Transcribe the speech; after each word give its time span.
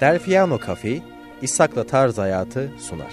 Delfiano 0.00 0.60
Cafe, 0.66 1.02
İshak'la 1.42 1.86
Tarz 1.86 2.18
Hayatı 2.18 2.70
sunar. 2.78 3.12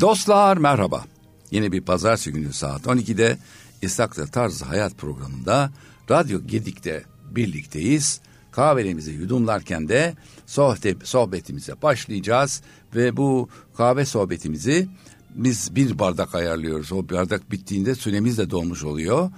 Dostlar 0.00 0.56
merhaba. 0.56 1.04
Yine 1.50 1.72
bir 1.72 1.80
pazartesi 1.80 2.32
günü 2.32 2.52
saat 2.52 2.82
12'de 2.82 3.38
İshak'la 3.82 4.26
Tarz 4.26 4.62
Hayat 4.62 4.98
programında 4.98 5.70
Radyo 6.10 6.40
Gedik'te 6.46 7.04
birlikteyiz. 7.30 8.20
Kahvelerimizi 8.52 9.12
yudumlarken 9.12 9.88
de 9.88 10.14
sohbet, 10.46 11.08
sohbetimize 11.08 11.82
başlayacağız 11.82 12.62
ve 12.94 13.16
bu 13.16 13.48
kahve 13.76 14.04
sohbetimizi 14.04 14.88
biz 15.34 15.76
bir 15.76 15.98
bardak 15.98 16.34
ayarlıyoruz. 16.34 16.92
O 16.92 17.08
bardak 17.08 17.50
bittiğinde 17.50 17.94
süremiz 17.94 18.38
de 18.38 18.50
dolmuş 18.50 18.84
oluyor. 18.84 19.30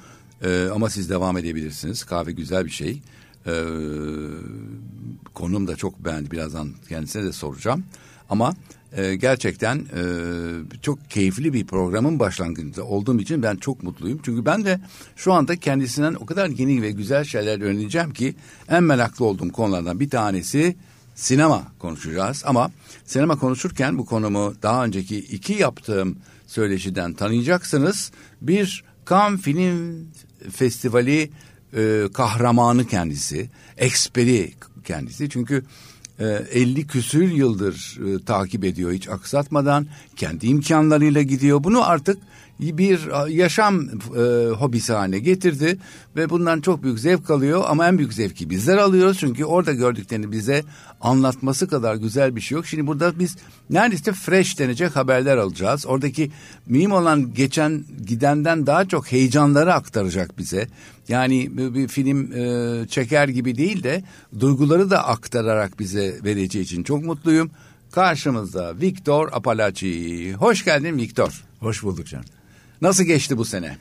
Ee, 0.45 0.69
ama 0.75 0.91
siz 0.91 1.11
devam 1.11 1.39
edebilirsiniz. 1.39 2.05
Kahve 2.05 2.33
güzel 2.33 2.65
bir 2.65 2.71
şey. 2.71 3.03
Ee, 3.47 3.53
konum 5.35 5.69
da 5.69 5.77
çok 5.77 6.05
beğendi. 6.05 6.31
Birazdan 6.31 6.69
kendisine 6.89 7.25
de 7.25 7.33
soracağım. 7.33 7.85
Ama 8.31 8.55
e, 8.97 9.15
gerçekten 9.15 9.77
e, 9.79 10.03
çok 10.83 11.11
keyifli 11.11 11.53
bir 11.53 11.67
programın 11.67 12.19
başlangıcında 12.19 12.85
olduğum 12.85 13.21
için 13.21 13.43
ben 13.43 13.57
çok 13.57 13.83
mutluyum. 13.83 14.21
Çünkü 14.23 14.45
ben 14.45 14.65
de 14.65 14.81
şu 15.17 15.33
anda 15.33 15.57
kendisinden 15.57 16.15
o 16.15 16.27
kadar 16.27 16.49
yeni 16.49 16.83
ve 16.83 16.91
güzel 16.91 17.25
şeyler 17.25 17.61
öğreneceğim 17.61 18.13
ki 18.13 18.35
en 18.69 18.83
meraklı 18.85 19.25
olduğum 19.25 19.53
konulardan 19.53 20.01
bir 20.01 20.11
tanesi 20.11 20.77
sinema 21.15 21.63
konuşacağız. 21.79 22.43
Ama 22.47 22.71
sinema 23.05 23.39
konuşurken 23.39 23.99
bu 23.99 24.07
konumu 24.07 24.55
daha 24.63 24.85
önceki 24.85 25.19
iki 25.19 25.53
yaptığım 25.53 26.17
söyleşiden 26.47 27.15
tanıyacaksınız. 27.15 28.13
Bir 28.41 28.85
Cannes 29.11 29.41
Film 29.41 30.07
Festivali 30.51 31.31
e, 31.77 32.05
kahramanı 32.15 32.87
kendisi, 32.87 33.51
eksperi 33.77 34.53
kendisi. 34.85 35.31
Çünkü 35.31 35.65
e, 36.19 36.25
50 36.25 36.87
küsür 36.87 37.33
yıldır 37.33 37.99
e, 38.07 38.25
takip 38.25 38.65
ediyor 38.65 38.93
hiç 38.93 39.09
aksatmadan. 39.09 39.87
Kendi 40.17 40.47
imkanlarıyla 40.47 41.23
gidiyor. 41.23 41.65
Bunu 41.65 41.89
artık 41.89 42.19
bir 42.63 43.29
yaşam 43.29 43.89
e, 43.89 44.51
hobisi 44.51 44.93
haline 44.93 45.19
getirdi 45.19 45.79
ve 46.17 46.31
bundan 46.31 46.61
çok 46.61 46.83
büyük 46.83 46.99
zevk 46.99 47.31
alıyor 47.31 47.65
ama 47.67 47.89
en 47.89 47.99
büyük 47.99 48.13
zevki 48.13 48.51
bizler 48.51 48.77
alıyoruz 48.77 49.19
çünkü 49.19 49.45
orada 49.45 49.73
gördüklerini 49.73 50.33
bize 50.33 50.63
anlatması 51.01 51.69
kadar 51.69 51.95
güzel 51.95 52.37
bir 52.37 52.41
şey 52.41 52.57
yok. 52.57 52.67
Şimdi 52.67 52.87
burada 52.87 53.19
biz 53.19 53.37
neredeyse 53.71 54.13
fresh 54.13 54.59
denecek 54.59 54.97
haberler 54.97 55.37
alacağız. 55.37 55.87
Oradaki 55.87 56.31
mühim 56.67 56.93
olan 56.93 57.35
geçen 57.35 57.85
gidenden 58.07 58.67
daha 58.67 58.89
çok 58.89 59.13
heyecanları 59.13 59.75
aktaracak 59.75 60.39
bize. 60.39 60.69
Yani 61.09 61.51
bir 61.75 61.89
film 61.89 62.33
e, 62.33 62.89
çeker 62.89 63.29
gibi 63.29 63.57
değil 63.57 63.83
de 63.83 64.03
duyguları 64.41 64.91
da 64.91 65.09
aktararak 65.09 65.79
bize 65.79 66.15
vereceği 66.25 66.63
için 66.63 66.83
çok 66.83 67.05
mutluyum. 67.05 67.51
Karşımızda 67.93 68.81
Victor 68.81 69.29
Apalaci. 69.33 70.35
Hoş 70.35 70.65
geldin 70.65 70.97
Victor. 70.97 71.45
Hoş 71.61 71.83
bulduk 71.83 72.07
canım. 72.07 72.25
Nasıl 72.83 73.05
geçti 73.05 73.39
bu 73.39 73.45
sene? 73.45 73.77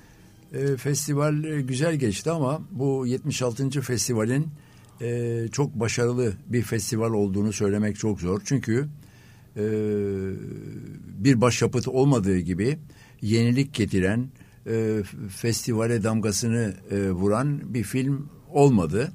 E, 0.53 0.77
festival 0.77 1.33
güzel 1.59 1.95
geçti 1.95 2.31
ama 2.31 2.61
bu 2.71 3.07
76. 3.07 3.81
festivalin 3.81 4.47
e, 5.01 5.45
çok 5.51 5.75
başarılı 5.75 6.33
bir 6.47 6.61
festival 6.61 7.13
olduğunu 7.13 7.53
söylemek 7.53 7.99
çok 7.99 8.21
zor. 8.21 8.41
Çünkü 8.45 8.87
e, 9.57 9.63
bir 11.17 11.41
başyapıt 11.41 11.87
olmadığı 11.87 12.37
gibi 12.37 12.79
yenilik 13.21 13.73
getiren, 13.73 14.29
e, 14.67 15.03
festivale 15.29 16.03
damgasını 16.03 16.73
e, 16.91 17.11
vuran 17.11 17.73
bir 17.73 17.83
film 17.83 18.29
olmadı. 18.49 19.11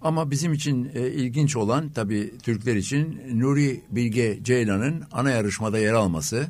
Ama 0.00 0.30
bizim 0.30 0.52
için 0.52 0.90
e, 0.94 1.10
ilginç 1.10 1.56
olan 1.56 1.88
tabii 1.88 2.32
Türkler 2.42 2.76
için 2.76 3.20
Nuri 3.34 3.80
Bilge 3.90 4.38
Ceylan'ın 4.42 5.02
ana 5.12 5.30
yarışmada 5.30 5.78
yer 5.78 5.92
alması. 5.92 6.46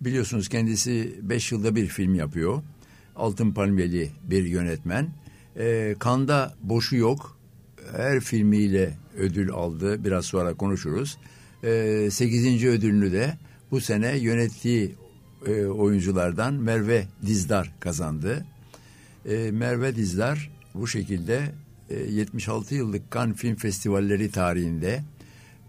Biliyorsunuz 0.00 0.48
kendisi 0.48 1.18
beş 1.22 1.52
yılda 1.52 1.76
bir 1.76 1.86
film 1.86 2.14
yapıyor. 2.14 2.62
Altın 3.16 3.52
Palmiyeli 3.52 4.10
bir 4.22 4.44
yönetmen. 4.44 5.08
E, 5.56 5.96
Kanda 5.98 6.54
boşu 6.62 6.96
yok. 6.96 7.38
Her 7.96 8.20
filmiyle 8.20 8.94
ödül 9.16 9.50
aldı. 9.50 10.04
Biraz 10.04 10.24
sonra 10.26 10.54
konuşuruz. 10.54 11.18
E, 11.64 12.08
sekizinci 12.10 12.68
ödülünü 12.68 13.12
de 13.12 13.38
bu 13.70 13.80
sene 13.80 14.18
yönettiği 14.18 14.94
e, 15.46 15.66
oyunculardan 15.66 16.54
Merve 16.54 17.06
Dizdar 17.26 17.72
kazandı. 17.80 18.46
E, 19.28 19.50
Merve 19.50 19.96
Dizdar 19.96 20.50
bu 20.74 20.86
şekilde 20.86 21.52
e, 21.90 21.94
76 21.94 22.74
yıllık 22.74 23.12
Cannes 23.12 23.36
Film 23.36 23.56
Festivalleri 23.56 24.30
tarihinde 24.30 25.02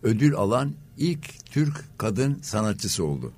ödül 0.04 0.36
alan 0.36 0.74
ilk 0.98 1.46
Türk 1.46 1.84
kadın 1.98 2.40
sanatçısı 2.42 3.04
oldu. 3.04 3.34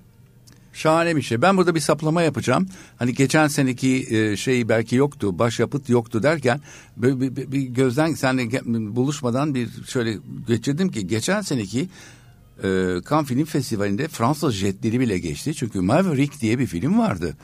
Şahane 0.80 1.16
bir 1.16 1.22
şey. 1.22 1.42
Ben 1.42 1.58
burada 1.58 1.76
bir 1.76 1.80
saplama 1.80 2.22
yapacağım. 2.22 2.68
Hani 2.98 3.14
geçen 3.14 3.48
seneki 3.48 4.08
e, 4.10 4.38
şey 4.38 4.70
belki 4.70 4.96
yoktu, 4.96 5.40
başyapıt 5.40 5.90
yoktu 5.90 6.24
derken 6.24 6.62
bir, 6.98 7.20
bir, 7.20 7.52
bir 7.52 7.62
gözden 7.62 8.14
senle 8.14 8.62
buluşmadan 8.96 9.56
bir 9.56 9.70
şöyle 9.88 10.18
geçirdim 10.48 10.92
ki 10.92 11.08
geçen 11.08 11.42
seneki 11.42 11.90
e, 12.64 12.68
Cannes 13.10 13.28
Film 13.28 13.46
Festivali'nde 13.46 14.08
Fransız 14.08 14.54
jetleri 14.54 15.00
bile 15.00 15.20
geçti. 15.20 15.54
Çünkü 15.56 15.82
Maverick 15.82 16.40
diye 16.40 16.60
bir 16.60 16.68
film 16.68 17.00
vardı. 17.00 17.38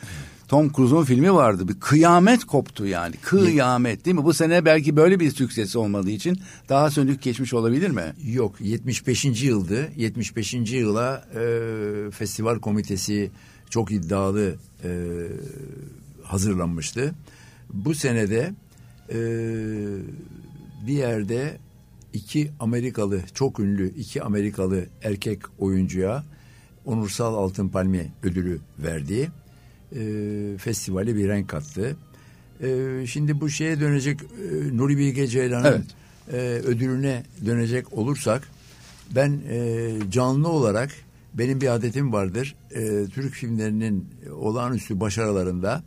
Tom 0.47 0.71
Cruise'un 0.73 1.03
filmi 1.03 1.33
vardı. 1.33 1.67
Bir 1.67 1.79
kıyamet 1.79 2.45
koptu 2.45 2.85
yani. 2.85 3.15
Kıyamet 3.21 4.05
değil 4.05 4.15
mi? 4.15 4.23
Bu 4.23 4.33
sene 4.33 4.65
belki 4.65 4.95
böyle 4.95 5.19
bir 5.19 5.31
süksesi 5.31 5.77
olmadığı 5.77 6.09
için 6.09 6.39
daha 6.69 6.91
sönük 6.91 7.21
geçmiş 7.21 7.53
olabilir 7.53 7.89
mi? 7.89 8.13
Yok 8.23 8.55
75. 8.61 9.43
yıldı. 9.43 9.91
75. 9.95 10.53
yıla 10.53 11.25
e, 11.35 12.11
festival 12.11 12.59
komitesi 12.59 13.31
çok 13.69 13.91
iddialı 13.91 14.55
e, 14.83 14.89
hazırlanmıştı. 16.23 17.15
Bu 17.73 17.95
senede 17.95 18.53
e, 19.09 19.17
bir 20.87 20.93
yerde 20.93 21.57
iki 22.13 22.51
Amerikalı 22.59 23.21
çok 23.33 23.59
ünlü 23.59 23.89
iki 23.95 24.23
Amerikalı 24.23 24.85
erkek 25.03 25.41
oyuncuya 25.59 26.23
onursal 26.85 27.35
altın 27.35 27.69
palmiye 27.69 28.11
ödülü 28.23 28.59
verdi 28.79 29.31
e, 29.95 30.57
festivale 30.57 31.15
bir 31.15 31.27
renk 31.27 31.49
kattı. 31.49 31.97
E, 32.63 32.67
şimdi 33.07 33.41
bu 33.41 33.49
şeye 33.49 33.79
dönecek 33.79 34.19
e, 34.21 34.77
Nuri 34.77 34.97
Bilge 34.97 35.27
Ceylan'ın 35.27 35.65
evet. 35.65 35.85
e, 36.33 36.67
ödülüne 36.67 37.23
dönecek 37.45 37.93
olursak 37.93 38.47
ben 39.15 39.41
e, 39.49 39.91
canlı 40.11 40.49
olarak 40.49 40.91
benim 41.33 41.61
bir 41.61 41.67
adetim 41.67 42.13
vardır. 42.13 42.55
E, 42.71 43.05
Türk 43.05 43.33
filmlerinin 43.33 44.07
olağanüstü 44.31 44.99
başarılarında 44.99 45.83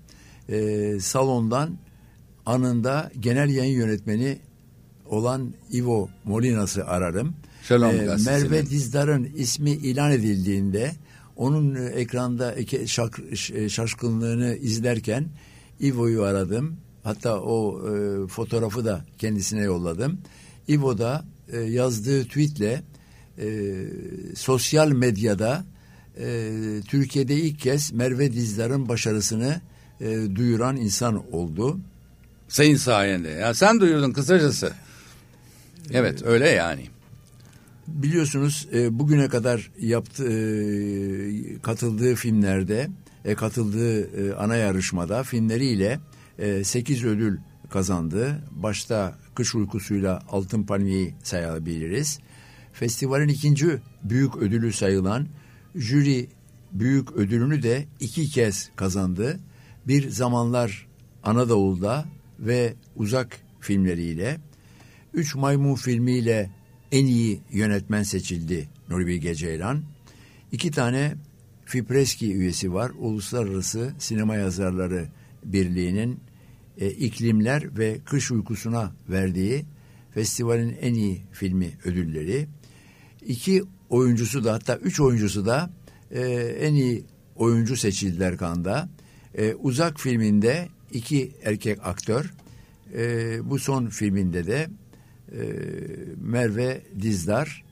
e, 0.48 1.00
salondan 1.00 1.78
anında 2.46 3.10
genel 3.20 3.48
yayın 3.48 3.76
yönetmeni 3.76 4.38
olan 5.06 5.54
Ivo 5.72 6.08
Molinas'ı 6.24 6.86
ararım. 6.86 7.34
Selam 7.62 7.94
e, 7.94 8.16
Merve 8.26 8.66
Dizdar'ın 8.66 9.28
ismi 9.36 9.70
ilan 9.70 10.12
edildiğinde 10.12 10.92
onun 11.38 11.74
e, 11.74 11.84
ekranda 11.84 12.54
şak, 12.86 13.20
e, 13.54 13.68
şaşkınlığını 13.68 14.56
izlerken 14.56 15.28
Ivo'yu 15.82 16.22
aradım. 16.22 16.76
Hatta 17.02 17.40
o 17.40 17.80
e, 17.88 18.26
fotoğrafı 18.26 18.84
da 18.84 19.04
kendisine 19.18 19.62
yolladım. 19.62 20.18
Ivo 20.68 20.98
da 20.98 21.24
e, 21.52 21.58
yazdığı 21.60 22.24
tweetle 22.24 22.82
e, 23.38 23.46
sosyal 24.36 24.88
medyada 24.88 25.64
e, 26.20 26.50
Türkiye'de 26.88 27.34
ilk 27.34 27.60
kez 27.60 27.92
Merve 27.92 28.32
Dizdar'ın 28.32 28.88
başarısını 28.88 29.60
e, 30.00 30.16
duyuran 30.34 30.76
insan 30.76 31.34
oldu. 31.34 31.80
Senin 32.48 32.76
sayende. 32.76 33.28
Ya 33.28 33.54
sen 33.54 33.80
duyurdun 33.80 34.12
kısacası. 34.12 34.72
Evet 35.90 36.22
öyle 36.26 36.48
yani 36.48 36.88
biliyorsunuz 37.94 38.68
e, 38.74 38.98
bugüne 38.98 39.28
kadar 39.28 39.70
yaptığı 39.80 40.32
e, 40.32 41.58
katıldığı 41.58 42.14
filmlerde 42.14 42.88
e, 43.24 43.34
katıldığı 43.34 44.00
e, 44.00 44.34
ana 44.34 44.56
yarışmada 44.56 45.22
filmleriyle 45.22 46.00
e, 46.38 46.64
8 46.64 47.04
ödül 47.04 47.38
kazandı. 47.70 48.44
Başta 48.50 49.18
Kış 49.34 49.54
Uykusuyla 49.54 50.22
Altın 50.28 50.62
Palmiye'yi 50.62 51.14
sayabiliriz. 51.22 52.18
Festivalin 52.72 53.28
ikinci 53.28 53.78
büyük 54.02 54.36
ödülü 54.36 54.72
sayılan 54.72 55.28
jüri 55.74 56.28
büyük 56.72 57.12
ödülünü 57.12 57.62
de 57.62 57.84
iki 58.00 58.28
kez 58.30 58.70
kazandı. 58.76 59.40
Bir 59.86 60.10
zamanlar 60.10 60.86
Anadolu'da 61.22 62.04
ve 62.38 62.74
uzak 62.96 63.40
filmleriyle, 63.60 64.40
Üç 65.14 65.34
Maymun 65.34 65.74
filmiyle 65.74 66.50
en 66.92 67.06
iyi 67.06 67.40
yönetmen 67.50 68.02
seçildi 68.02 68.68
Nuri 68.88 69.06
Bilge 69.06 69.34
Ceylan. 69.34 69.82
İki 70.52 70.70
tane 70.70 71.14
Fipreski 71.64 72.34
üyesi 72.34 72.72
var. 72.72 72.92
Uluslararası 72.98 73.92
Sinema 73.98 74.36
Yazarları 74.36 75.08
Birliği'nin 75.44 76.20
e, 76.78 76.90
iklimler 76.90 77.78
ve 77.78 77.98
kış 78.04 78.30
uykusuna 78.30 78.92
verdiği 79.08 79.64
festivalin 80.14 80.76
en 80.80 80.94
iyi 80.94 81.22
filmi 81.32 81.70
ödülleri. 81.84 82.46
İki 83.26 83.62
oyuncusu 83.88 84.44
da 84.44 84.52
hatta 84.52 84.76
üç 84.76 85.00
oyuncusu 85.00 85.46
da 85.46 85.70
e, 86.10 86.20
en 86.60 86.74
iyi 86.74 87.04
oyuncu 87.36 87.76
seçildiler 87.76 88.36
Kanda. 88.36 88.88
E, 89.34 89.54
Uzak 89.54 90.00
filminde 90.00 90.68
iki 90.92 91.32
erkek 91.44 91.78
aktör. 91.86 92.32
E, 92.96 93.50
bu 93.50 93.58
son 93.58 93.86
filminde 93.86 94.46
de 94.46 94.68
e, 95.32 95.38
Merve 96.20 96.82
Dizdar 97.00 97.64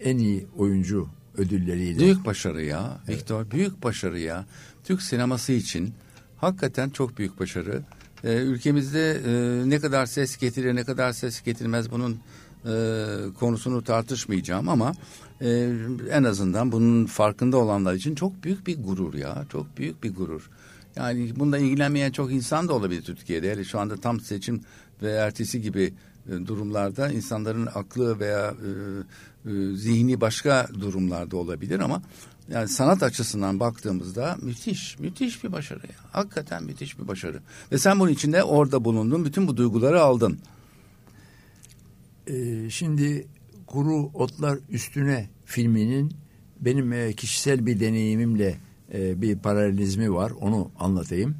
en 0.00 0.18
iyi 0.18 0.46
oyuncu 0.56 1.08
ödülleriyle. 1.36 1.98
Büyük 1.98 2.26
başarı 2.26 2.64
ya 2.64 3.00
Viktor 3.08 3.50
büyük 3.50 3.82
başarı 3.82 4.18
ya. 4.18 4.46
Türk 4.84 5.02
sineması 5.02 5.52
için 5.52 5.94
hakikaten 6.36 6.90
çok 6.90 7.18
büyük 7.18 7.40
başarı. 7.40 7.82
Ee, 8.24 8.32
ülkemizde 8.32 9.20
e, 9.26 9.70
ne 9.70 9.80
kadar 9.80 10.06
ses 10.06 10.36
getirir 10.36 10.74
ne 10.74 10.84
kadar 10.84 11.12
ses 11.12 11.42
getirmez 11.42 11.90
bunun 11.90 12.20
e, 12.64 12.74
konusunu 13.40 13.84
tartışmayacağım 13.84 14.68
ama 14.68 14.92
e, 15.40 15.70
en 16.10 16.24
azından 16.24 16.72
bunun 16.72 17.06
farkında 17.06 17.56
olanlar 17.56 17.94
için 17.94 18.14
çok 18.14 18.44
büyük 18.44 18.66
bir 18.66 18.82
gurur 18.82 19.14
ya 19.14 19.44
çok 19.52 19.78
büyük 19.78 20.02
bir 20.02 20.14
gurur. 20.14 20.50
Yani 20.96 21.32
bunda 21.36 21.58
ilgilenmeyen 21.58 22.12
çok 22.12 22.32
insan 22.32 22.68
da 22.68 22.74
olabilir 22.74 23.02
Türkiye'de. 23.02 23.46
Yani 23.46 23.64
şu 23.64 23.80
anda 23.80 23.96
tam 23.96 24.20
seçim 24.20 24.60
ve 25.02 25.10
ertesi 25.10 25.62
gibi 25.62 25.94
durumlarda 26.28 27.08
insanların 27.08 27.68
aklı 27.74 28.20
veya 28.20 28.54
e, 29.46 29.50
e, 29.50 29.76
zihni 29.76 30.20
başka 30.20 30.68
durumlarda 30.80 31.36
olabilir 31.36 31.80
ama 31.80 32.02
yani 32.48 32.68
sanat 32.68 33.02
açısından 33.02 33.60
baktığımızda 33.60 34.36
müthiş, 34.42 34.98
müthiş 34.98 35.44
bir 35.44 35.52
başarı. 35.52 35.80
Ya. 35.86 35.94
Hakikaten 36.12 36.64
müthiş 36.64 36.98
bir 36.98 37.08
başarı. 37.08 37.40
Ve 37.72 37.78
sen 37.78 38.00
bunun 38.00 38.10
içinde 38.10 38.42
orada 38.42 38.84
bulundun, 38.84 39.24
bütün 39.24 39.48
bu 39.48 39.56
duyguları 39.56 40.00
aldın. 40.00 40.38
Ee, 42.26 42.70
şimdi 42.70 43.26
Kuru 43.66 44.10
Otlar 44.14 44.58
Üstüne 44.70 45.28
filminin 45.44 46.12
benim 46.60 46.92
e, 46.92 47.12
kişisel 47.12 47.66
bir 47.66 47.80
deneyimimle 47.80 48.56
e, 48.94 49.22
bir 49.22 49.38
paralelizmi 49.38 50.14
var. 50.14 50.32
Onu 50.40 50.70
anlatayım. 50.78 51.36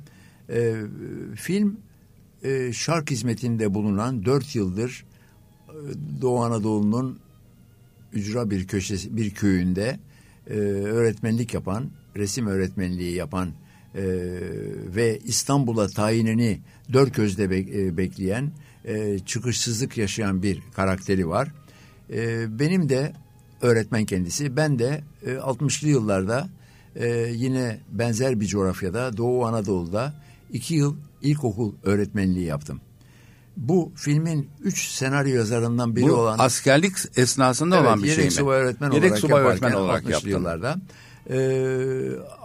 E, 0.50 0.74
film 1.34 1.76
e, 2.44 2.72
şark 2.72 3.10
hizmetinde 3.10 3.74
bulunan 3.74 4.24
dört 4.24 4.54
yıldır 4.54 5.04
e, 5.68 5.74
Doğu 6.20 6.42
Anadolu'nun 6.42 7.18
ücra 8.12 8.50
bir 8.50 8.66
köşesi 8.66 9.16
bir 9.16 9.30
köyünde 9.30 9.98
e, 10.50 10.54
öğretmenlik 10.54 11.54
yapan, 11.54 11.90
resim 12.16 12.46
öğretmenliği 12.46 13.14
yapan 13.14 13.48
e, 13.48 14.02
ve 14.96 15.18
İstanbul'a 15.24 15.88
tayinini 15.88 16.60
dört 16.92 17.14
gözle 17.14 17.50
be, 17.50 17.58
e, 17.58 17.96
bekleyen, 17.96 18.52
e, 18.84 19.18
çıkışsızlık 19.18 19.98
yaşayan 19.98 20.42
bir 20.42 20.62
karakteri 20.74 21.28
var. 21.28 21.48
E, 22.12 22.46
benim 22.58 22.88
de 22.88 23.12
öğretmen 23.62 24.04
kendisi. 24.04 24.56
Ben 24.56 24.78
de 24.78 25.04
e, 25.26 25.30
60'lı 25.30 25.88
yıllarda 25.88 26.48
e, 26.96 27.08
yine 27.34 27.78
benzer 27.92 28.40
bir 28.40 28.46
coğrafyada 28.46 29.16
Doğu 29.16 29.46
Anadolu'da 29.46 30.14
iki 30.54 30.74
yıl 30.74 30.96
ilkokul 31.22 31.74
öğretmenliği 31.82 32.46
yaptım. 32.46 32.80
Bu 33.56 33.92
filmin 33.96 34.48
üç 34.62 34.88
senaryo 34.88 35.36
yazarından 35.36 35.96
biri 35.96 36.08
Bu 36.08 36.12
olan 36.12 36.38
askerlik 36.38 36.92
esnasında 37.16 37.80
olan 37.80 38.02
bir 38.02 38.08
şey 38.08 38.24
mi? 38.24 38.30
subay 38.30 38.58
öğretmen 38.60 38.90
yedek 38.90 39.10
olarak 39.10 39.20
subay 39.20 39.42
öğretmen 39.42 39.72
olarak 39.72 40.02
60'lı 40.02 40.12
yaptım. 40.12 40.30
yıllarda 40.30 40.76
e, 41.30 41.38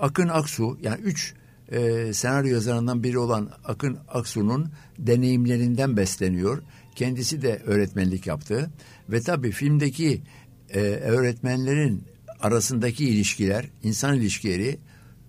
Akın 0.02 0.28
Aksu 0.28 0.78
yani 0.82 1.02
üç 1.02 1.34
e, 1.72 2.14
senaryo 2.14 2.54
yazarından 2.54 3.04
biri 3.04 3.18
olan 3.18 3.50
Akın 3.66 3.98
Aksu'nun 4.08 4.70
deneyimlerinden 5.00 5.98
besleniyor. 5.98 6.62
Kendisi 6.96 7.42
de 7.42 7.62
öğretmenlik 7.66 8.28
yaptı 8.28 8.72
ve 9.10 9.22
tabii 9.22 9.52
filmdeki 9.52 10.22
e, 10.70 10.80
öğretmenlerin 10.82 12.04
arasındaki 12.40 13.10
ilişkiler, 13.10 13.70
insan 13.84 14.16
ilişkileri 14.16 14.78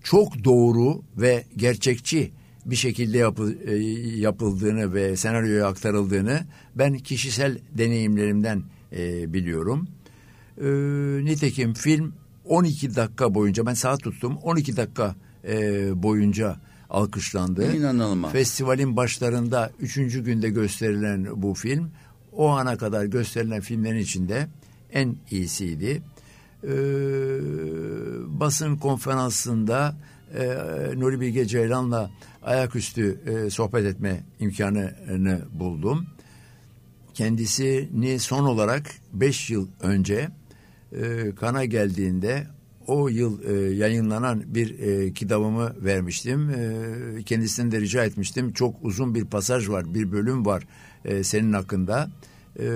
çok 0.02 0.44
doğru 0.44 1.02
ve 1.16 1.44
gerçekçi 1.56 2.32
bir 2.66 2.76
şekilde 2.76 3.18
yapı, 3.18 3.54
e, 3.66 3.74
yapıldığını 4.18 4.94
ve 4.94 5.16
senaryoya 5.16 5.66
aktarıldığını 5.66 6.40
ben 6.74 6.98
kişisel 6.98 7.58
deneyimlerimden 7.72 8.62
e, 8.92 9.32
biliyorum. 9.32 9.88
E, 10.60 10.66
nitekim 11.24 11.74
film 11.74 12.12
12 12.44 12.96
dakika 12.96 13.34
boyunca 13.34 13.66
ben 13.66 13.74
saat 13.74 14.02
tuttum 14.02 14.36
12 14.36 14.76
dakika 14.76 15.14
e, 15.48 16.02
boyunca 16.02 16.56
alkışlandı. 16.90 17.76
İnanılmaz. 17.76 18.32
Festivalin 18.32 18.96
başlarında 18.96 19.70
üçüncü 19.80 20.24
günde 20.24 20.50
gösterilen 20.50 21.42
bu 21.42 21.54
film 21.54 21.90
o 22.32 22.48
ana 22.48 22.76
kadar 22.76 23.04
gösterilen 23.04 23.60
filmlerin 23.60 23.98
içinde 23.98 24.48
en 24.92 25.16
iyisiydi. 25.30 26.02
Ee, 26.64 26.68
basın 28.40 28.76
konferansında 28.76 29.94
e, 30.34 30.44
Nuri 30.96 31.20
Bilge 31.20 31.44
Ceylan'la 31.46 32.10
ayaküstü 32.42 33.20
e, 33.26 33.50
sohbet 33.50 33.84
etme 33.84 34.20
imkanını 34.40 35.40
buldum. 35.52 36.06
Kendisini 37.14 38.18
son 38.18 38.44
olarak 38.44 38.90
beş 39.12 39.50
yıl 39.50 39.68
önce 39.80 40.28
e, 40.92 41.34
kana 41.34 41.64
geldiğinde 41.64 42.46
o 42.86 43.08
yıl 43.08 43.42
e, 43.42 43.74
yayınlanan 43.74 44.42
bir 44.46 44.78
e, 44.78 45.12
kitabımı 45.12 45.84
vermiştim. 45.84 46.50
E, 46.50 47.22
kendisinden 47.22 47.72
de 47.72 47.80
rica 47.80 48.04
etmiştim. 48.04 48.52
Çok 48.52 48.74
uzun 48.82 49.14
bir 49.14 49.24
pasaj 49.24 49.68
var, 49.68 49.94
bir 49.94 50.12
bölüm 50.12 50.46
var 50.46 50.66
e, 51.04 51.24
senin 51.24 51.52
hakkında. 51.52 52.10
E, 52.58 52.70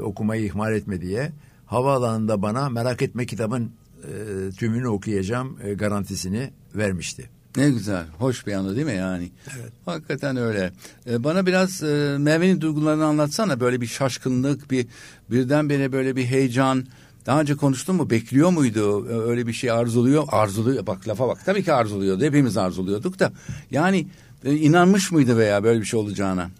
okumayı 0.00 0.44
ihmal 0.44 0.74
etme 0.74 1.00
diye. 1.00 1.32
Havaalanında 1.66 2.42
bana 2.42 2.68
merak 2.68 3.02
etme 3.02 3.26
kitabın 3.26 3.72
e, 4.02 4.50
tümünü 4.50 4.88
okuyacağım 4.88 5.58
e, 5.62 5.74
garantisini 5.74 6.50
vermişti. 6.74 7.30
Ne 7.56 7.70
güzel, 7.70 8.06
hoş 8.18 8.46
bir 8.46 8.52
anı 8.52 8.76
değil 8.76 8.86
mi 8.86 8.94
yani? 8.94 9.30
Evet. 9.56 9.72
Hakikaten 9.86 10.36
öyle. 10.36 10.72
Ee, 11.06 11.24
bana 11.24 11.46
biraz 11.46 11.82
e, 11.82 12.16
Merve'nin 12.18 12.60
duygularını 12.60 13.04
anlatsana. 13.04 13.60
Böyle 13.60 13.80
bir 13.80 13.86
şaşkınlık, 13.86 14.70
bir 14.70 14.86
birdenbire 15.30 15.92
böyle 15.92 16.16
bir 16.16 16.24
heyecan. 16.24 16.86
Daha 17.26 17.40
önce 17.40 17.54
konuştun 17.54 17.96
mu? 17.96 18.10
Bekliyor 18.10 18.50
muydu? 18.50 19.08
Ee, 19.08 19.30
Öyle 19.30 19.46
bir 19.46 19.52
şey 19.52 19.70
arzuluyor. 19.70 20.24
Arzuluyor. 20.28 20.86
Bak 20.86 21.08
lafa 21.08 21.28
bak. 21.28 21.38
Tabii 21.44 21.64
ki 21.64 21.72
arzuluyordu. 21.72 22.24
Hepimiz 22.24 22.56
arzuluyorduk 22.56 23.18
da. 23.18 23.32
Yani 23.70 24.06
e, 24.44 24.52
inanmış 24.54 25.12
mıydı 25.12 25.36
veya 25.38 25.64
böyle 25.64 25.80
bir 25.80 25.86
şey 25.86 26.00
olacağına? 26.00 26.50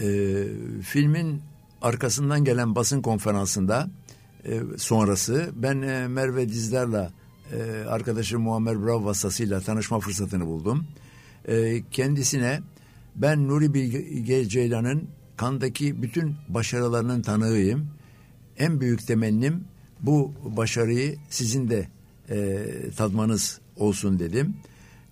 e, 0.00 0.06
filmin 0.82 1.42
arkasından 1.82 2.44
gelen 2.44 2.74
basın 2.74 3.02
konferansında 3.02 3.88
e, 4.44 4.60
sonrası 4.76 5.50
ben 5.54 5.82
e, 5.82 6.08
Merve 6.08 6.48
Dizdar'la 6.48 7.10
e, 7.52 7.84
arkadaşım 7.88 8.42
Muammer 8.42 8.82
Brav 8.82 9.04
vasıtasıyla 9.04 9.60
tanışma 9.60 10.00
fırsatını 10.00 10.46
buldum. 10.46 10.86
E, 11.48 11.82
kendisine 11.90 12.60
ben 13.16 13.48
Nuri 13.48 13.74
Bilge 13.74 14.48
Ceylan'ın 14.48 15.08
kandaki 15.36 16.02
bütün 16.02 16.34
başarılarının 16.48 17.22
tanığıyım. 17.22 17.86
En 18.58 18.80
büyük 18.80 19.06
temennim 19.06 19.64
bu 20.00 20.32
başarıyı 20.44 21.16
sizin 21.30 21.70
de 21.70 21.88
e, 22.30 22.66
tadmanız 22.96 23.60
olsun 23.76 24.18
dedim. 24.18 24.54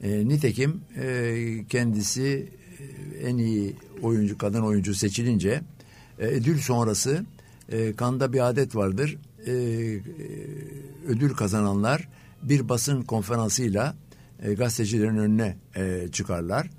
E, 0.02 0.28
nitekim 0.28 0.80
e, 0.96 1.64
kendisi 1.68 2.48
e, 2.78 3.28
en 3.28 3.36
iyi 3.36 3.76
oyuncu 4.02 4.38
kadın 4.38 4.62
oyuncu 4.62 4.94
seçilince 4.94 5.60
e, 6.18 6.24
ödül 6.24 6.58
sonrası 6.58 7.24
e, 7.72 7.92
kanda 7.92 8.32
bir 8.32 8.48
adet 8.48 8.76
vardır. 8.76 9.18
E, 9.46 9.52
e, 9.52 10.00
ödül 11.08 11.34
kazananlar 11.34 12.08
bir 12.42 12.68
basın 12.68 13.02
konferansıyla 13.02 13.96
e, 14.42 14.54
gazetecilerin 14.54 15.16
önüne 15.16 15.56
e, 15.76 16.08
çıkarlar. 16.12 16.70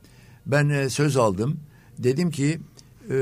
Ben 0.45 0.69
e, 0.69 0.89
söz 0.89 1.17
aldım. 1.17 1.59
Dedim 1.97 2.31
ki 2.31 2.59
e, 3.09 3.17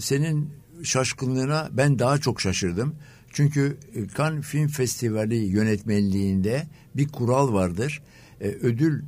senin 0.00 0.50
şaşkınlığına 0.82 1.68
ben 1.72 1.98
daha 1.98 2.18
çok 2.18 2.40
şaşırdım. 2.40 2.94
Çünkü 3.32 3.76
e, 3.94 4.08
Cannes 4.16 4.44
Film 4.44 4.68
Festivali 4.68 5.36
yönetmenliğinde 5.36 6.66
bir 6.96 7.08
kural 7.08 7.52
vardır. 7.52 8.02
E, 8.40 8.48
ödül 8.48 9.02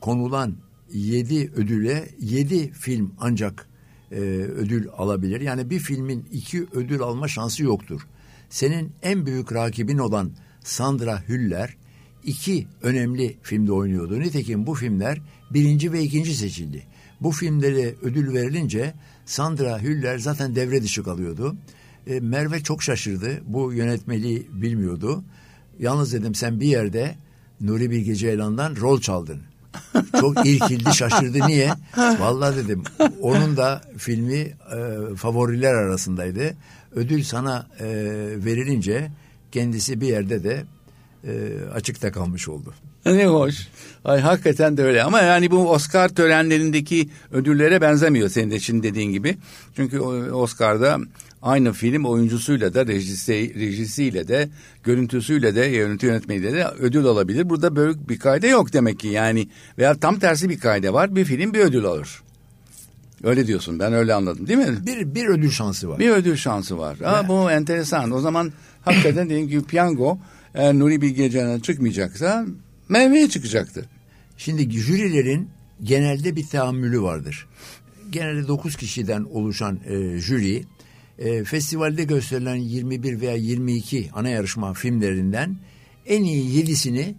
konulan 0.00 0.56
yedi 0.92 1.52
ödüle 1.56 2.08
yedi 2.20 2.72
film 2.72 3.14
ancak 3.20 3.68
e, 4.12 4.16
ödül 4.16 4.88
alabilir. 4.96 5.40
Yani 5.40 5.70
bir 5.70 5.78
filmin 5.78 6.28
iki 6.32 6.66
ödül 6.72 7.00
alma 7.00 7.28
şansı 7.28 7.62
yoktur. 7.62 8.00
Senin 8.50 8.92
en 9.02 9.26
büyük 9.26 9.52
rakibin 9.52 9.98
olan 9.98 10.32
Sandra 10.66 11.22
Hüller 11.28 11.76
iki 12.24 12.66
önemli 12.82 13.36
filmde 13.42 13.72
oynuyordu. 13.72 14.20
Nitekim 14.20 14.66
bu 14.66 14.74
filmler 14.74 15.20
birinci 15.50 15.92
ve 15.92 16.02
ikinci 16.02 16.34
seçildi. 16.34 16.82
Bu 17.20 17.30
filmlere 17.30 17.94
ödül 18.02 18.34
verilince 18.34 18.94
Sandra 19.26 19.82
Hüller 19.82 20.18
zaten 20.18 20.54
devre 20.54 20.82
dışı 20.82 21.02
kalıyordu. 21.02 21.56
E, 22.06 22.20
Merve 22.20 22.62
çok 22.62 22.82
şaşırdı. 22.82 23.42
Bu 23.46 23.72
yönetmeliği 23.72 24.46
bilmiyordu. 24.52 25.24
Yalnız 25.78 26.12
dedim 26.12 26.34
sen 26.34 26.60
bir 26.60 26.66
yerde 26.66 27.14
Nuri 27.60 27.90
Bilge 27.90 28.14
Ceylan'dan 28.14 28.76
rol 28.76 29.00
çaldın. 29.00 29.42
Çok 30.20 30.46
irkildi 30.46 30.94
şaşırdı 30.94 31.46
niye? 31.46 31.70
Vallahi 31.96 32.56
dedim 32.56 32.82
onun 33.20 33.56
da 33.56 33.82
filmi 33.96 34.34
e, 34.34 34.54
favoriler 35.16 35.74
arasındaydı. 35.74 36.56
Ödül 36.92 37.22
sana 37.22 37.66
e, 37.80 37.86
verilince 38.44 39.10
kendisi 39.56 40.00
bir 40.00 40.06
yerde 40.06 40.44
de 40.44 40.64
e, 41.24 41.32
açıkta 41.74 42.12
kalmış 42.12 42.48
oldu. 42.48 42.74
Ne 43.06 43.26
hoş. 43.26 43.68
Ay 44.04 44.20
hakikaten 44.20 44.76
de 44.76 44.82
öyle 44.82 45.02
ama 45.02 45.20
yani 45.20 45.50
bu 45.50 45.70
Oscar 45.70 46.08
törenlerindeki 46.08 47.08
ödüllere 47.32 47.80
benzemiyor 47.80 48.28
senin 48.28 48.50
de 48.50 48.60
şimdi 48.60 48.82
dediğin 48.82 49.12
gibi. 49.12 49.36
Çünkü 49.76 50.00
Oscar'da 50.00 50.98
aynı 51.42 51.72
film 51.72 52.04
oyuncusuyla 52.04 52.74
da 52.74 52.86
rejisi, 52.86 53.54
rejisiyle 53.54 54.28
de 54.28 54.48
görüntüsüyle 54.84 55.54
de 55.54 55.70
görüntü 55.70 56.06
yönetmeniyle 56.06 56.52
de 56.52 56.66
ödül 56.66 57.04
alabilir. 57.04 57.50
Burada 57.50 57.76
böyle 57.76 58.08
bir 58.08 58.18
kaide 58.18 58.48
yok 58.48 58.72
demek 58.72 59.00
ki 59.00 59.08
yani 59.08 59.48
veya 59.78 59.94
tam 59.94 60.18
tersi 60.18 60.48
bir 60.48 60.60
kaide 60.60 60.92
var 60.92 61.16
bir 61.16 61.24
film 61.24 61.54
bir 61.54 61.60
ödül 61.60 61.84
alır. 61.84 62.22
Öyle 63.24 63.46
diyorsun 63.46 63.78
ben 63.78 63.92
öyle 63.92 64.14
anladım 64.14 64.46
değil 64.46 64.58
mi? 64.58 64.86
Bir, 64.86 65.14
bir 65.14 65.26
ödül 65.26 65.50
şansı 65.50 65.88
var. 65.88 65.98
Bir 65.98 66.10
ödül 66.10 66.36
şansı 66.36 66.78
var. 66.78 66.96
Aa, 67.04 67.28
bu 67.28 67.50
enteresan. 67.50 68.10
O 68.10 68.20
zaman 68.20 68.52
hakikaten 68.86 69.30
dediğim 69.30 69.48
gibi 69.48 69.64
piyango 69.64 70.18
eğer 70.54 70.78
Nuri 70.78 71.02
Bilge 71.02 71.30
Ceylan 71.30 71.60
çıkmayacaksa 71.60 72.46
meyveye 72.88 73.28
çıkacaktı. 73.28 73.88
Şimdi 74.36 74.70
jürilerin 74.70 75.48
genelde 75.82 76.36
bir 76.36 76.46
tahammülü 76.46 77.02
vardır. 77.02 77.46
Genelde 78.10 78.48
9 78.48 78.76
kişiden 78.76 79.22
oluşan 79.22 79.80
e, 79.86 80.18
jüri 80.18 80.64
e, 81.18 81.44
festivalde 81.44 82.04
gösterilen 82.04 82.56
21 82.56 83.20
veya 83.20 83.34
22 83.34 84.10
ana 84.12 84.28
yarışma 84.28 84.74
filmlerinden 84.74 85.56
en 86.06 86.24
iyi 86.24 86.56
yedisini 86.56 87.14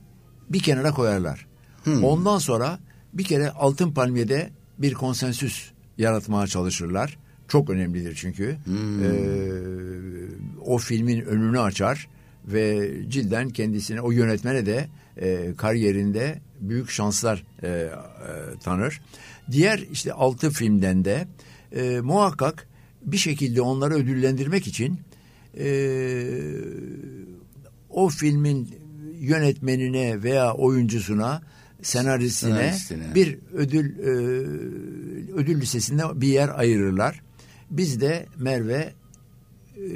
bir 0.49 0.59
kenara 0.59 0.91
koyarlar. 0.91 1.47
Hmm. 1.83 2.03
Ondan 2.03 2.37
sonra 2.37 2.79
bir 3.13 3.23
kere 3.23 3.49
Altın 3.49 3.91
Palmiye'de 3.91 4.49
bir 4.77 4.93
konsensüs 4.93 5.71
yaratmaya 5.97 6.47
çalışırlar. 6.47 7.17
Çok 7.47 7.69
önemlidir 7.69 8.15
çünkü. 8.15 8.57
Hmm. 8.65 9.03
Ee, 9.03 9.07
o 10.65 10.77
filmin 10.77 11.21
önünü 11.21 11.59
açar 11.59 12.07
ve 12.47 12.91
cilden 13.09 13.49
kendisine 13.49 14.01
o 14.01 14.11
yönetmene 14.11 14.65
de 14.65 14.87
e, 15.17 15.53
kariyerinde 15.57 16.41
büyük 16.59 16.89
şanslar 16.89 17.43
e, 17.63 17.67
e, 17.67 17.89
tanır. 18.63 19.01
Diğer 19.51 19.85
işte 19.91 20.13
altı 20.13 20.49
filmden 20.49 21.05
de 21.05 21.27
e, 21.75 21.99
muhakkak 21.99 22.67
bir 23.01 23.17
şekilde 23.17 23.61
onları 23.61 23.93
ödüllendirmek 23.93 24.67
için 24.67 24.99
e, 25.59 25.69
o 27.89 28.09
filmin 28.09 28.75
yönetmenine 29.19 30.23
veya 30.23 30.53
oyuncusuna 30.53 31.41
senaristine, 31.81 32.51
senaristine. 32.51 33.15
bir 33.15 33.37
ödül 33.53 33.99
e, 33.99 34.11
ödül 35.33 35.61
listesinde 35.61 36.21
bir 36.21 36.27
yer 36.27 36.59
ayırırlar. 36.59 37.21
Biz 37.69 38.01
de 38.01 38.25
Merve 38.37 38.93
e, 39.75 39.87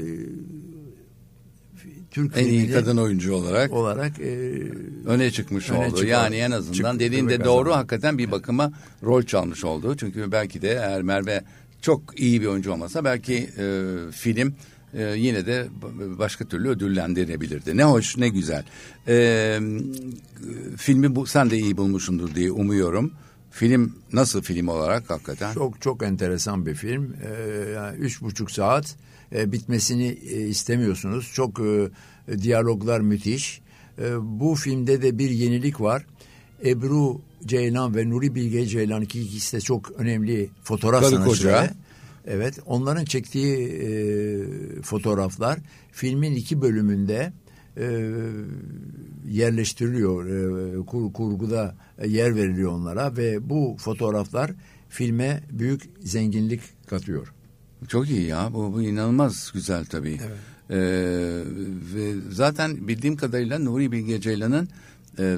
Türk 2.11 2.37
en 2.37 2.45
iyi 2.45 2.71
kadın 2.71 2.97
oyuncu 2.97 3.33
olarak 3.33 3.71
olarak 3.71 4.19
e, 4.19 4.61
öne 5.05 5.31
çıkmış 5.31 5.69
öne 5.69 5.77
oldu. 5.79 5.95
Çıkar, 5.95 6.07
yani 6.07 6.35
en 6.35 6.51
azından 6.51 6.99
dediğinde 6.99 7.43
doğru 7.43 7.73
hakikaten 7.73 8.17
bir 8.17 8.31
bakıma 8.31 8.73
rol 9.03 9.23
çalmış 9.23 9.63
oldu. 9.63 9.95
Çünkü 9.97 10.31
belki 10.31 10.61
de 10.61 10.69
eğer 10.69 11.01
Merve 11.01 11.43
çok 11.81 12.19
iyi 12.19 12.41
bir 12.41 12.45
oyuncu 12.45 12.71
olmasa 12.71 13.03
belki 13.03 13.49
e, 13.57 13.95
film 14.11 14.55
e, 14.93 15.03
yine 15.03 15.45
de 15.45 15.67
başka 16.19 16.45
türlü 16.45 16.69
ödüllendirilebilirdi. 16.69 17.77
Ne 17.77 17.83
hoş 17.83 18.17
ne 18.17 18.29
güzel. 18.29 18.63
E, 19.07 19.59
filmi 20.77 21.15
bu, 21.15 21.25
sen 21.25 21.49
de 21.49 21.57
iyi 21.57 21.77
bulmuşsundur 21.77 22.35
diye 22.35 22.51
umuyorum. 22.51 23.13
Film 23.51 23.95
nasıl 24.13 24.41
film 24.41 24.67
olarak 24.67 25.09
hakikaten? 25.09 25.53
Çok 25.53 25.81
çok 25.81 26.03
enteresan 26.03 26.65
bir 26.65 26.75
film. 26.75 27.15
Ee, 27.23 27.69
yani 27.69 27.97
üç 27.97 28.21
buçuk 28.21 28.51
saat 28.51 28.95
e, 29.35 29.51
bitmesini 29.51 30.07
e, 30.07 30.47
istemiyorsunuz. 30.47 31.31
Çok 31.33 31.59
e, 31.59 31.89
diyaloglar 32.41 33.01
müthiş. 33.01 33.61
E, 33.99 34.13
bu 34.21 34.55
filmde 34.55 35.01
de 35.01 35.17
bir 35.17 35.29
yenilik 35.29 35.81
var. 35.81 36.05
Ebru 36.65 37.21
Ceylan 37.45 37.95
ve 37.95 38.09
Nuri 38.09 38.35
Bilge 38.35 38.65
Ceylan 38.65 39.05
ki 39.05 39.21
ikisi 39.21 39.57
de 39.57 39.61
çok 39.61 39.91
önemli 39.91 40.49
fotoğraf 40.63 41.01
Karı 41.01 41.11
sanatçıları. 41.11 41.69
Evet, 42.27 42.59
onların 42.65 43.05
çektiği 43.05 43.57
e, 43.67 43.91
fotoğraflar 44.81 45.59
filmin 45.91 46.35
iki 46.35 46.61
bölümünde 46.61 47.33
e, 47.77 48.11
yerleştiriliyor, 49.27 50.25
e, 50.25 50.85
kur, 50.85 51.13
kurguda 51.13 51.75
yer 52.05 52.35
veriliyor 52.35 52.71
onlara 52.71 53.17
ve 53.17 53.49
bu 53.49 53.77
fotoğraflar 53.79 54.51
filme 54.89 55.43
büyük 55.51 55.89
zenginlik 55.99 56.61
katıyor. 56.87 57.33
Çok 57.87 58.09
iyi 58.09 58.27
ya, 58.27 58.49
bu, 58.53 58.73
bu 58.73 58.81
inanılmaz 58.81 59.51
güzel 59.53 59.85
tabii. 59.85 60.19
Evet. 60.27 60.37
Ee, 60.69 60.77
ve 61.95 62.13
zaten 62.29 62.87
bildiğim 62.87 63.15
kadarıyla 63.15 63.59
Nuri 63.59 63.91
Bilge 63.91 64.21
Ceylan'ın 64.21 64.69
e, 65.19 65.37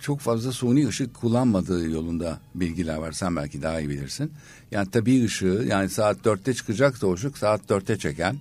çok 0.00 0.20
fazla 0.20 0.52
suni 0.52 0.88
ışık 0.88 1.14
kullanmadığı 1.14 1.90
yolunda 1.90 2.40
bilgiler 2.54 2.96
var. 2.96 3.12
Sen 3.12 3.36
belki 3.36 3.62
daha 3.62 3.80
iyi 3.80 3.88
bilirsin. 3.88 4.32
Yani 4.70 4.90
tabii 4.90 5.24
ışığı 5.24 5.64
yani 5.68 5.88
saat 5.88 6.24
dörtte 6.24 6.54
çıkacak 6.54 7.02
da 7.02 7.12
ışık 7.12 7.38
saat 7.38 7.68
dörtte 7.68 7.98
çeken 7.98 8.36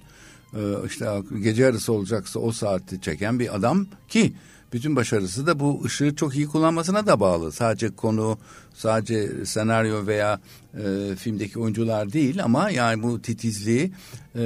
işte 0.85 1.05
gece 1.43 1.63
yarısı 1.63 1.93
olacaksa 1.93 2.39
o 2.39 2.51
saatte 2.51 3.01
çeken 3.01 3.39
bir 3.39 3.55
adam 3.55 3.85
ki 4.07 4.33
bütün 4.73 4.95
başarısı 4.95 5.47
da 5.47 5.59
bu 5.59 5.81
ışığı 5.85 6.15
çok 6.15 6.35
iyi 6.35 6.47
kullanmasına 6.47 7.07
da 7.07 7.19
bağlı. 7.19 7.51
Sadece 7.51 7.89
konu, 7.89 8.37
sadece 8.73 9.45
senaryo 9.45 10.07
veya 10.07 10.41
e, 10.73 11.15
filmdeki 11.15 11.59
oyuncular 11.59 12.13
değil 12.13 12.43
ama 12.43 12.69
yani 12.69 13.03
bu 13.03 13.21
titizliği 13.21 13.91
e, 14.35 14.43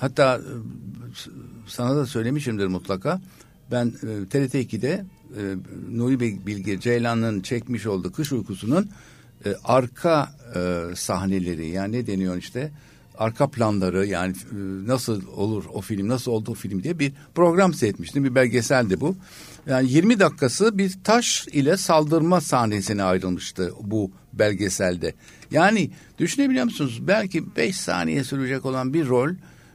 hatta 0.00 0.40
sana 1.66 1.96
da 1.96 2.06
söylemişimdir 2.06 2.66
mutlaka 2.66 3.20
ben 3.70 3.86
e, 3.86 4.28
TRT 4.28 4.54
2'de 4.54 5.04
e, 5.36 5.42
Nuri 5.90 6.20
Bilge 6.46 6.80
Ceylan'ın 6.80 7.40
çekmiş 7.40 7.86
olduğu 7.86 8.12
Kış 8.12 8.32
Uykusu'nun 8.32 8.90
e, 9.46 9.54
arka 9.64 10.32
e, 10.54 10.82
sahneleri 10.96 11.68
yani 11.68 11.96
ne 11.96 12.06
deniyor 12.06 12.36
işte 12.36 12.70
arka 13.18 13.50
planları 13.50 14.06
yani 14.06 14.32
e, 14.32 14.56
nasıl 14.86 15.22
olur 15.36 15.64
o 15.72 15.80
film 15.80 16.08
nasıl 16.08 16.32
oldu 16.32 16.50
o 16.50 16.54
film 16.54 16.82
diye 16.82 16.98
bir 16.98 17.12
program 17.34 17.74
seyretmiştim 17.74 18.24
bir 18.24 18.34
belgeseldi 18.34 19.00
bu. 19.00 19.16
Yani 19.66 19.92
20 19.92 20.20
dakikası 20.20 20.78
bir 20.78 20.92
taş 21.04 21.48
ile 21.48 21.76
saldırma 21.76 22.40
sahnesine 22.40 23.02
ayrılmıştı 23.02 23.72
bu 23.82 24.10
belgeselde. 24.32 25.14
Yani 25.50 25.90
düşünebiliyor 26.18 26.64
musunuz 26.64 26.98
belki 27.06 27.56
5 27.56 27.76
saniye 27.76 28.24
sürecek 28.24 28.66
olan 28.66 28.94
bir 28.94 29.06
rol 29.06 29.30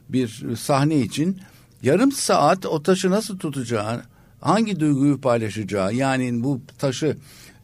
bir 0.08 0.56
sahne 0.56 1.00
için 1.00 1.40
yarım 1.82 2.12
saat 2.12 2.66
o 2.66 2.82
taşı 2.82 3.10
nasıl 3.10 3.38
tutacağı, 3.38 4.02
hangi 4.40 4.80
duyguyu 4.80 5.20
paylaşacağı 5.20 5.94
yani 5.94 6.44
bu 6.44 6.60
taşı 6.78 7.16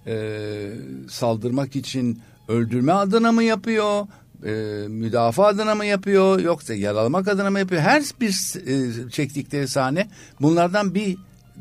e, 0.06 0.70
saldırmak 1.08 1.76
için 1.76 2.20
öldürme 2.48 2.92
adına 2.92 3.32
mı 3.32 3.42
yapıyor, 3.42 4.06
e, 4.44 4.50
müdafaa 4.88 5.46
adına 5.46 5.74
mı 5.74 5.84
yapıyor 5.84 6.40
yoksa 6.40 6.74
yaralamak 6.74 7.28
adına 7.28 7.50
mı 7.50 7.58
yapıyor? 7.58 7.80
Her 7.80 8.02
bir 8.20 8.54
e, 8.66 9.10
çektikleri 9.10 9.68
sahne 9.68 10.08
bunlardan 10.40 10.94
bir 10.94 11.16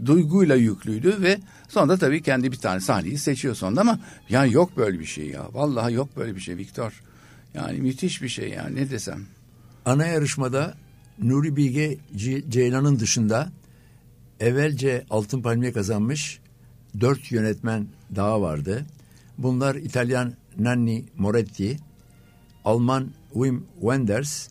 duyguyla 0.05 0.55
yüklüydü 0.55 1.21
ve 1.21 1.39
sonra 1.69 1.97
tabii 1.97 2.21
kendi 2.21 2.51
bir 2.51 2.57
tane 2.57 2.79
sahneyi 2.79 3.17
seçiyor 3.17 3.55
sonunda 3.55 3.81
ama 3.81 3.99
yani 4.29 4.53
yok 4.53 4.77
böyle 4.77 4.99
bir 4.99 5.05
şey 5.05 5.27
ya. 5.27 5.47
Vallahi 5.53 5.93
yok 5.93 6.09
böyle 6.17 6.35
bir 6.35 6.41
şey 6.41 6.57
Viktor. 6.57 7.03
Yani 7.53 7.81
müthiş 7.81 8.21
bir 8.21 8.29
şey 8.29 8.49
yani 8.49 8.75
ne 8.75 8.89
desem. 8.89 9.25
Ana 9.85 10.05
yarışmada 10.05 10.73
Nuri 11.19 11.55
Bilge 11.55 11.97
Ceylan'ın 12.49 12.99
dışında 12.99 13.51
evvelce 14.39 15.05
Altın 15.09 15.41
Palmiye 15.41 15.71
kazanmış 15.73 16.39
dört 16.99 17.31
yönetmen 17.31 17.87
daha 18.15 18.41
vardı. 18.41 18.85
Bunlar 19.37 19.75
İtalyan 19.75 20.33
Nanni 20.59 21.05
Moretti, 21.17 21.77
Alman 22.67 23.11
Wim 23.33 23.65
Wenders, 23.79 24.49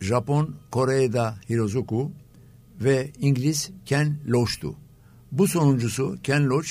Japon 0.00 0.54
Koreeda 0.70 1.34
Hirozoku 1.50 2.12
ve 2.80 3.10
İngiliz 3.20 3.70
Ken 3.86 4.16
Loach'tu. 4.28 4.76
Bu 5.32 5.48
sonuncusu 5.48 6.18
Ken 6.22 6.48
Loach 6.48 6.68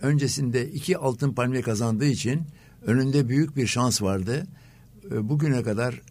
öncesinde 0.00 0.70
iki 0.70 0.98
altın 0.98 1.32
palmiye 1.32 1.62
kazandığı 1.62 2.06
için 2.06 2.42
önünde 2.82 3.28
büyük 3.28 3.56
bir 3.56 3.66
şans 3.66 4.02
vardı. 4.02 4.46
Ee, 5.10 5.28
bugüne 5.28 5.62
kadar 5.62 6.02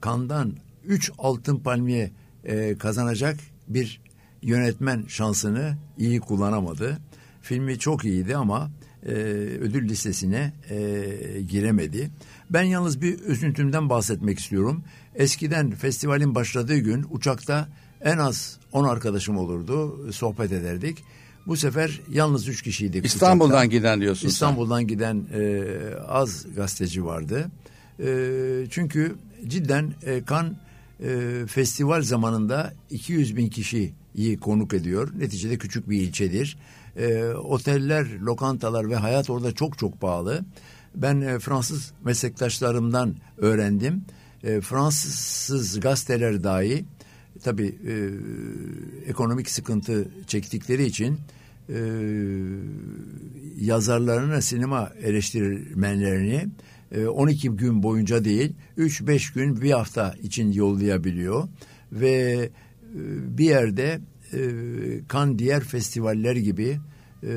kandan 0.00 0.56
üç 0.84 1.10
altın 1.18 1.56
palmiye 1.56 2.10
e, 2.44 2.78
kazanacak 2.78 3.36
bir 3.68 4.00
yönetmen 4.42 5.04
şansını 5.08 5.76
iyi 5.98 6.20
kullanamadı. 6.20 6.98
Filmi 7.42 7.78
çok 7.78 8.04
iyiydi 8.04 8.36
ama 8.36 8.70
e, 9.06 9.12
ödül 9.60 9.88
listesine 9.88 10.52
e, 10.70 10.80
giremedi. 11.48 12.10
Ben 12.50 12.62
yalnız 12.62 13.02
bir 13.02 13.20
üzüntümden 13.20 13.90
bahsetmek 13.90 14.38
istiyorum. 14.38 14.84
Eskiden 15.14 15.70
festivalin 15.70 16.34
başladığı 16.34 16.78
gün 16.78 17.06
uçakta 17.10 17.68
en 18.00 18.18
az 18.18 18.58
10 18.72 18.84
arkadaşım 18.84 19.38
olurdu, 19.38 20.06
sohbet 20.12 20.52
ederdik. 20.52 21.04
Bu 21.46 21.56
sefer 21.56 22.00
yalnız 22.12 22.48
üç 22.48 22.62
kişiydik. 22.62 23.04
İstanbul'dan 23.04 23.48
uçakta. 23.48 23.64
giden 23.66 24.00
diyorsun 24.00 24.28
İstanbul'dan 24.28 24.86
giden 24.86 25.26
e, 25.34 25.64
az 26.08 26.46
gazeteci 26.56 27.04
vardı. 27.04 27.50
E, 28.00 28.06
çünkü 28.70 29.14
cidden 29.46 29.94
e, 30.02 30.24
kan 30.24 30.56
e, 31.00 31.30
festival 31.46 32.02
zamanında 32.02 32.72
200 32.90 33.36
bin 33.36 33.48
kişiyi 33.48 34.38
konuk 34.40 34.74
ediyor. 34.74 35.08
Neticede 35.18 35.58
küçük 35.58 35.90
bir 35.90 36.00
ilçedir. 36.00 36.58
E, 36.96 37.24
oteller, 37.24 38.06
lokantalar 38.20 38.90
ve 38.90 38.96
hayat 38.96 39.30
orada 39.30 39.52
çok 39.52 39.78
çok 39.78 40.00
pahalı. 40.00 40.44
Ben 40.94 41.20
e, 41.20 41.38
Fransız 41.38 41.92
meslektaşlarımdan 42.04 43.14
öğrendim. 43.36 44.04
E, 44.44 44.60
Fransız 44.60 45.80
gazeteler 45.80 46.44
dahi 46.44 46.84
tabii 47.42 47.78
e, 47.86 47.94
ekonomik 49.10 49.50
sıkıntı 49.50 50.08
çektikleri 50.26 50.84
için 50.84 51.18
e, 51.68 51.78
yazarlarına 53.60 54.40
sinema 54.40 54.92
eleştirmenlerini 55.02 56.48
e, 56.92 57.06
12 57.06 57.48
gün 57.48 57.82
boyunca 57.82 58.24
değil 58.24 58.52
3-5 58.78 59.34
gün 59.34 59.60
bir 59.60 59.70
hafta 59.70 60.14
için 60.22 60.52
yollayabiliyor 60.52 61.48
ve 61.92 62.10
e, 62.10 62.48
bir 63.38 63.44
yerde 63.44 64.00
e, 64.32 64.40
kan 65.08 65.38
diğer 65.38 65.60
festivaller 65.64 66.36
gibi 66.36 66.78
e, 67.22 67.32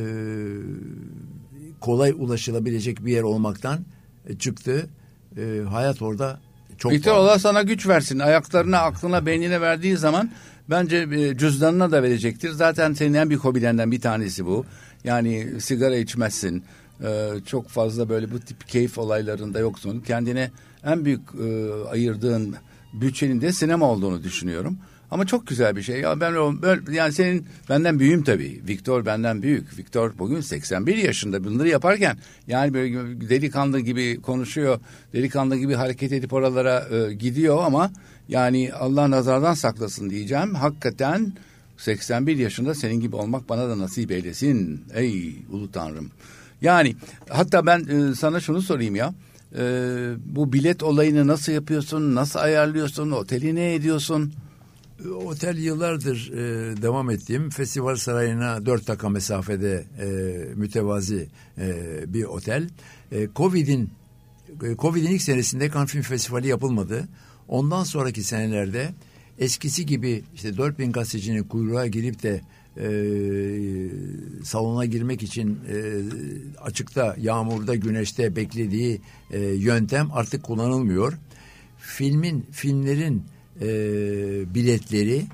kolay 1.82 2.14
ulaşılabilecek 2.18 3.06
bir 3.06 3.12
yer 3.12 3.24
olmaktan 3.24 3.80
e, 4.28 4.38
çıktı. 4.38 4.90
E, 5.38 5.62
hayat 5.70 6.02
orada 6.02 6.40
çok 6.78 6.92
Victor. 6.92 7.16
Allah 7.16 7.40
sana 7.40 7.62
güç 7.62 7.88
versin. 7.88 8.20
Ayaklarına, 8.20 8.80
aklına, 8.80 9.26
beynine 9.26 9.62
verdiği 9.62 9.98
zaman 9.98 10.32
bence 10.70 10.98
e, 10.98 11.38
cüzdanına 11.38 11.92
da 11.92 12.04
verecektir. 12.04 12.52
Zaten 12.52 12.94
senin 12.94 13.14
en 13.14 13.30
büyük 13.30 13.44
hobilerinden 13.44 13.92
bir 13.92 14.02
tanesi 14.02 14.46
bu. 14.46 14.66
Yani 15.04 15.62
sigara 15.62 15.96
içmezsin. 15.96 16.64
Ee, 17.04 17.30
çok 17.46 17.68
fazla 17.68 18.10
böyle 18.10 18.32
bu 18.32 18.40
tip 18.40 18.68
keyif 18.68 18.98
olaylarında 18.98 19.60
yoksun. 19.60 20.00
Kendine 20.00 20.52
en 20.84 21.06
büyük 21.06 21.22
e, 21.44 21.74
ayırdığın 21.90 22.56
bütçenin 22.94 23.42
de 23.42 23.52
sinema 23.52 23.92
olduğunu 23.92 24.24
düşünüyorum. 24.24 24.78
Ama 25.12 25.26
çok 25.26 25.48
güzel 25.48 25.76
bir 25.76 25.82
şey. 25.82 26.00
Ya 26.00 26.20
ben 26.20 26.62
böyle 26.62 26.96
yani 26.96 27.14
senin 27.14 27.46
benden 27.70 28.00
büyüğüm 28.00 28.24
tabii. 28.24 28.62
Victor 28.68 29.06
benden 29.06 29.42
büyük. 29.42 29.78
Victor 29.78 30.12
bugün 30.20 30.42
81 30.42 30.98
yaşında 30.98 31.44
bunları 31.44 31.70
yaparken 31.70 32.18
yani 32.48 32.74
böyle 32.74 33.30
delikanlı 33.30 33.80
gibi 33.80 34.22
konuşuyor. 34.22 34.80
Delikanlı 35.14 35.56
gibi 35.56 35.74
hareket 35.74 36.12
edip 36.12 36.34
oralara 36.34 36.88
e, 36.92 37.14
gidiyor 37.14 37.64
ama 37.64 37.92
yani 38.30 38.74
Allah 38.74 39.12
nazardan 39.12 39.54
saklasın 39.54 40.10
diyeceğim. 40.10 40.56
Hakikaten 40.56 41.34
81 41.78 42.38
yaşında 42.38 42.76
senin 42.76 43.00
gibi 43.00 43.16
olmak 43.16 43.50
bana 43.50 43.70
da 43.70 43.80
nasip 43.80 44.12
eylesin. 44.12 44.86
Ey 44.94 45.36
ulu 45.52 45.72
tanrım. 45.72 46.12
Yani 46.62 46.96
hatta 47.30 47.66
ben 47.66 47.80
e, 47.80 48.16
sana 48.16 48.40
şunu 48.40 48.62
sorayım 48.62 48.96
ya. 48.96 49.14
E, 49.58 49.64
bu 50.26 50.54
bilet 50.54 50.84
olayını 50.84 51.28
nasıl 51.28 51.52
yapıyorsun? 51.52 52.16
Nasıl 52.16 52.40
ayarlıyorsun? 52.40 53.12
Oteli 53.12 53.56
ne 53.56 53.74
ediyorsun? 53.74 54.34
Otel 55.10 55.58
yıllardır 55.58 56.32
e, 56.34 56.38
devam 56.82 57.10
ettiğim 57.10 57.50
festival 57.50 57.96
sarayına 57.96 58.66
dört 58.66 58.88
dakika 58.88 59.10
mesafede 59.10 59.86
e, 60.00 60.08
mütevazi 60.56 61.28
e, 61.58 61.74
bir 62.14 62.24
otel. 62.24 62.70
E, 63.12 63.28
Covid'in 63.36 63.90
e, 64.64 64.76
Covid'in 64.78 65.12
ilk 65.12 65.22
senesinde 65.22 65.72
Cannes 65.72 65.92
Film 65.92 66.02
Festivali 66.02 66.48
yapılmadı. 66.48 67.08
Ondan 67.48 67.84
sonraki 67.84 68.24
senelerde 68.24 68.90
eskisi 69.40 69.86
gibi 69.86 70.24
işte 70.36 70.58
4000 70.58 70.92
gazetecinin 70.92 71.44
kuyruğa 71.44 71.88
girip 71.88 72.24
de 72.24 72.42
e, 72.78 72.86
salona 74.44 74.86
girmek 74.86 75.24
için 75.24 75.60
e, 75.70 75.78
açıkta, 76.62 77.16
yağmurda, 77.20 77.76
güneşte 77.76 78.36
beklediği 78.36 79.02
e, 79.32 79.40
yöntem 79.40 80.10
artık 80.14 80.44
kullanılmıyor. 80.44 81.14
Filmin, 81.78 82.46
filmlerin 82.52 83.24
e, 83.62 83.66
biletleri 84.56 85.26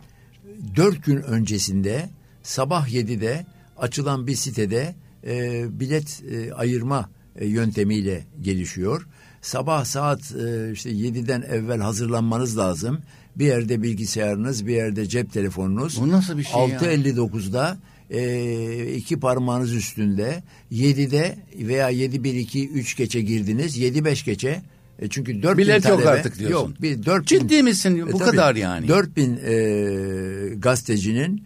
dört 0.76 1.06
gün 1.06 1.18
öncesinde 1.18 2.10
sabah 2.44 2.88
7'de 2.88 3.46
açılan 3.78 4.28
bir 4.28 4.36
sitede 4.36 4.96
e, 5.28 5.66
bilet 5.80 6.24
e, 6.32 6.54
ayırma 6.54 7.10
e, 7.36 7.46
yöntemiyle 7.48 8.24
gelişiyor. 8.42 9.08
Sabah 9.42 9.86
saat 9.86 10.20
e, 10.20 10.72
işte 10.72 10.90
7'den 10.92 11.42
evvel 11.42 11.80
hazırlanmanız 11.80 12.58
lazım. 12.58 13.00
Bir 13.36 13.46
yerde 13.46 13.82
bilgisayarınız, 13.82 14.68
bir 14.68 14.74
yerde 14.74 15.06
cep 15.06 15.34
telefonunuz. 15.34 16.02
Bu 16.02 16.10
nasıl 16.10 16.38
bir 16.38 16.44
şey 16.44 16.62
ya? 16.62 16.80
6.59'da 16.80 17.78
e, 18.10 18.94
iki 18.96 19.20
parmağınız 19.20 19.74
üstünde 19.74 20.44
7'de 20.72 21.38
veya 21.56 21.90
7 21.90 22.24
1 22.24 22.34
2 22.34 22.70
3 22.70 22.98
geçe 22.98 23.22
girdiniz. 23.22 23.78
7 23.78 24.06
5 24.06 24.26
geçe 24.26 24.62
e, 25.00 25.08
çünkü 25.10 25.44
4000 25.44 25.64
Bilet 25.64 25.86
yok 25.86 26.02
talebe- 26.02 26.10
artık 26.10 26.40
diyorsun. 26.40 26.70
Yok, 26.70 26.82
bir 26.82 27.06
4000 27.06 27.40
Ciddi 27.40 27.64
misin? 27.64 28.04
Bu 28.14 28.18
tabii, 28.18 28.32
kadar 28.32 28.56
yani. 28.56 28.88
4000 28.88 29.40
e, 29.46 30.56
gazetecinin 30.56 31.44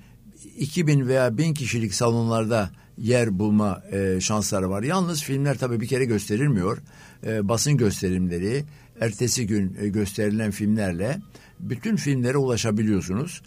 2000 0.58 1.08
veya 1.08 1.38
1000 1.38 1.54
kişilik 1.54 1.94
salonlarda 1.94 2.70
yer 2.98 3.40
bulma 3.40 3.82
e, 3.92 4.22
şansları 4.22 4.70
var. 4.70 4.84
Yalnız 4.84 5.24
filmler 5.24 5.58
tabii 5.58 5.82
bir 5.82 5.88
kere 5.88 6.06
gösterilmiyor. 6.06 6.78
E, 7.26 7.48
basın 7.48 7.78
gösterimleri, 7.78 8.64
ertesi 9.02 9.48
gün 9.48 9.78
e, 9.82 9.88
gösterilen 9.88 10.52
filmlerle 10.52 11.18
bütün 11.60 11.96
filmlere 11.96 12.38
ulaşabiliyorsunuz. 12.38 13.42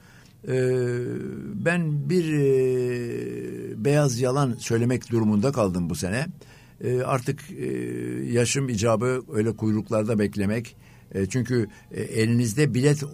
E, 0.49 0.55
ben 1.55 2.11
bir 2.11 2.33
e, 2.33 3.85
beyaz 3.85 4.21
yalan 4.21 4.57
söylemek 4.59 5.11
durumunda 5.11 5.53
kaldım 5.53 5.91
bu 5.91 5.95
sene. 5.95 6.27
E, 6.85 7.03
artık 7.03 7.41
e, 7.51 7.67
yaşım 8.33 8.69
icabı 8.69 9.23
öyle 9.33 9.53
kuyruklarda 9.53 10.19
beklemek. 10.19 10.77
E, 11.15 11.27
çünkü 11.27 11.69
e, 11.93 12.03
elinizde 12.03 12.75
bilet 12.75 13.05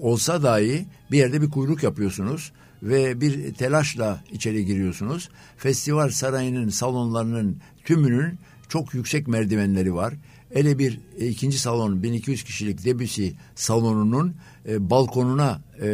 olsa 0.00 0.42
dahi 0.42 0.86
bir 1.10 1.18
yerde 1.18 1.42
bir 1.42 1.50
kuyruk 1.50 1.82
yapıyorsunuz 1.82 2.52
ve 2.82 3.20
bir 3.20 3.54
telaşla 3.54 4.24
içeri 4.32 4.64
giriyorsunuz. 4.64 5.28
Festival 5.56 6.08
sarayının 6.08 6.68
salonlarının 6.68 7.56
tümünün 7.84 8.38
çok 8.68 8.94
yüksek 8.94 9.28
merdivenleri 9.28 9.94
var. 9.94 10.14
Ele 10.50 10.78
bir 10.78 11.00
e, 11.18 11.26
ikinci 11.26 11.58
salon 11.58 12.02
1200 12.02 12.44
kişilik 12.44 12.84
Debussy 12.84 13.28
salonunun 13.54 14.34
e, 14.68 14.90
balkonuna 14.90 15.60
e, 15.82 15.88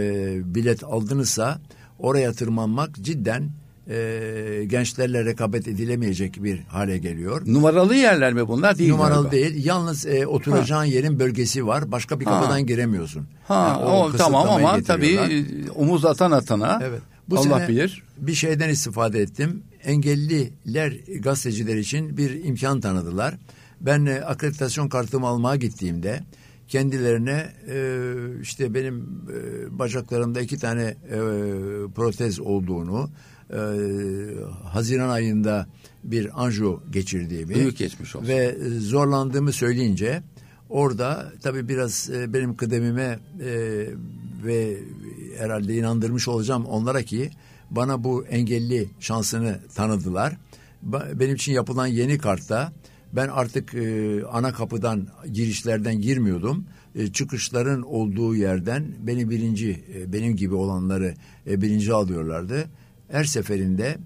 bilet 0.55 0.85
aldınızsa 0.85 1.61
oraya 1.99 2.33
tırmanmak 2.33 2.97
cidden 2.97 3.51
e, 3.88 4.64
gençlerle 4.66 5.25
rekabet 5.25 5.69
edilemeyecek 5.69 6.43
bir 6.45 6.59
hale 6.61 6.99
geliyor. 6.99 7.43
Numaralı 7.47 7.95
yerler 7.95 8.33
mi 8.33 8.49
bunlar? 8.49 8.79
Değil 8.79 8.90
Numaralı 8.90 9.31
galiba. 9.31 9.33
değil. 9.33 9.64
Yalnız 9.66 10.07
e, 10.07 10.27
oturacağın 10.27 10.85
yerin 10.85 11.19
bölgesi 11.19 11.66
var. 11.66 11.93
Başka 11.93 12.21
bir 12.21 12.25
Ha. 12.25 12.40
kapıdan 12.40 12.66
giremiyorsun. 12.66 13.27
Ha, 13.45 13.66
Yani 13.69 13.85
o, 13.85 13.88
tamam 13.88 14.12
kısıtlamayı 14.12 14.66
ama 14.69 14.83
tabii 14.83 15.07
e, 15.14 15.71
omuz 15.71 16.05
atan 16.05 16.31
atana 16.31 16.81
Evet. 16.83 17.01
Bu 17.29 17.38
Allah 17.38 17.59
sene 17.59 17.69
bilir. 17.69 18.03
bir 18.19 18.35
şeyden 18.35 18.69
istifade 18.69 19.21
ettim. 19.21 19.62
Engelliler 19.85 20.93
gazeteciler 21.21 21.77
için 21.77 22.16
bir 22.16 22.45
imkan 22.45 22.81
tanıdılar. 22.81 23.35
Ben 23.81 24.07
e, 24.07 24.21
akreditasyon 24.21 24.88
kartımı 24.88 25.27
almaya 25.27 25.57
gittiğimde 25.57 26.21
kendilerine 26.69 27.47
e, 27.69 27.97
işte 28.43 28.75
benim 28.75 28.97
e, 29.31 29.79
bacaklarımda 29.79 30.40
iki 30.40 30.59
tane 30.59 30.83
e, 30.83 31.16
protez 31.95 32.40
olduğunu, 32.40 33.11
e, 33.53 33.59
Haziran 34.65 35.09
ayında 35.09 35.67
bir 36.05 36.45
anjo 36.45 36.83
geçirdiğimi 36.91 37.55
Büyük 37.55 37.79
geçmiş 37.79 38.17
olsun. 38.17 38.29
ve 38.29 38.57
zorlandığımı 38.79 39.53
söyleyince 39.53 40.23
orada 40.69 41.33
tabii 41.43 41.69
biraz 41.69 42.11
e, 42.11 42.33
benim 42.33 42.57
kıdemime 42.57 43.19
e, 43.45 43.87
ve 44.45 44.77
herhalde 45.39 45.75
inandırmış 45.75 46.29
olacağım 46.29 46.65
onlara 46.65 47.03
ki 47.03 47.31
bana 47.71 48.05
bu 48.05 48.25
engelli 48.27 48.89
şansını 49.01 49.59
tanıdılar. 49.75 50.37
Benim 51.15 51.35
için 51.35 51.53
yapılan 51.53 51.87
yeni 51.87 52.19
kartta 52.19 52.73
ben 53.13 53.29
artık 53.29 53.75
e, 53.75 54.25
ana 54.27 54.53
kapıdan 54.53 55.07
girişlerden 55.33 56.01
girmiyordum. 56.01 56.65
E, 56.95 57.13
çıkışların 57.13 57.83
olduğu 57.83 58.37
yerden 58.37 58.85
beni 59.03 59.31
birinci 59.31 59.85
e, 59.95 60.13
benim 60.13 60.37
gibi 60.37 60.55
olanları 60.55 61.15
e, 61.47 61.63
birinci 61.63 61.93
alıyorlardı. 61.93 62.69
Her 63.11 63.25
seferinde 63.25 63.96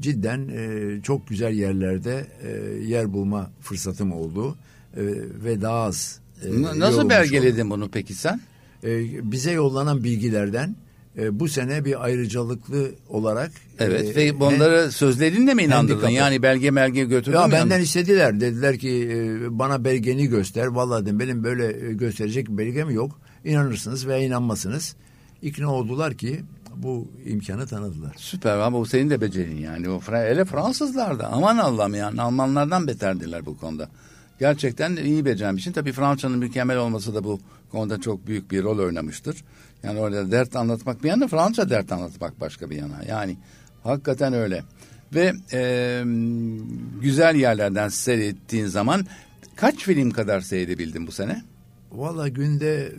cidden 0.00 0.48
e, 0.48 1.02
çok 1.02 1.28
güzel 1.28 1.52
yerlerde 1.52 2.26
e, 2.42 2.50
yer 2.84 3.12
bulma 3.12 3.50
fırsatım 3.60 4.12
oldu 4.12 4.56
E, 4.96 5.02
ve 5.44 5.62
daha 5.62 5.80
az. 5.82 6.20
e, 6.44 6.62
Nasıl 6.78 7.08
belgeledin 7.08 7.70
bunu 7.70 7.88
peki 7.90 8.14
sen? 8.14 8.40
E, 8.84 8.88
bize 9.32 9.52
yollanan 9.52 10.04
bilgilerden 10.04 10.76
e, 11.18 11.40
bu 11.40 11.48
sene 11.48 11.84
bir 11.84 12.04
ayrıcalıklı 12.04 12.90
olarak 13.08 13.50
Evet 13.78 14.16
e, 14.16 14.20
ve 14.20 14.40
bunları 14.40 14.92
sözlerinle 14.92 15.54
mi 15.54 15.62
inandırdın? 15.62 15.94
handikapı- 16.00 16.12
Yani 16.12 16.42
belge 16.42 16.76
belge 16.76 17.04
götürdün 17.04 17.36
ya 17.36 17.46
mü? 17.46 17.52
benden 17.52 17.80
istediler. 17.80 18.40
Dediler 18.40 18.78
ki 18.78 19.08
e, 19.12 19.58
bana 19.58 19.84
belgeni 19.84 20.26
göster. 20.26 20.66
Vallahi 20.66 21.04
dedim 21.06 21.20
benim 21.20 21.44
böyle 21.44 21.88
e, 21.88 21.92
gösterecek 21.92 22.48
bir 22.48 22.58
belgem 22.58 22.90
yok. 22.90 23.20
İnanırsınız 23.44 24.06
veya 24.06 24.18
inanmazsınız. 24.18 24.96
İkna 25.42 25.72
oldular 25.74 26.14
ki 26.14 26.40
bu 26.82 27.08
imkanı 27.24 27.66
tanıdılar. 27.66 28.14
Süper 28.16 28.58
ama 28.58 28.78
bu 28.78 28.86
senin 28.86 29.10
de 29.10 29.20
becerin 29.20 29.56
yani. 29.56 29.88
O 29.88 30.00
hele 30.00 30.44
Fransızlar 30.44 31.18
da 31.18 31.28
aman 31.32 31.58
Allah'ım 31.58 31.94
yani 31.94 32.22
Almanlardan 32.22 32.86
beterdiler 32.86 33.46
bu 33.46 33.58
konuda. 33.58 33.88
Gerçekten 34.38 34.96
iyi 34.96 35.24
becermişsin. 35.24 35.72
Tabii 35.72 35.92
Fransa'nın 35.92 36.38
mükemmel 36.38 36.76
olması 36.76 37.14
da 37.14 37.24
bu 37.24 37.40
konuda 37.72 38.00
çok 38.00 38.26
büyük 38.26 38.50
bir 38.50 38.62
rol 38.62 38.78
oynamıştır. 38.78 39.44
Yani 39.82 40.00
orada 40.00 40.30
dert 40.30 40.56
anlatmak 40.56 41.04
bir 41.04 41.08
yana 41.08 41.28
Fransa 41.28 41.70
dert 41.70 41.92
anlatmak 41.92 42.40
başka 42.40 42.70
bir 42.70 42.76
yana. 42.76 43.02
Yani 43.08 43.36
hakikaten 43.82 44.32
öyle. 44.32 44.62
Ve 45.14 45.32
e, 45.52 46.02
güzel 47.00 47.34
yerlerden 47.34 47.88
seyrettiğin 47.88 48.66
zaman 48.66 49.06
kaç 49.56 49.76
film 49.76 50.10
kadar 50.10 50.40
seyredebildin 50.40 51.06
bu 51.06 51.12
sene? 51.12 51.42
Valla 51.92 52.28
günde 52.28 52.92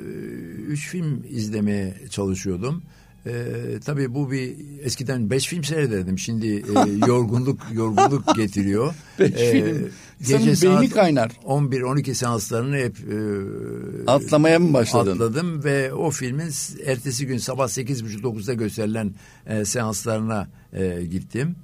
üç 0.68 0.90
film 0.90 1.24
izlemeye 1.30 1.96
çalışıyordum. 2.10 2.84
Ee, 3.26 3.52
tabii 3.86 4.14
bu 4.14 4.32
bir 4.32 4.56
eskiden 4.84 5.30
beş 5.30 5.48
film 5.48 5.64
seyrederdim. 5.64 6.20
Şimdi 6.20 6.48
e, 6.48 7.08
yorgunluk 7.08 7.60
yorgunluk 7.74 8.36
getiriyor. 8.36 8.94
Beş 9.20 9.32
Ee, 9.36 9.52
film. 9.52 9.90
İnsanın 10.20 10.80
beyni 10.80 10.90
kaynar. 10.90 11.30
11-12 11.46 12.14
seanslarını 12.14 12.76
hep 12.78 12.96
e, 13.00 14.12
Atlamaya 14.12 14.60
mı 14.60 14.74
başladın? 14.74 15.12
atladım 15.14 15.64
ve 15.64 15.94
o 15.94 16.12
filmin 16.12 16.50
ertesi 16.86 17.28
gün 17.28 17.38
sabah 17.38 17.68
8.30-9'da 17.68 18.54
gösterilen 18.54 19.14
e, 19.48 19.66
seanslarına 19.66 20.50
e, 20.74 21.06
gittim. 21.12 21.56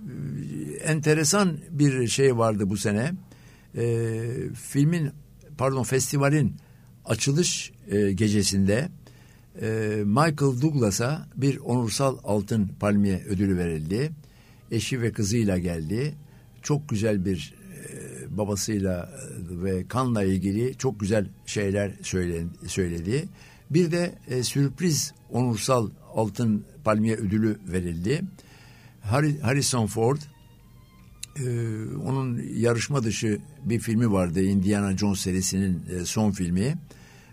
E, 0.00 0.74
enteresan 0.76 1.58
bir 1.70 2.08
şey 2.08 2.36
vardı 2.38 2.70
bu 2.70 2.76
sene. 2.76 3.12
E, 3.76 4.22
filmin 4.54 5.10
pardon 5.58 5.82
festivalin 5.82 6.56
açılış 7.04 7.72
e, 7.90 8.12
gecesinde 8.12 8.88
e, 9.62 10.02
Michael 10.04 10.60
Douglas'a 10.62 11.28
bir 11.36 11.58
onursal 11.58 12.18
altın 12.24 12.70
palmiye 12.80 13.24
ödülü 13.28 13.56
verildi. 13.56 14.12
Eşi 14.70 15.02
ve 15.02 15.12
kızıyla 15.12 15.58
geldi. 15.58 16.14
Çok 16.62 16.88
güzel 16.88 17.24
bir 17.24 17.54
e, 17.74 18.38
babasıyla 18.38 19.10
e, 19.12 19.62
ve 19.64 19.88
kanla 19.88 20.24
ilgili 20.24 20.74
çok 20.78 21.00
güzel 21.00 21.28
şeyler 21.46 21.92
söyledi. 22.66 23.28
Bir 23.70 23.90
de 23.90 24.14
e, 24.28 24.42
sürpriz 24.42 25.12
onursal 25.30 25.90
altın 26.14 26.64
palmiye 26.84 27.16
ödülü 27.16 27.58
verildi. 27.72 28.22
Harrison 29.42 29.86
Ford 29.86 30.18
e, 31.38 31.44
onun 32.06 32.42
yarışma 32.56 33.02
dışı 33.02 33.38
bir 33.64 33.78
filmi 33.78 34.12
vardı. 34.12 34.42
Indiana 34.42 34.96
Jones 34.96 35.20
serisinin 35.20 35.82
e, 35.90 36.04
son 36.04 36.30
filmi. 36.30 36.78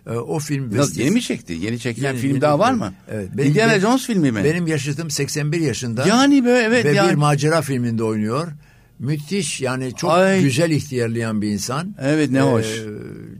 E, 0.06 0.10
o 0.10 0.38
film 0.38 0.76
Nasıl, 0.76 1.00
yeni 1.00 1.10
mi 1.10 1.22
çekti? 1.22 1.52
Yeni 1.52 1.78
çekilen 1.78 2.06
Yani 2.08 2.18
film 2.18 2.30
yeni- 2.30 2.40
daha 2.40 2.58
var 2.58 2.72
mı? 2.72 2.92
Evet. 3.10 3.28
Benim- 3.36 3.50
Indiana 3.50 3.70
benim- 3.70 3.82
Jones 3.82 4.06
filmi 4.06 4.32
mi? 4.32 4.44
Benim 4.44 4.66
yaşadığım 4.66 5.10
81 5.10 5.60
yaşında. 5.60 6.06
Yani 6.08 6.44
böyle 6.44 6.64
evet 6.64 6.84
ve 6.84 6.92
yani. 6.92 7.10
bir 7.10 7.14
macera 7.14 7.62
filminde 7.62 8.04
oynuyor. 8.04 8.48
Müthiş 8.98 9.60
yani 9.60 9.94
çok 9.96 10.10
Ay. 10.10 10.42
güzel 10.42 10.70
ihtiyarlayan 10.70 11.42
bir 11.42 11.48
insan. 11.48 11.94
Evet, 12.00 12.30
ne 12.30 12.38
Ee, 12.38 12.42
hoş. 12.42 12.66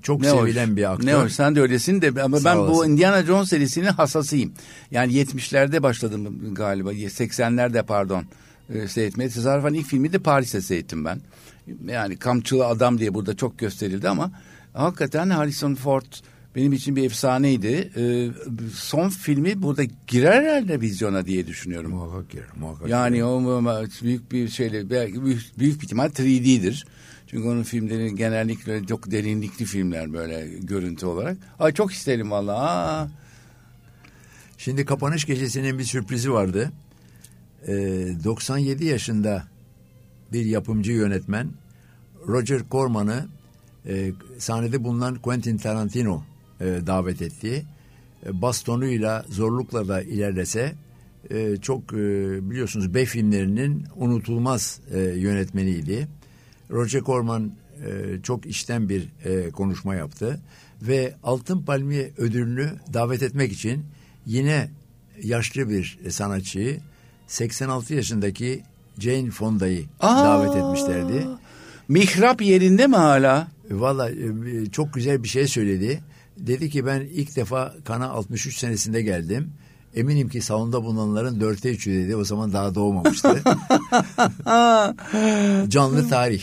çok 0.02 0.20
Ne 0.20 0.30
sevilen 0.30 0.68
hoş. 0.70 0.76
bir 0.76 0.92
aktör. 0.92 1.06
Ne 1.06 1.14
hoş 1.14 1.32
sen 1.32 1.56
de 1.56 1.60
öylesin 1.60 2.02
de 2.02 2.22
ama 2.22 2.40
Sağ 2.40 2.44
ben 2.50 2.56
bu 2.58 2.60
olasın. 2.60 2.92
Indiana 2.92 3.22
Jones 3.22 3.48
serisinin 3.48 3.86
hasasıyım. 3.86 4.52
Yani 4.90 5.12
70'lerde 5.12 5.82
başladım 5.82 6.54
galiba 6.54 6.92
80'lerde 6.92 7.82
pardon 7.82 8.24
e, 8.74 8.88
seyretmeye. 8.88 9.28
Tesadüfen 9.30 9.74
ilk 9.74 9.86
filmi 9.86 10.12
de 10.12 10.18
Paris'te 10.18 10.60
seyrettim 10.60 11.04
ben. 11.04 11.20
Yani 11.86 12.16
Kamçılı 12.16 12.66
Adam 12.66 12.98
diye 12.98 13.14
burada 13.14 13.36
çok 13.36 13.58
gösterildi 13.58 14.08
ama 14.08 14.30
hakikaten 14.72 15.30
Harrison 15.30 15.74
Ford 15.74 16.04
benim 16.56 16.72
için 16.72 16.96
bir 16.96 17.04
efsaneydi. 17.04 17.90
E, 17.96 18.28
son 18.72 19.08
filmi 19.08 19.62
burada 19.62 19.84
girer 20.06 20.42
herhalde 20.42 20.80
vizyona 20.80 21.26
diye 21.26 21.46
düşünüyorum. 21.46 21.90
Muhakkak 21.90 22.30
girer, 22.30 22.46
muhakkak 22.60 22.88
Yani 22.88 23.14
girer. 23.14 23.26
o 23.26 23.84
büyük 24.02 24.32
bir 24.32 24.48
şeyle 24.48 24.90
belki 24.90 25.24
büyük, 25.24 25.58
büyük 25.58 25.78
bir 25.80 25.84
ihtimal 25.84 26.08
3D'dir. 26.08 26.86
Çünkü 27.26 27.48
onun 27.48 27.62
filmleri 27.62 28.14
genellikle 28.14 28.86
çok 28.86 29.10
derinlikli 29.10 29.64
filmler 29.64 30.12
böyle 30.12 30.48
görüntü 30.48 31.06
olarak. 31.06 31.36
Ay 31.58 31.72
çok 31.72 31.92
isterim 31.92 32.30
vallahi. 32.30 32.58
Aa, 32.58 33.08
Şimdi 34.58 34.84
kapanış 34.84 35.24
gecesinin 35.24 35.78
bir 35.78 35.84
sürprizi 35.84 36.32
vardı. 36.32 36.72
Ee, 37.68 37.72
97 38.24 38.84
yaşında 38.84 39.44
bir 40.32 40.44
yapımcı 40.44 40.92
yönetmen 40.92 41.48
Roger 42.28 42.60
Corman'ı 42.70 43.26
e, 43.86 44.12
sahnede 44.38 44.84
bulunan 44.84 45.14
Quentin 45.14 45.56
Tarantino 45.58 46.22
e, 46.60 46.64
davet 46.86 47.22
etti. 47.22 47.64
E, 48.26 48.42
bastonuyla 48.42 49.24
zorlukla 49.28 49.88
da 49.88 50.02
ilerlese 50.02 50.74
e, 51.30 51.56
çok 51.56 51.92
e, 51.92 51.96
biliyorsunuz 52.50 52.94
B 52.94 53.04
filmlerinin 53.04 53.84
unutulmaz 53.96 54.80
e, 54.94 54.98
yönetmeniydi. 55.00 56.08
Roger 56.70 57.00
Corman 57.02 57.52
e, 57.86 58.22
çok 58.22 58.46
içten 58.46 58.88
bir 58.88 59.08
e, 59.24 59.50
konuşma 59.50 59.94
yaptı 59.94 60.40
ve 60.82 61.14
Altın 61.22 61.62
Palmiye 61.62 62.12
ödülünü 62.18 62.70
davet 62.92 63.22
etmek 63.22 63.52
için 63.52 63.84
yine 64.26 64.70
yaşlı 65.22 65.68
bir 65.70 65.98
sanatçıyı 66.10 66.80
86 67.26 67.94
yaşındaki 67.94 68.62
Jane 68.98 69.30
Fonda'yı 69.30 69.84
Aa! 70.00 70.24
davet 70.24 70.56
etmişlerdi. 70.56 71.26
mihrap 71.88 72.42
yerinde 72.42 72.86
mi 72.86 72.96
hala? 72.96 73.48
Valla 73.70 74.10
e, 74.10 74.16
çok 74.72 74.94
güzel 74.94 75.22
bir 75.22 75.28
şey 75.28 75.46
söyledi. 75.46 76.00
Dedi 76.38 76.70
ki 76.70 76.86
ben 76.86 77.00
ilk 77.00 77.36
defa 77.36 77.74
Kana 77.84 78.08
63 78.08 78.58
senesinde 78.58 79.02
geldim. 79.02 79.50
Eminim 79.94 80.28
ki 80.28 80.40
salonda 80.40 80.84
bulunanların 80.84 81.40
dörtte 81.40 81.70
üçü 81.70 81.92
dedi. 81.92 82.16
O 82.16 82.24
zaman 82.24 82.52
daha 82.52 82.74
doğmamıştı. 82.74 83.28
Canlı 85.70 86.08
tarih. 86.08 86.42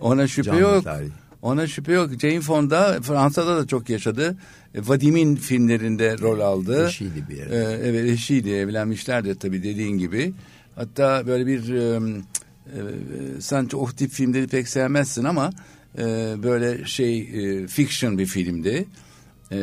Ona 0.00 0.28
şüphe 0.28 0.50
Canlı 0.50 0.60
yok. 0.60 0.84
tarih. 0.84 1.08
Ona 1.42 1.66
şüphe 1.66 1.92
yok. 1.92 2.10
Jane 2.20 2.40
Fonda 2.40 2.98
Fransa'da 3.02 3.56
da 3.56 3.66
çok 3.66 3.90
yaşadı. 3.90 4.36
E, 4.74 4.88
Vadim'in 4.88 5.36
filmlerinde 5.36 6.18
rol 6.18 6.40
aldı. 6.40 6.86
Eşiydi 6.86 7.24
bir 7.30 7.36
yerde. 7.36 7.56
Ee, 7.56 7.88
evet 7.88 8.10
eşiydi. 8.10 8.50
Evlenmişlerdi 8.50 9.38
tabii 9.38 9.62
dediğin 9.62 9.98
gibi. 9.98 10.32
Hatta 10.74 11.26
böyle 11.26 11.46
bir 11.46 11.74
e, 11.74 12.00
e, 12.66 12.80
sen 13.40 13.68
o 13.74 13.86
tip 13.86 14.10
filmleri 14.10 14.48
pek 14.48 14.68
sevmezsin 14.68 15.24
ama 15.24 15.50
e, 15.98 16.02
böyle 16.42 16.84
şey 16.84 17.18
e, 17.18 17.66
fiction 17.66 18.18
bir 18.18 18.26
filmdi. 18.26 18.86
E, 19.52 19.56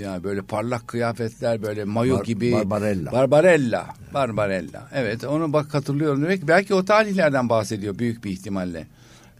yani 0.00 0.24
böyle 0.24 0.42
parlak 0.42 0.88
kıyafetler 0.88 1.62
böyle 1.62 1.84
mayo 1.84 2.18
Bar- 2.18 2.24
gibi. 2.24 2.52
Barbarella. 2.52 3.12
Barbarella. 3.12 3.86
Barbarella. 4.14 4.88
Evet 4.94 5.24
onu 5.24 5.52
bak 5.52 5.74
hatırlıyorum 5.74 6.22
demek. 6.22 6.48
Belki 6.48 6.74
o 6.74 6.84
tarihlerden 6.84 7.48
bahsediyor 7.48 7.98
büyük 7.98 8.24
bir 8.24 8.30
ihtimalle. 8.30 8.86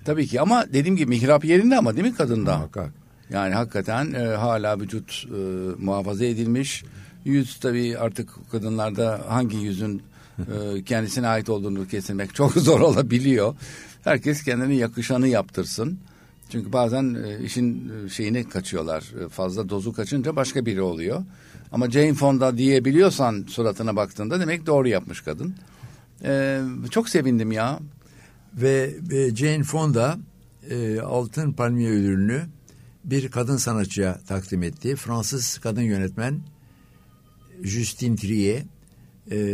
Tabii 0.05 0.27
ki 0.27 0.41
ama 0.41 0.65
dediğim 0.73 0.97
gibi 0.97 1.09
mihrap 1.09 1.45
yerinde 1.45 1.77
ama 1.77 1.97
değil 1.97 2.07
mi 2.07 2.15
kadında? 2.15 2.57
Muhakkak. 2.57 2.91
Yani 3.31 3.55
hakikaten 3.55 4.13
e, 4.13 4.19
hala 4.27 4.81
vücut 4.81 5.27
e, 5.27 5.37
muhafaza 5.79 6.25
edilmiş. 6.25 6.85
Yüz 7.25 7.57
tabii 7.61 7.99
artık 7.99 8.29
kadınlarda 8.53 9.21
hangi 9.29 9.57
yüzün 9.57 10.03
e, 10.39 10.83
kendisine 10.85 11.27
ait 11.29 11.49
olduğunu 11.49 11.89
kesilmek 11.89 12.35
çok 12.35 12.53
zor 12.57 12.81
olabiliyor. 12.81 13.55
Herkes 14.05 14.43
kendine 14.43 14.75
yakışanı 14.75 15.29
yaptırsın. 15.29 15.99
Çünkü 16.51 16.73
bazen 16.73 17.15
e, 17.15 17.45
işin 17.45 17.93
e, 18.07 18.09
şeyini 18.09 18.49
kaçıyorlar. 18.49 19.15
E, 19.25 19.29
fazla 19.29 19.69
dozu 19.69 19.93
kaçınca 19.93 20.37
başka 20.37 20.67
biri 20.67 20.83
oluyor. 20.83 21.25
Ama 21.73 21.91
Jane 21.91 22.15
Fonda 22.15 22.59
diyebiliyorsan 22.59 23.45
suratına 23.49 23.97
baktığında 23.97 24.41
demek 24.41 24.67
doğru 24.67 24.89
yapmış 24.89 25.21
kadın. 25.21 25.55
E, 26.25 26.61
çok 26.91 27.09
sevindim 27.09 27.53
ya. 27.53 27.81
Ve 28.55 28.95
Jane 29.35 29.63
Fonda 29.63 30.19
Altın 31.05 31.53
Palmiye 31.53 31.91
ödülünü 31.91 32.43
bir 33.05 33.31
kadın 33.31 33.57
sanatçıya 33.57 34.21
takdim 34.29 34.63
etti. 34.63 34.97
Fransız 34.97 35.59
kadın 35.59 35.83
yönetmen 35.83 36.41
Justine 37.63 38.17
Trier. 38.17 38.63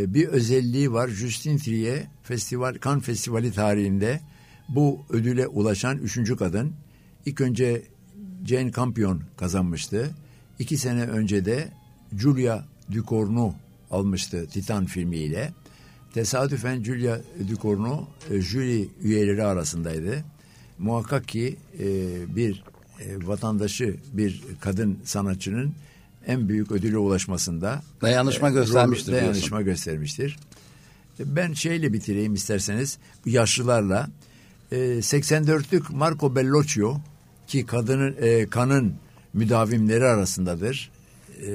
Bir 0.07 0.29
özelliği 0.29 0.93
var. 0.93 1.09
Justine 1.09 1.59
Trier 1.59 2.07
festival 2.23 2.77
Cannes 2.85 3.05
Festivali 3.05 3.53
tarihinde 3.53 4.21
bu 4.69 5.07
ödüle 5.11 5.47
ulaşan 5.47 5.99
üçüncü 5.99 6.37
kadın. 6.37 6.73
İlk 7.27 7.41
önce 7.41 7.83
Jane 8.47 8.73
Campion 8.73 9.23
kazanmıştı. 9.37 10.11
İki 10.59 10.77
sene 10.79 11.03
önce 11.03 11.45
de 11.45 11.69
Julia 12.19 12.65
Ducournau 12.93 13.55
almıştı 13.91 14.47
Titan 14.47 14.87
filmiyle. 14.87 15.53
Tesadüfen 16.15 16.83
Julia 16.83 17.19
Ducournau 17.49 18.09
e, 18.31 18.41
jüri 18.41 18.89
üyeleri 19.03 19.45
arasındaydı. 19.45 20.25
Muhakkak 20.79 21.29
ki 21.29 21.57
e, 21.79 21.87
bir 22.37 22.65
e, 23.01 23.27
vatandaşı, 23.27 23.97
bir 24.13 24.43
kadın 24.61 24.99
sanatçının 25.05 25.73
en 26.27 26.49
büyük 26.49 26.73
ödüle 26.73 26.99
ulaşmasında 26.99 27.83
Dayanışma 28.03 28.49
e, 28.49 28.53
göstermiştir 28.53 29.07
rol- 29.07 29.11
diyorsun. 29.11 29.33
Dayanışma 29.33 29.63
göstermiştir. 29.63 30.37
Ben 31.21 31.53
şeyle 31.53 31.93
bitireyim 31.93 32.35
isterseniz 32.35 32.99
yaşlılarla. 33.27 34.09
E, 34.73 34.77
84'lük 34.77 35.93
Marco 35.93 36.37
Bellocchio 36.37 37.01
ki 37.47 37.67
kadının 37.67 38.17
e, 38.21 38.47
kanın 38.47 38.95
müdavimleri 39.35 40.05
arasındadır. 40.05 40.91
e, 41.43 41.51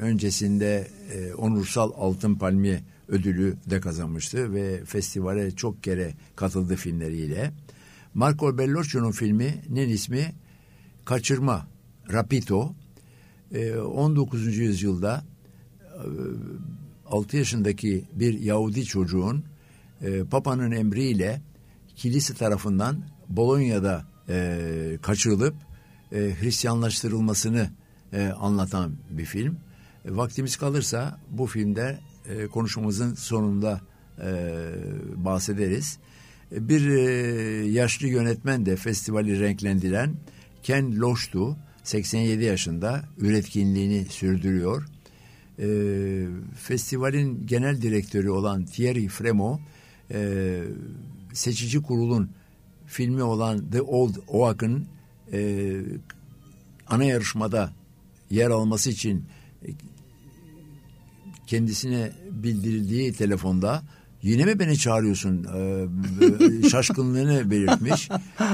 öncesinde 0.00 0.88
e, 1.14 1.34
onursal 1.34 1.92
Altın 1.96 2.34
Palmiye 2.34 2.82
ödülü 3.08 3.56
de 3.70 3.80
kazanmıştı 3.80 4.54
ve 4.54 4.84
festivale 4.84 5.50
çok 5.50 5.82
kere 5.82 6.14
katıldı 6.36 6.76
filmleriyle. 6.76 7.52
Marco 8.14 8.58
Bellocchio'nun 8.58 9.10
filminin 9.10 9.88
ismi 9.88 10.32
Kaçırma, 11.04 11.66
Rapito. 12.12 12.74
E, 13.54 13.74
19. 13.76 14.56
yüzyılda 14.56 15.24
e, 15.94 16.06
6 17.06 17.36
yaşındaki 17.36 18.04
bir 18.12 18.40
Yahudi 18.40 18.84
çocuğun 18.84 19.44
e, 20.02 20.24
Papa'nın 20.24 20.70
emriyle 20.70 21.40
kilise 21.96 22.34
tarafından 22.34 23.04
Bolonya'da 23.28 24.11
e, 24.28 24.98
kaçırılıp 25.02 25.54
e, 26.12 26.16
Hristiyanlaştırılmasını 26.40 27.70
e, 28.12 28.26
anlatan 28.26 28.92
bir 29.10 29.24
film. 29.24 29.56
E, 30.04 30.16
vaktimiz 30.16 30.56
kalırsa 30.56 31.18
bu 31.30 31.46
filmde 31.46 31.98
e, 32.28 32.46
konuşmamızın 32.46 33.14
sonunda 33.14 33.80
e, 34.20 34.30
bahsederiz. 35.16 35.98
E, 36.52 36.68
bir 36.68 36.88
e, 36.88 37.02
yaşlı 37.66 38.08
yönetmen 38.08 38.66
de 38.66 38.76
festivali 38.76 39.40
renklendiren 39.40 40.14
Ken 40.62 41.00
Loach'tu. 41.00 41.56
87 41.84 42.44
yaşında 42.44 43.04
üretkinliğini 43.18 44.04
sürdürüyor. 44.04 44.86
E, 45.58 45.66
festivalin 46.56 47.46
genel 47.46 47.82
direktörü 47.82 48.30
olan 48.30 48.64
Thierry 48.64 49.08
Fremo 49.08 49.60
e, 50.10 50.60
seçici 51.32 51.82
kurulun 51.82 52.30
filmi 52.92 53.22
olan 53.22 53.70
The 53.70 53.82
Old 53.82 54.14
Oak'ın 54.28 54.86
e, 55.32 55.80
ana 56.86 57.04
yarışmada 57.04 57.72
yer 58.30 58.50
alması 58.50 58.90
için 58.90 59.24
e, 59.64 59.68
kendisine 61.46 62.12
bildirildiği 62.30 63.12
telefonda 63.12 63.82
yine 64.22 64.44
mi 64.44 64.58
beni 64.58 64.78
çağırıyorsun 64.78 65.46
ee, 65.54 66.68
şaşkınlığını 66.68 67.50
belirtmiş 67.50 68.10
ee, 68.10 68.44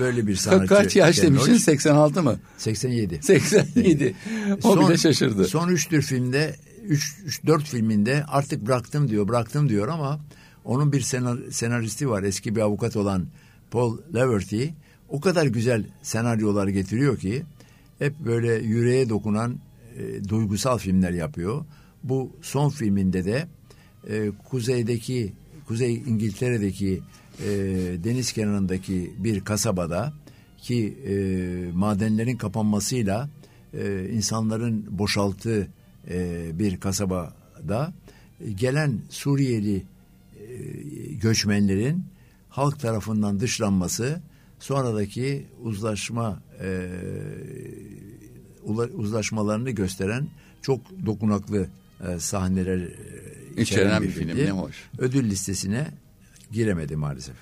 böyle 0.00 0.26
bir 0.26 0.36
sanatçı. 0.36 0.68
Kaç 0.68 0.96
yaş 0.96 1.22
demişsin 1.22 1.54
86 1.54 2.22
mı? 2.22 2.36
87. 2.58 3.20
87. 3.22 4.14
O 4.62 4.74
son, 4.74 4.88
bile 4.88 4.96
şaşırdı. 4.96 5.44
Son 5.44 5.68
üç 5.68 5.88
tür 5.88 6.02
filmde 6.02 6.56
3 6.84 7.40
4 7.46 7.64
filminde 7.64 8.24
artık 8.28 8.66
bıraktım 8.66 9.08
diyor 9.08 9.28
bıraktım 9.28 9.68
diyor 9.68 9.88
ama 9.88 10.20
onun 10.64 10.92
bir 10.92 11.00
senar, 11.00 11.38
senaristi 11.50 12.10
var 12.10 12.22
eski 12.22 12.56
bir 12.56 12.60
avukat 12.60 12.96
olan 12.96 13.26
Paul 13.74 13.98
Leverty 14.14 14.66
o 15.08 15.20
kadar 15.20 15.46
güzel 15.46 15.84
senaryolar 16.02 16.68
getiriyor 16.68 17.18
ki 17.18 17.42
hep 17.98 18.18
böyle 18.20 18.54
yüreğe 18.54 19.08
dokunan 19.08 19.58
e, 19.98 20.28
duygusal 20.28 20.78
filmler 20.78 21.10
yapıyor. 21.10 21.64
Bu 22.04 22.30
son 22.42 22.68
filminde 22.68 23.24
de 23.24 23.46
e, 24.10 24.30
kuzeydeki 24.44 25.32
Kuzey 25.66 25.94
İngiltere'deki 25.94 27.02
e, 27.40 27.50
deniz 28.04 28.32
kenarındaki 28.32 29.14
bir 29.18 29.40
kasabada 29.40 30.12
ki 30.58 30.98
e, 31.06 31.14
madenlerin 31.74 32.36
kapanmasıyla 32.36 33.28
e, 33.74 34.08
insanların 34.12 34.98
boşalttığı 34.98 35.68
e, 36.10 36.46
bir 36.58 36.80
kasabada 36.80 37.92
gelen 38.56 38.98
Suriyeli 39.10 39.76
e, 39.76 39.84
göçmenlerin 41.14 42.13
halk 42.54 42.80
tarafından 42.80 43.40
dışlanması 43.40 44.20
sonradaki 44.58 45.46
uzlaşma 45.62 46.42
e, 46.60 46.90
uzlaşmalarını 48.94 49.70
gösteren 49.70 50.28
çok 50.62 50.80
dokunaklı 51.06 51.66
e, 52.08 52.18
sahneler 52.18 52.78
e, 52.78 52.90
içeren, 53.56 53.62
içeren 53.62 54.02
bir, 54.02 54.08
bir 54.08 54.12
film. 54.12 54.36
Ne 54.36 54.50
hoş. 54.50 54.76
Ödül 54.98 55.30
listesine 55.30 55.86
giremedi 56.50 56.96
maalesef. 56.96 57.36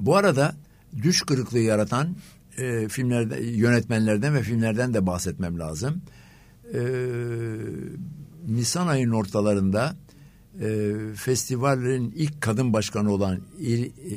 Bu 0.00 0.16
arada 0.16 0.54
düş 1.02 1.22
kırıklığı 1.22 1.58
yaratan 1.58 2.16
e, 2.58 2.88
filmlerde 2.88 3.40
yönetmenlerden 3.40 4.34
ve 4.34 4.42
filmlerden 4.42 4.94
de 4.94 5.06
bahsetmem 5.06 5.58
lazım. 5.58 6.02
E, 6.74 6.80
Nisan 8.48 8.86
ayının 8.86 9.12
ortalarında 9.12 9.96
e, 10.60 10.92
festivallerin 11.16 12.12
ilk 12.16 12.40
kadın 12.40 12.72
başkanı 12.72 13.12
olan 13.12 13.40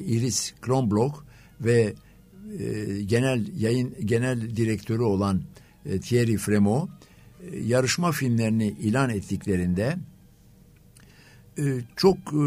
Iris 0.07 0.53
Kronbloch 0.61 1.15
ve 1.61 1.93
e, 2.59 3.01
genel 3.01 3.47
yayın 3.57 3.95
genel 4.05 4.55
direktörü 4.55 5.03
olan 5.03 5.41
e, 5.85 5.99
Thierry 5.99 6.37
Fremont 6.37 6.89
e, 7.51 7.59
yarışma 7.59 8.11
filmlerini 8.11 8.67
ilan 8.67 9.09
ettiklerinde 9.09 9.97
e, 11.57 11.63
çok 11.95 12.17
e, 12.17 12.45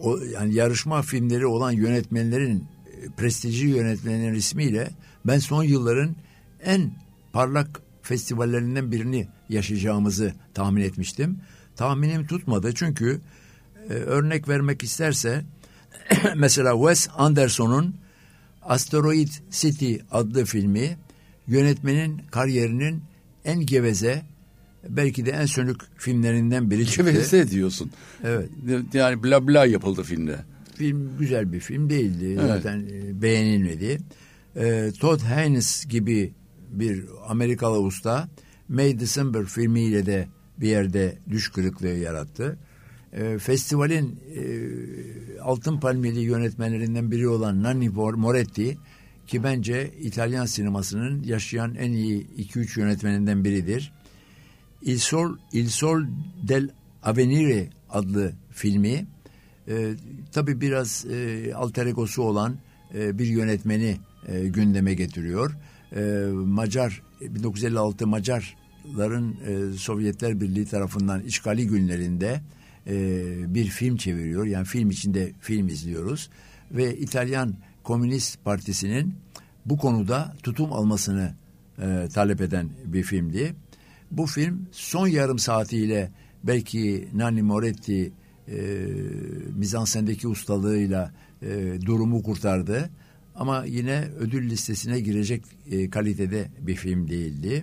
o, 0.00 0.18
yani 0.18 0.54
yarışma 0.54 1.02
filmleri 1.02 1.46
olan 1.46 1.72
yönetmenlerin 1.72 2.58
e, 2.58 3.08
prestijli 3.16 3.68
yönetmenlerin 3.68 4.34
ismiyle 4.34 4.90
ben 5.24 5.38
son 5.38 5.62
yılların 5.62 6.16
en 6.64 6.92
parlak 7.32 7.82
festivallerinden 8.02 8.92
birini 8.92 9.28
yaşayacağımızı 9.50 10.34
tahmin 10.54 10.82
etmiştim. 10.82 11.38
Tahminim 11.76 12.26
tutmadı 12.26 12.72
çünkü 12.74 13.20
e, 13.90 13.92
örnek 13.92 14.48
vermek 14.48 14.82
isterse 14.82 15.44
mesela 16.36 16.72
Wes 16.78 17.08
Anderson'un 17.16 17.94
Asteroid 18.62 19.28
City 19.50 19.96
adlı 20.10 20.44
filmi 20.44 20.96
yönetmenin 21.46 22.22
kariyerinin 22.30 23.02
en 23.44 23.66
geveze 23.66 24.22
belki 24.88 25.26
de 25.26 25.30
en 25.30 25.46
sönük 25.46 25.80
filmlerinden 25.96 26.70
biri 26.70 26.86
çıktı. 26.86 27.10
Geveze 27.10 27.50
diyorsun. 27.50 27.90
Evet. 28.24 28.48
Yani 28.94 29.22
bla 29.22 29.48
bla 29.48 29.66
yapıldı 29.66 30.02
filmde. 30.02 30.36
Film 30.74 31.18
güzel 31.18 31.52
bir 31.52 31.60
film 31.60 31.90
değildi. 31.90 32.38
Evet. 32.40 32.46
Zaten 32.46 32.80
e, 32.80 33.22
beğenilmedi. 33.22 33.98
E, 34.56 34.92
Todd 35.00 35.20
Haynes 35.20 35.86
gibi 35.86 36.32
bir 36.70 37.04
Amerikalı 37.28 37.80
usta 37.80 38.28
May 38.70 39.00
December 39.00 39.44
filmiyle 39.44 40.06
de 40.06 40.28
bir 40.60 40.68
yerde 40.68 41.18
düş 41.30 41.48
kırıklığı 41.48 41.88
yarattı. 41.88 42.58
E, 43.12 43.38
festivalin 43.38 44.20
e, 44.36 45.40
Altın 45.40 45.80
Palmiyeli 45.80 46.20
yönetmenlerinden 46.20 47.10
biri 47.10 47.28
olan 47.28 47.62
Nanni 47.62 47.88
Moretti 47.88 48.78
ki 49.26 49.44
bence 49.44 49.90
İtalyan 50.00 50.46
sinemasının 50.46 51.22
yaşayan 51.22 51.74
en 51.74 51.92
iyi 51.92 52.26
2-3 52.26 52.80
yönetmeninden 52.80 53.44
biridir. 53.44 53.92
Il 54.82 54.98
Sol, 54.98 55.36
Il 55.52 55.68
Sol 55.68 56.02
del 56.48 56.68
Avenire 57.02 57.68
adlı 57.90 58.32
filmi 58.50 59.06
e, 59.68 59.92
tabi 60.32 60.60
biraz 60.60 61.06
e, 61.06 61.52
alter 61.54 61.86
egosu 61.86 62.22
olan 62.22 62.56
e, 62.94 63.18
bir 63.18 63.26
yönetmeni 63.26 63.96
e, 64.28 64.48
gündeme 64.48 64.94
getiriyor. 64.94 65.56
E, 65.96 66.00
Macar 66.32 67.02
1956 67.20 68.06
Macarların 68.84 69.36
e, 69.46 69.76
Sovyetler 69.76 70.40
Birliği 70.40 70.64
tarafından 70.64 71.20
işgali 71.20 71.66
günlerinde 71.66 72.40
e, 72.86 73.54
bir 73.54 73.64
film 73.64 73.96
çeviriyor. 73.96 74.46
Yani 74.46 74.64
film 74.64 74.90
içinde 74.90 75.32
film 75.40 75.68
izliyoruz 75.68 76.30
ve 76.70 76.96
İtalyan 76.96 77.54
Komünist 77.82 78.44
Partisi'nin 78.44 79.14
bu 79.66 79.78
konuda 79.78 80.36
tutum 80.42 80.72
almasını 80.72 81.34
e, 81.78 82.08
talep 82.14 82.40
eden 82.40 82.70
bir 82.84 83.02
filmdi. 83.02 83.54
Bu 84.10 84.26
film 84.26 84.66
son 84.72 85.06
yarım 85.06 85.38
saatiyle 85.38 86.10
belki 86.44 87.08
Nanni 87.14 87.42
Moretti 87.42 88.12
e, 88.48 88.86
mizansendeki 89.56 90.28
ustalığıyla 90.28 91.12
e, 91.42 91.78
durumu 91.86 92.22
kurtardı. 92.22 92.90
Ama 93.34 93.64
yine 93.64 94.08
ödül 94.18 94.50
listesine 94.50 95.00
girecek 95.00 95.44
e, 95.70 95.90
kalitede 95.90 96.48
bir 96.60 96.74
film 96.74 97.08
değildi. 97.08 97.62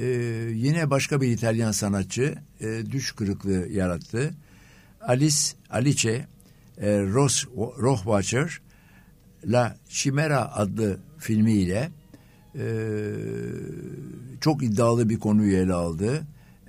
E, 0.00 0.06
yine 0.54 0.90
başka 0.90 1.20
bir 1.20 1.28
İtalyan 1.28 1.72
sanatçı 1.72 2.34
e, 2.60 2.82
düş 2.90 3.12
kırıklığı 3.12 3.68
yarattı. 3.68 4.34
Alice 5.00 5.36
Alice 5.70 6.26
e, 6.78 7.02
Ross 7.02 7.46
Rohwacher 7.56 8.60
La 9.46 9.76
Chimera 9.88 10.54
adlı 10.54 10.98
filmiyle 11.18 11.90
e, 12.58 12.64
çok 14.40 14.62
iddialı 14.62 15.08
bir 15.08 15.18
konuyu 15.18 15.56
ele 15.56 15.72
aldı. 15.72 16.22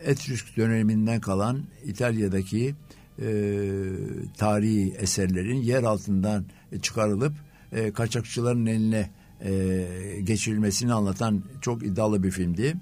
Etrüsk 0.05 0.57
döneminden 0.57 1.21
kalan 1.21 1.63
İtalya'daki 1.85 2.75
e, 3.21 3.27
tarihi 4.37 4.93
eserlerin 4.97 5.61
yer 5.61 5.83
altından 5.83 6.45
çıkarılıp 6.81 7.33
e, 7.71 7.91
kaçakçıların 7.91 8.65
eline 8.65 9.09
e, 9.41 9.87
geçirilmesini 10.23 10.93
anlatan 10.93 11.43
çok 11.61 11.83
iddialı 11.83 12.23
bir 12.23 12.31
filmdi. 12.31 12.75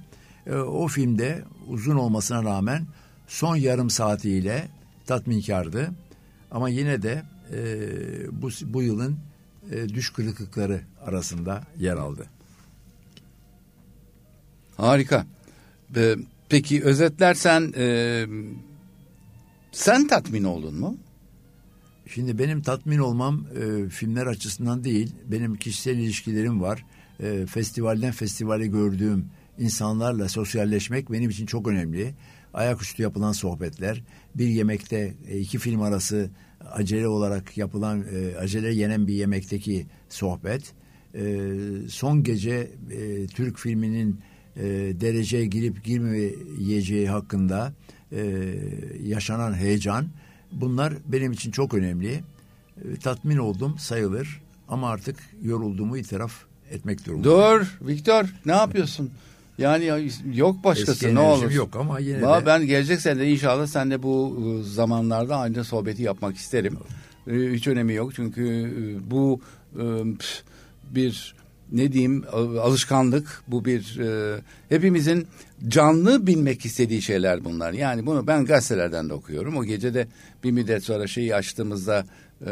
E, 0.47 0.55
o 0.55 0.87
filmde 0.87 1.43
uzun 1.67 1.95
olmasına 1.95 2.43
rağmen 2.43 2.85
son 3.27 3.55
yarım 3.55 3.89
saatiyle 3.89 4.67
tatminkardı. 5.05 5.91
Ama 6.51 6.69
yine 6.69 7.01
de 7.01 7.23
e, 7.51 7.61
bu, 8.41 8.49
bu 8.63 8.83
yılın 8.83 9.17
e, 9.71 9.89
düş 9.89 10.09
kırıklıkları 10.09 10.81
arasında 11.05 11.63
yer 11.79 11.97
aldı. 11.97 12.25
Harika. 14.77 15.25
Ee, 15.95 16.15
peki 16.49 16.83
özetlersen 16.83 17.73
e, 17.77 18.25
sen 19.71 20.07
tatmin 20.07 20.43
oldun 20.43 20.75
mu? 20.75 20.97
Şimdi 22.07 22.39
benim 22.39 22.61
tatmin 22.61 22.97
olmam 22.97 23.45
e, 23.55 23.89
filmler 23.89 24.27
açısından 24.27 24.83
değil, 24.83 25.15
benim 25.25 25.55
kişisel 25.55 25.97
ilişkilerim 25.97 26.61
var. 26.61 26.85
E, 27.19 27.45
festivalden 27.45 28.11
festivale 28.11 28.67
gördüğüm 28.67 29.25
insanlarla 29.59 30.29
sosyalleşmek 30.29 31.11
benim 31.11 31.29
için 31.29 31.45
çok 31.45 31.67
önemli. 31.67 32.13
Ayaküstü 32.53 33.03
yapılan 33.03 33.31
sohbetler, 33.31 34.03
bir 34.35 34.47
yemekte 34.47 35.13
e, 35.27 35.39
iki 35.39 35.57
film 35.57 35.81
arası 35.81 36.29
acele 36.71 37.07
olarak 37.07 37.57
yapılan, 37.57 38.05
e, 38.13 38.37
acele 38.37 38.73
yenen 38.73 39.07
bir 39.07 39.13
yemekteki 39.13 39.85
sohbet. 40.09 40.73
E, 41.15 41.47
son 41.89 42.23
gece 42.23 42.71
Türk 43.35 43.59
filminin 43.59 44.19
dereceye 45.01 45.45
girip 45.45 45.83
girmeyeceği 45.83 47.09
hakkında 47.09 47.73
yaşanan 49.03 49.53
heyecan 49.53 50.07
bunlar 50.51 50.93
benim 51.05 51.31
için 51.31 51.51
çok 51.51 51.73
önemli. 51.73 52.23
Tatmin 53.03 53.37
oldum 53.37 53.75
sayılır 53.79 54.41
ama 54.67 54.89
artık 54.89 55.19
yorulduğumu 55.43 55.97
itiraf 55.97 56.33
etmek 56.71 57.05
durumundayım. 57.05 57.39
Dur 57.39 57.87
Viktor 57.87 58.25
ne 58.45 58.51
yapıyorsun? 58.51 59.11
Yani 59.57 60.09
yok 60.33 60.63
başkası 60.63 60.91
Eski 60.91 61.15
ne 61.15 61.19
olur. 61.19 61.51
yok 61.51 61.75
ama 61.75 61.99
yine 61.99 62.21
Valla 62.21 62.41
de 62.41 62.45
Ben 62.45 62.65
gelecek 62.67 63.01
sene 63.01 63.19
de 63.19 63.31
inşallah 63.31 63.67
sen 63.67 63.91
de 63.91 64.03
bu 64.03 64.39
e, 64.39 64.63
zamanlarda 64.69 65.37
aynı 65.37 65.63
sohbeti 65.63 66.03
yapmak 66.03 66.35
isterim. 66.35 66.77
E, 67.27 67.33
Hiç 67.33 67.67
önemi 67.67 67.93
yok 67.93 68.15
çünkü 68.15 68.43
e, 68.47 69.11
bu 69.11 69.41
bir 70.95 71.35
ne 71.71 71.91
diyeyim 71.93 72.23
alışkanlık 72.61 73.43
bu 73.47 73.65
bir 73.65 73.99
e, 73.99 74.39
hepimizin 74.69 75.27
canlı 75.67 76.27
bilmek 76.27 76.65
istediği 76.65 77.01
şeyler 77.01 77.45
bunlar. 77.45 77.73
Yani 77.73 78.05
bunu 78.05 78.27
ben 78.27 78.45
gazetelerden 78.45 79.09
de 79.09 79.13
okuyorum. 79.13 79.57
O 79.57 79.63
gece 79.65 79.93
de 79.93 80.07
bir 80.43 80.51
müddet 80.51 80.83
sonra 80.83 81.07
şeyi 81.07 81.35
açtığımızda 81.35 82.05
e, 82.41 82.51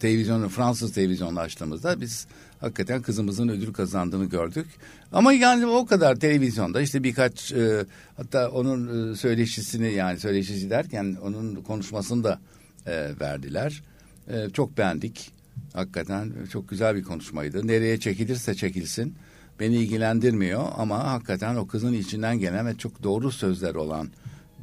televizyonu 0.00 0.48
Fransız 0.48 0.92
televizyonu 0.92 1.40
açtığımızda 1.40 2.00
biz 2.00 2.26
hakikaten 2.64 3.02
kızımızın 3.02 3.48
ödül 3.48 3.72
kazandığını 3.72 4.24
gördük. 4.24 4.66
Ama 5.12 5.32
yani 5.32 5.66
o 5.66 5.86
kadar 5.86 6.16
televizyonda 6.16 6.80
işte 6.80 7.04
birkaç 7.04 7.52
e, 7.52 7.84
hatta 8.16 8.50
onun 8.50 9.12
e, 9.12 9.16
söyleşisini 9.16 9.92
yani 9.92 10.20
söyleşisi 10.20 10.70
derken 10.70 11.16
onun 11.22 11.54
konuşmasını 11.54 12.24
da 12.24 12.40
e, 12.86 13.20
verdiler. 13.20 13.82
E, 14.28 14.50
çok 14.50 14.78
beğendik. 14.78 15.30
Hakikaten 15.72 16.32
çok 16.52 16.68
güzel 16.68 16.96
bir 16.96 17.02
konuşmaydı. 17.02 17.66
Nereye 17.66 18.00
çekilirse 18.00 18.54
çekilsin 18.54 19.14
beni 19.60 19.76
ilgilendirmiyor 19.76 20.64
ama 20.76 21.12
hakikaten 21.12 21.56
o 21.56 21.66
kızın 21.66 21.92
içinden 21.92 22.38
gelen 22.38 22.66
ve 22.66 22.74
çok 22.74 23.02
doğru 23.02 23.32
sözler 23.32 23.74
olan 23.74 24.08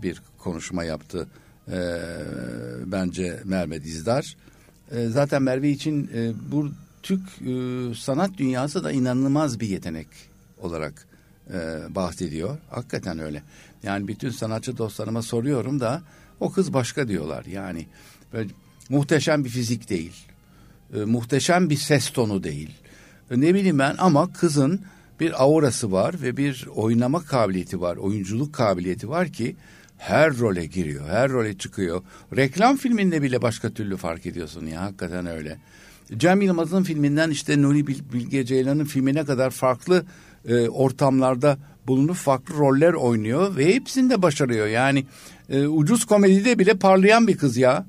bir 0.04 0.22
konuşma 0.38 0.84
yaptı 0.84 1.28
e, 1.72 2.00
bence 2.86 3.40
Merve 3.46 3.84
Dizdar. 3.84 4.36
E, 4.92 5.08
zaten 5.08 5.44
Merve 5.44 5.70
için 5.70 6.10
e, 6.16 6.32
bu 6.52 6.72
Türk 7.04 7.22
e, 7.22 7.96
sanat 7.96 8.38
dünyası 8.38 8.84
da 8.84 8.92
inanılmaz 8.92 9.60
bir 9.60 9.68
yetenek 9.68 10.08
olarak 10.58 11.08
e, 11.54 11.80
bahsediyor. 11.96 12.58
Hakikaten 12.70 13.20
öyle. 13.20 13.44
Yani 13.84 14.08
bütün 14.08 14.30
sanatçı 14.30 14.78
dostlarıma 14.78 15.22
soruyorum 15.22 15.80
da 15.80 16.02
o 16.40 16.52
kız 16.52 16.74
başka 16.74 17.08
diyorlar. 17.08 17.46
Yani 17.46 17.88
böyle 18.34 18.50
muhteşem 18.90 19.46
bir 19.46 19.50
fizik 19.50 19.90
değil. 19.90 20.14
E, 20.94 21.00
muhteşem 21.00 21.70
bir 21.70 21.76
ses 21.76 22.10
tonu 22.10 22.44
değil. 22.44 22.70
E, 23.32 23.42
ne 23.42 23.54
bileyim 23.54 23.80
ben 23.80 23.96
ama 23.98 24.34
kızın 24.34 24.82
bir 25.20 25.44
aurası 25.44 25.92
var 25.92 26.22
ve 26.22 26.38
bir 26.38 26.68
oynama 26.76 27.24
kabiliyeti 27.24 27.82
var, 27.82 27.98
oyunculuk 27.98 28.54
kabiliyeti 28.54 29.10
var 29.10 29.28
ki 29.28 29.56
her 29.98 30.38
role 30.38 30.66
giriyor, 30.66 31.10
her 31.10 31.30
role 31.30 31.58
çıkıyor. 31.58 32.04
Reklam 32.36 32.78
filminde 32.78 33.22
bile 33.22 33.42
başka 33.42 33.70
türlü 33.70 33.98
fark 33.98 34.26
ediyorsun 34.26 34.66
ya 34.66 34.82
hakikaten 34.82 35.26
öyle. 35.26 35.58
Cem 36.18 36.42
Yılmaz'ın 36.42 36.84
filminden 36.84 37.30
işte 37.30 37.62
Nuri 37.62 37.88
Bil- 37.88 38.14
Bilge 38.14 38.46
Ceylan'ın 38.46 38.86
filmine 38.86 39.26
kadar 39.26 39.50
farklı 39.50 40.06
e, 40.48 40.70
ortamlarda 40.70 41.58
bulunup 41.88 42.16
farklı 42.16 42.56
roller 42.56 42.94
oynuyor 42.94 43.56
ve 43.58 43.76
hepsini 43.76 44.10
de 44.10 44.22
başarıyor. 44.22 44.68
Yani 44.68 45.06
e, 45.50 45.68
ucuz 45.68 46.06
komedide 46.06 46.60
bile 46.60 46.74
parlayan 46.74 47.28
bir 47.28 47.38
kız 47.38 47.58
ya. 47.58 47.86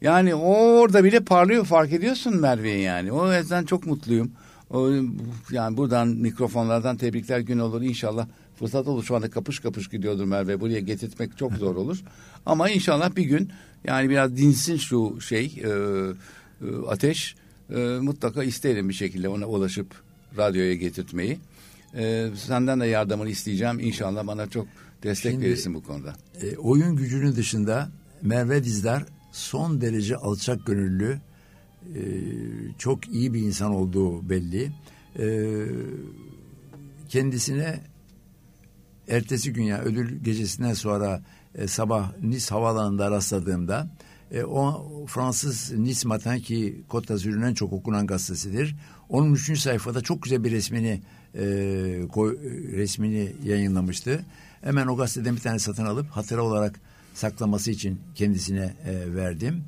Yani 0.00 0.34
orada 0.34 1.04
bile 1.04 1.20
parlıyor 1.20 1.64
fark 1.64 1.92
ediyorsun 1.92 2.36
Merve'yi 2.36 2.82
yani. 2.82 3.12
O 3.12 3.32
yüzden 3.32 3.64
çok 3.64 3.86
mutluyum. 3.86 4.32
O, 4.70 4.90
yani 5.50 5.76
buradan 5.76 6.08
mikrofonlardan 6.08 6.96
tebrikler 6.96 7.40
gün 7.40 7.58
olur 7.58 7.82
inşallah. 7.82 8.26
Fırsat 8.58 8.86
olur 8.88 9.04
şu 9.04 9.16
anda 9.16 9.30
kapış 9.30 9.60
kapış 9.60 9.88
gidiyordur 9.88 10.24
Merve. 10.24 10.60
Buraya 10.60 10.80
getirtmek 10.80 11.38
çok 11.38 11.52
zor 11.52 11.76
olur. 11.76 11.98
Ama 12.46 12.70
inşallah 12.70 13.16
bir 13.16 13.24
gün 13.24 13.50
yani 13.84 14.10
biraz 14.10 14.36
dinsin 14.36 14.76
şu 14.76 15.20
şey 15.20 15.44
e, 15.64 15.68
e, 15.68 16.66
ateş. 16.88 17.34
E, 17.74 17.98
mutlaka 18.00 18.44
isterim 18.44 18.88
bir 18.88 18.94
şekilde 18.94 19.28
ona 19.28 19.46
ulaşıp 19.46 19.86
radyoya 20.36 20.74
getirtmeyi. 20.74 21.38
E, 21.96 22.28
senden 22.36 22.80
de 22.80 22.86
yardımını 22.86 23.28
isteyeceğim. 23.30 23.80
İnşallah 23.80 24.26
bana 24.26 24.46
çok 24.50 24.66
destek 25.02 25.32
Şimdi- 25.32 25.46
verirsin 25.46 25.74
bu 25.74 25.82
konuda. 25.82 26.14
e, 26.42 26.56
oyun 26.56 26.96
gücünün 26.96 27.36
dışında 27.36 27.90
Merve 28.22 28.64
Dizdar 28.64 29.04
son 29.32 29.80
derece 29.80 30.16
alçak 30.16 30.66
gönüllü, 30.66 31.20
e, 31.94 32.00
çok 32.78 33.08
iyi 33.08 33.34
bir 33.34 33.40
insan 33.40 33.72
olduğu 33.74 34.28
belli. 34.30 34.72
E, 35.18 35.26
kendisine 37.08 37.80
ertesi 39.08 39.52
gün 39.52 39.62
yani 39.62 39.82
ödül 39.82 40.18
gecesinden 40.24 40.74
sonra 40.74 41.22
e, 41.54 41.66
sabah 41.68 42.12
Nice 42.22 42.46
havaalanında 42.48 43.10
rastladığımda 43.10 43.90
e, 44.32 44.44
o 44.44 45.06
Fransız 45.06 45.72
Nice 45.72 46.08
Matin 46.08 46.38
ki 46.38 46.84
Côte 46.88 47.08
d'Azur'un 47.08 47.42
en 47.42 47.54
çok 47.54 47.72
okunan 47.72 48.06
gazetesidir. 48.06 48.76
Onun 49.08 49.34
üçüncü 49.34 49.60
sayfada 49.60 50.00
çok 50.00 50.22
güzel 50.22 50.44
bir 50.44 50.50
resmini 50.50 51.02
e, 51.34 52.02
koy, 52.12 52.38
resmini 52.72 53.32
yayınlamıştı. 53.44 54.24
Hemen 54.60 54.86
o 54.86 54.96
gazeteden 54.96 55.36
bir 55.36 55.40
tane 55.40 55.58
satın 55.58 55.84
alıp 55.84 56.10
hatıra 56.10 56.42
olarak 56.42 56.80
saklaması 57.14 57.70
için 57.70 58.00
kendisine 58.14 58.74
e, 58.86 59.14
verdim. 59.14 59.64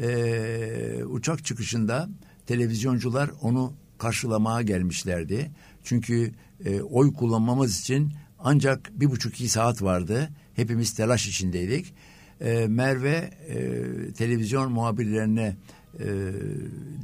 E, 0.00 1.04
uçak 1.04 1.44
çıkışında 1.44 2.08
televizyoncular 2.46 3.30
onu 3.42 3.72
karşılamaya 3.98 4.62
gelmişlerdi. 4.62 5.50
Çünkü 5.84 6.32
e, 6.64 6.80
oy 6.80 7.12
kullanmamız 7.12 7.80
için 7.80 8.12
ancak 8.38 9.00
bir 9.00 9.10
buçuk 9.10 9.34
iki 9.34 9.48
saat 9.48 9.82
vardı. 9.82 10.28
Hepimiz 10.54 10.94
telaş 10.94 11.28
içindeydik. 11.28 11.94
E, 12.40 12.66
Merve 12.68 13.30
e, 13.48 14.12
televizyon 14.12 14.72
muhabirlerine 14.72 15.56
e, 16.00 16.06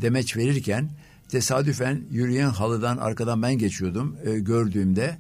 demeç 0.03 0.37
verirken 0.37 0.91
tesadüfen 1.29 2.03
yürüyen 2.11 2.49
halıdan 2.49 2.97
arkadan 2.97 3.43
ben 3.43 3.59
geçiyordum. 3.59 4.17
E, 4.25 4.39
gördüğümde 4.39 5.17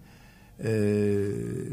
e, 0.64 0.72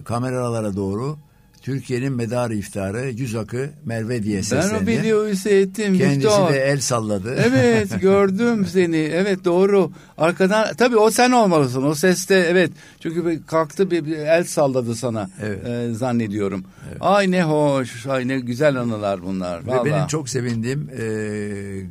kameralara 0.06 0.76
doğru 0.76 1.18
Türkiye'nin 1.62 2.14
medarı 2.14 2.56
iftarı 2.56 3.10
yüz 3.10 3.36
akı 3.36 3.70
Merve 3.86 4.24
diye 4.24 4.38
Ben 4.38 4.42
seslendi. 4.42 4.84
o 4.84 4.88
videoyu 4.88 5.36
seyrettim. 5.36 5.98
Kendisi 5.98 6.18
Viktor. 6.28 6.54
de 6.54 6.60
el 6.60 6.80
salladı. 6.80 7.36
Evet 7.48 8.02
gördüm 8.02 8.66
seni. 8.66 8.98
Evet 8.98 9.46
doğru. 9.46 9.92
Arkadan 10.18 10.76
tabii 10.76 10.98
o 10.98 11.12
sen 11.12 11.32
olmalısın. 11.32 11.84
O 11.84 11.96
seste 11.96 12.36
evet. 12.36 12.72
Çünkü 13.00 13.46
kalktı 13.48 13.92
bir, 13.92 14.06
bir 14.06 14.18
el 14.18 14.44
salladı 14.44 14.96
sana 14.96 15.30
Evet. 15.44 15.66
e, 15.68 15.94
zannediyorum. 15.94 16.64
Ay 17.00 17.32
ne 17.32 17.44
hoş. 17.44 18.06
Ay 18.08 18.28
ne 18.28 18.40
güzel 18.40 18.76
anılar 18.76 19.24
bunlar. 19.24 19.68
Ve 19.68 19.72
Vallahi. 19.72 19.86
benim 19.86 20.08
çok 20.08 20.30
sevindiğim 20.30 20.90
e, 21.00 21.06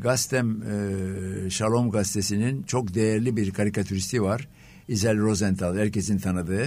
gazetem 0.02 0.57
e, 1.46 1.50
Shalom 1.50 1.90
gazetesinin 1.90 2.62
çok 2.62 2.94
değerli 2.94 3.37
bir 3.37 3.50
karikatüristi 3.50 4.22
var. 4.22 4.48
İzel 4.88 5.18
Rosenthal, 5.18 5.76
herkesin 5.76 6.18
tanıdığı. 6.18 6.66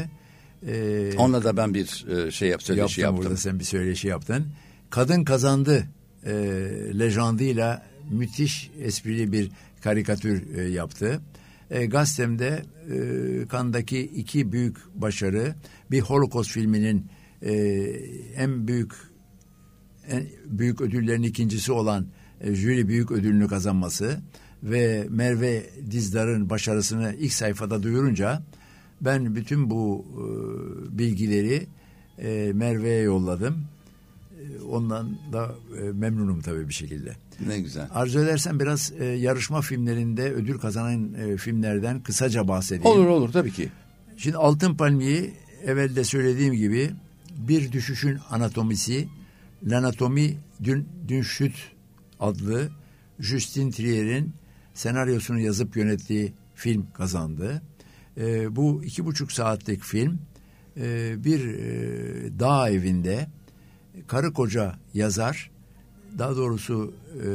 E, 0.67 1.11
Onunla 1.17 1.43
da 1.43 1.57
ben 1.57 1.73
bir 1.73 2.05
e, 2.09 2.31
şey 2.31 2.49
yap, 2.49 2.63
söyleşi 2.63 2.81
yaptım, 2.81 3.03
yaptım. 3.03 3.23
burada 3.25 3.37
sen 3.37 3.59
bir 3.59 3.63
söyleşi 3.63 4.07
yaptın. 4.07 4.47
Kadın 4.89 5.23
kazandı 5.23 5.87
e, 6.25 6.33
lejandıyla 6.99 7.85
müthiş 8.11 8.71
esprili 8.81 9.31
bir 9.31 9.51
karikatür 9.81 10.57
e, 10.57 10.69
yaptı. 10.69 11.21
E, 11.69 11.85
gazetemde 11.85 12.63
e, 12.93 13.47
kandaki 13.47 13.99
iki 14.01 14.51
büyük 14.51 14.77
başarı 14.95 15.55
bir 15.91 16.01
Holocaust 16.01 16.51
filminin 16.51 17.05
e, 17.41 17.53
en 18.37 18.67
büyük 18.67 18.91
en 20.09 20.25
büyük 20.45 20.81
ödüllerin 20.81 21.23
ikincisi 21.23 21.71
olan 21.71 22.07
e, 22.41 22.55
jüri 22.55 22.87
büyük 22.87 23.11
ödülünü 23.11 23.47
kazanması 23.47 24.19
ve 24.63 25.07
Merve 25.09 25.69
Dizdar'ın 25.91 26.49
başarısını 26.49 27.15
ilk 27.19 27.33
sayfada 27.33 27.83
duyurunca 27.83 28.43
ben 29.01 29.35
bütün 29.35 29.69
bu 29.69 30.05
e, 30.13 30.97
bilgileri 30.97 31.67
e, 32.17 32.51
Merve'ye 32.53 33.01
yolladım. 33.01 33.65
E, 34.41 34.61
ondan 34.61 35.17
da 35.33 35.55
e, 35.77 35.81
memnunum 35.81 36.41
tabii 36.41 36.67
bir 36.67 36.73
şekilde. 36.73 37.15
Ne 37.47 37.59
güzel. 37.59 37.87
Arzu 37.93 38.19
edersen 38.19 38.59
biraz 38.59 38.93
e, 38.99 39.05
yarışma 39.05 39.61
filmlerinde 39.61 40.31
ödül 40.31 40.57
kazanan 40.57 41.13
e, 41.13 41.37
filmlerden 41.37 41.99
kısaca 41.99 42.47
bahsedeyim. 42.47 42.85
Olur 42.85 43.07
olur 43.07 43.31
tabii 43.31 43.51
ki. 43.51 43.69
Şimdi 44.17 44.37
Altın 44.37 44.75
Palmiye'yi 44.75 45.33
evvelde 45.65 46.03
söylediğim 46.03 46.53
gibi 46.53 46.91
bir 47.37 47.71
düşüşün 47.71 48.19
anatomisi 48.29 49.07
L'Anatomie 49.63 50.37
d'un 50.63 50.85
d'un 51.07 51.21
chute 51.21 51.59
adlı 52.19 52.69
Justin 53.19 53.71
Trier'in 53.71 54.33
senaryosunu 54.73 55.39
yazıp 55.39 55.77
yönettiği 55.77 56.33
film 56.55 56.85
kazandı. 56.93 57.61
E, 58.21 58.55
bu 58.55 58.83
iki 58.83 59.05
buçuk 59.05 59.31
saatlik 59.31 59.83
film 59.83 60.19
e, 60.77 61.13
bir 61.23 61.47
e, 61.47 62.39
dağ 62.39 62.69
evinde 62.69 63.27
karı 64.07 64.33
koca 64.33 64.75
yazar 64.93 65.51
daha 66.17 66.35
doğrusu 66.35 66.93
e, 67.13 67.27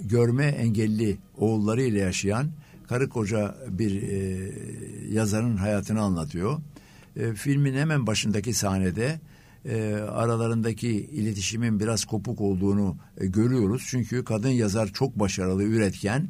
görme 0.00 0.44
engelli 0.46 1.18
oğullarıyla 1.38 2.00
yaşayan 2.00 2.50
karı 2.88 3.08
koca 3.08 3.56
bir 3.68 4.02
e, 4.02 4.50
yazarın 5.10 5.56
hayatını 5.56 6.00
anlatıyor. 6.00 6.58
E, 7.16 7.32
filmin 7.34 7.74
hemen 7.74 8.06
başındaki 8.06 8.54
sahnede 8.54 9.20
e, 9.64 9.94
aralarındaki 9.94 10.88
iletişimin 10.90 11.80
biraz 11.80 12.04
kopuk 12.04 12.40
olduğunu 12.40 12.96
e, 13.20 13.26
görüyoruz. 13.26 13.86
Çünkü 13.86 14.24
kadın 14.24 14.48
yazar 14.48 14.88
çok 14.88 15.18
başarılı, 15.18 15.62
üretken, 15.62 16.28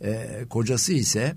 e, 0.00 0.44
kocası 0.50 0.92
ise 0.92 1.36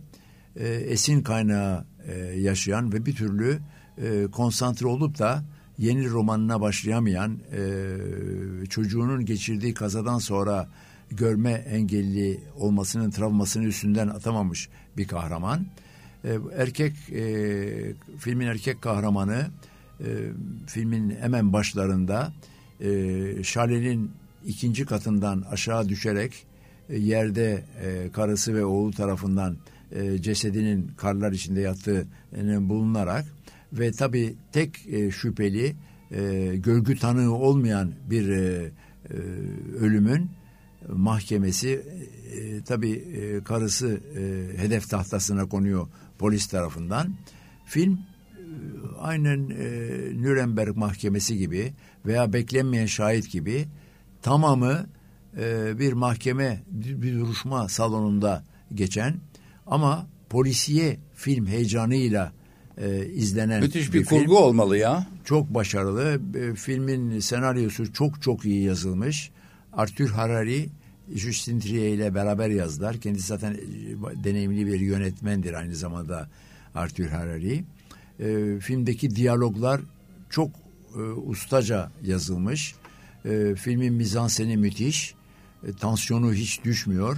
e, 0.56 0.68
esin 0.68 1.22
kaynağı 1.22 1.86
e, 2.08 2.18
yaşayan 2.20 2.94
ve 2.94 3.06
bir 3.06 3.16
türlü 3.16 3.60
e, 3.98 4.28
konsantre 4.32 4.88
olup 4.88 5.20
da 5.20 5.44
yeni 5.78 6.10
romanına 6.10 6.62
başlayamayan 6.62 7.40
e, 7.52 8.66
çocuğunun 8.66 9.26
geçirdiği 9.26 9.74
kazadan 9.74 10.18
sonra 10.18 10.70
görme 11.12 11.52
engelli 11.52 12.40
olmasının 12.56 13.12
travmasını 13.12 13.66
üstünden 13.66 14.08
atamamış 14.08 14.70
bir 14.98 15.08
kahraman. 15.08 15.66
E, 16.24 16.38
erkek 16.58 16.94
e, 17.12 17.94
filmin 18.18 18.48
erkek 18.48 18.82
kahramanı 18.82 19.48
e, 20.00 20.06
filmin 20.68 21.10
hemen 21.10 21.54
başlarında 21.54 22.34
e, 22.80 23.44
şalenin 23.44 24.12
ikinci 24.46 24.86
katından 24.86 25.42
aşağı 25.52 25.90
düşerek 25.90 26.46
e, 26.90 26.98
yerde 26.98 27.64
e, 27.84 28.12
karısı 28.12 28.56
ve 28.56 28.66
oğlu 28.66 28.92
tarafından 28.92 29.58
e, 29.92 30.22
cesedinin 30.22 30.92
karlar 30.98 31.32
içinde 31.32 31.62
yattığı 31.62 32.08
e, 32.38 32.70
bulunarak 32.70 33.26
ve 33.74 33.92
tabi 33.92 34.36
tek 34.52 34.88
e, 34.88 35.12
şüpheli 35.12 35.76
e, 36.12 36.52
görgü 36.56 36.98
tanığı 36.98 37.36
olmayan 37.36 37.92
bir 38.10 38.30
e, 38.30 38.72
e, 39.10 39.16
ölümün 39.78 40.32
mahkemesi 40.90 41.86
e, 42.32 42.62
tabi 42.62 42.92
e, 42.92 43.44
karısı 43.44 44.02
e, 44.18 44.58
hedef 44.58 44.90
tahtasına 44.90 45.46
konuyor 45.46 45.88
polis 46.20 46.48
tarafından. 46.48 47.14
Film 47.66 47.94
e, 47.94 48.00
aynen 49.00 49.50
e, 49.50 49.68
Nürnberg 50.22 50.78
mahkemesi 50.78 51.38
gibi 51.38 51.74
veya 52.06 52.34
beklenmeyen 52.34 52.86
şahit 52.86 53.32
gibi 53.32 53.68
tamamı 54.22 54.86
e, 55.38 55.80
bir 55.80 55.94
mahkeme 55.94 56.64
bir, 56.72 57.02
bir 57.02 57.20
duruşma 57.20 57.70
salonunda 57.70 58.44
geçen 58.74 59.16
ama 59.72 60.08
polisiye 60.30 60.98
film 61.16 61.48
heyecanıyla 61.48 62.34
e, 62.78 63.06
izlenen 63.06 63.64
Müthiş 63.64 63.94
bir, 63.94 64.00
bir 64.00 64.06
kurgu 64.06 64.24
film. 64.24 64.36
olmalı 64.36 64.78
ya. 64.78 65.08
Çok 65.26 65.54
başarılı. 65.54 66.22
E, 66.36 66.56
filmin 66.56 67.20
senaryosu 67.20 67.94
çok 67.94 68.22
çok 68.22 68.46
iyi 68.46 68.64
yazılmış. 68.64 69.32
Arthur 69.74 70.10
Harari, 70.10 70.70
Justin 71.16 71.60
Trier 71.60 71.94
ile 71.94 72.16
beraber 72.16 72.50
yazdılar. 72.50 72.98
Kendisi 72.98 73.28
zaten 73.28 73.54
e, 73.54 74.24
deneyimli 74.24 74.68
bir 74.68 74.80
yönetmendir 74.80 75.54
aynı 75.54 75.76
zamanda 75.76 76.30
Arthur 76.76 77.08
Harari. 77.08 77.64
E, 78.20 78.60
filmdeki 78.60 79.16
diyaloglar 79.16 79.82
çok 80.30 80.50
e, 80.96 81.00
ustaca 81.00 81.92
yazılmış. 82.04 82.76
E, 83.26 83.56
filmin 83.56 83.94
mizanseni 83.94 84.58
müthiş. 84.58 85.14
E, 85.68 85.74
tansiyonu 85.74 86.34
hiç 86.34 86.64
düşmüyor. 86.64 87.18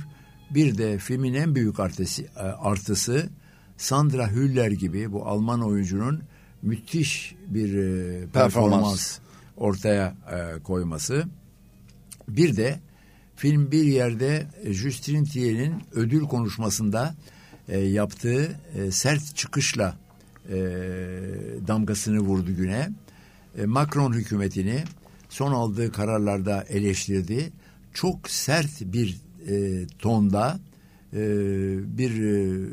Bir 0.54 0.78
de 0.78 0.98
filmin 0.98 1.34
en 1.34 1.56
büyük 1.56 1.80
artısı, 1.80 2.24
e, 2.24 2.40
artısı 2.40 3.30
Sandra 3.78 4.32
Hüller 4.32 4.72
gibi 4.72 5.12
bu 5.12 5.26
Alman 5.28 5.62
oyuncunun 5.62 6.24
müthiş 6.62 7.36
bir 7.48 7.74
e, 7.74 8.28
performans, 8.28 8.34
Performans. 8.34 9.20
ortaya 9.58 10.16
e, 10.32 10.64
koyması. 10.64 11.26
Bir 12.28 12.56
de 12.56 12.80
film 13.36 13.72
bir 13.72 13.84
yerde 13.84 14.48
Justin 14.66 15.24
Trier'in 15.26 15.74
ödül 15.92 16.22
konuşmasında 16.22 17.16
e, 17.70 17.80
yaptığı 17.80 18.60
e, 18.76 18.92
sert 18.92 19.36
çıkışla 19.36 19.96
e, 20.50 20.56
damgasını 21.68 22.20
vurdu 22.20 22.56
güne. 22.56 22.90
E, 23.58 23.66
Macron 23.66 24.14
hükümetini 24.14 24.84
son 25.30 25.52
aldığı 25.52 25.92
kararlarda 25.92 26.64
eleştirdi. 26.64 27.52
Çok 27.94 28.30
sert 28.30 28.82
bir 28.82 29.18
e, 29.48 29.88
tonda 30.00 30.60
e, 31.14 31.20
bir 31.98 32.24
e, 32.24 32.70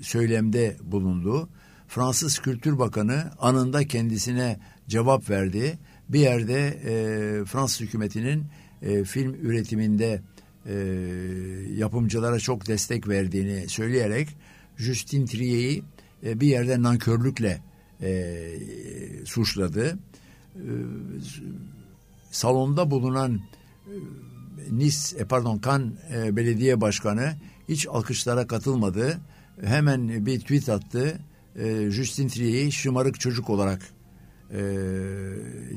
söylemde 0.00 0.76
bulundu. 0.82 1.48
Fransız 1.88 2.38
Kültür 2.38 2.78
Bakanı 2.78 3.30
anında 3.38 3.86
kendisine 3.86 4.58
cevap 4.88 5.30
verdi. 5.30 5.78
Bir 6.08 6.20
yerde 6.20 6.66
e, 6.66 7.44
Fransız 7.44 7.80
hükümetinin 7.80 8.44
e, 8.82 9.04
film 9.04 9.34
üretiminde 9.34 10.22
e, 10.66 10.74
yapımcılara 11.76 12.38
çok 12.38 12.66
destek 12.66 13.08
verdiğini 13.08 13.68
söyleyerek 13.68 14.28
Justin 14.76 15.26
Trier'i 15.26 15.82
e, 16.24 16.40
bir 16.40 16.46
yerde 16.46 16.82
nankörlükle 16.82 17.60
e, 18.02 18.48
suçladı. 19.24 19.98
E, 20.56 20.68
salonda 22.30 22.90
bulunan 22.90 23.40
e, 23.86 23.94
Nis, 24.70 25.14
e, 25.18 25.24
pardon 25.24 25.58
Kan 25.58 25.94
e, 26.14 26.36
Belediye 26.36 26.80
Başkanı 26.80 27.34
hiç 27.68 27.86
alkışlara 27.86 28.46
katılmadı. 28.46 29.18
Hemen 29.64 30.26
bir 30.26 30.40
tweet 30.40 30.68
attı. 30.68 31.18
E, 31.56 31.90
Justin 31.90 32.28
Trier'i 32.28 32.72
şımarık 32.72 33.20
çocuk 33.20 33.50
olarak 33.50 33.88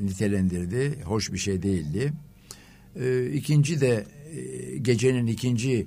nitelendirdi. 0.02 1.02
Hoş 1.02 1.32
bir 1.32 1.38
şey 1.38 1.62
değildi. 1.62 2.12
E, 2.96 3.26
ikinci 3.26 3.80
de 3.80 4.06
gecenin 4.82 5.26
ikinci 5.26 5.86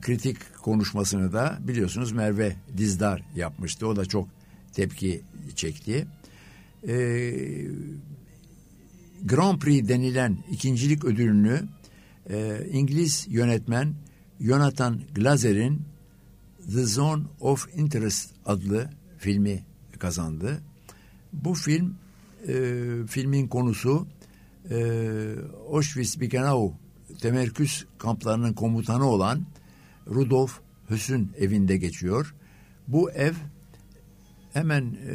kritik 0.00 0.36
konuşmasını 0.62 1.32
da 1.32 1.58
biliyorsunuz 1.60 2.12
Merve 2.12 2.56
Dizdar 2.76 3.22
yapmıştı. 3.36 3.86
O 3.86 3.96
da 3.96 4.04
çok 4.04 4.28
tepki 4.72 5.20
çekti. 5.56 6.06
Grand 9.24 9.58
Prix 9.58 9.88
denilen 9.88 10.38
ikincilik 10.50 11.04
ödülünü 11.04 11.62
e, 12.30 12.66
İngiliz 12.72 13.26
yönetmen 13.30 13.94
Jonathan 14.40 15.00
Glazer'in 15.14 15.82
The 16.72 16.82
Zone 16.84 17.22
of 17.40 17.68
Interest 17.76 18.30
adlı 18.46 18.90
filmi 19.18 19.64
kazandı. 19.98 20.60
Bu 21.32 21.54
film 21.54 21.94
e, 22.48 22.54
filmin 23.06 23.48
konusu 23.48 24.06
e, 24.70 24.76
Auschwitz-Birkenau 25.72 26.72
temerküz 27.20 27.86
kamplarının 27.98 28.52
komutanı 28.52 29.04
olan 29.04 29.46
Rudolf 30.06 30.60
Höss'ün 30.88 31.32
evinde 31.38 31.76
geçiyor. 31.76 32.34
Bu 32.88 33.10
ev 33.10 33.32
hemen 34.52 34.82
e, 34.84 35.14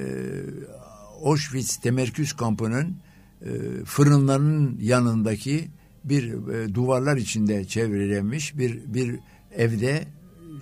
Auschwitz 1.23 1.77
temerküz 1.77 2.33
kampının 2.33 2.97
e, 3.41 3.49
fırınlarının 3.85 4.77
yanındaki 4.81 5.69
bir 6.03 6.33
e, 6.33 6.73
duvarlar 6.73 7.17
içinde 7.17 7.65
çevrilenmiş 7.65 8.57
bir 8.57 8.93
bir 8.93 9.19
evde 9.55 10.03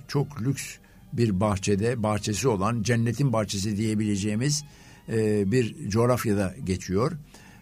çok 0.07 0.41
lüks 0.41 0.77
bir 1.13 1.39
bahçede 1.39 2.03
bahçesi 2.03 2.47
olan 2.47 2.83
cennetin 2.83 3.33
bahçesi 3.33 3.77
diyebileceğimiz 3.77 4.63
e, 5.09 5.51
bir 5.51 5.89
coğrafyada 5.89 6.55
geçiyor. 6.63 7.11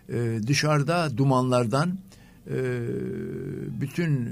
E, 0.10 0.40
dışarıda 0.48 1.18
dumanlardan 1.18 2.00
e, 2.48 2.58
bütün 3.82 4.30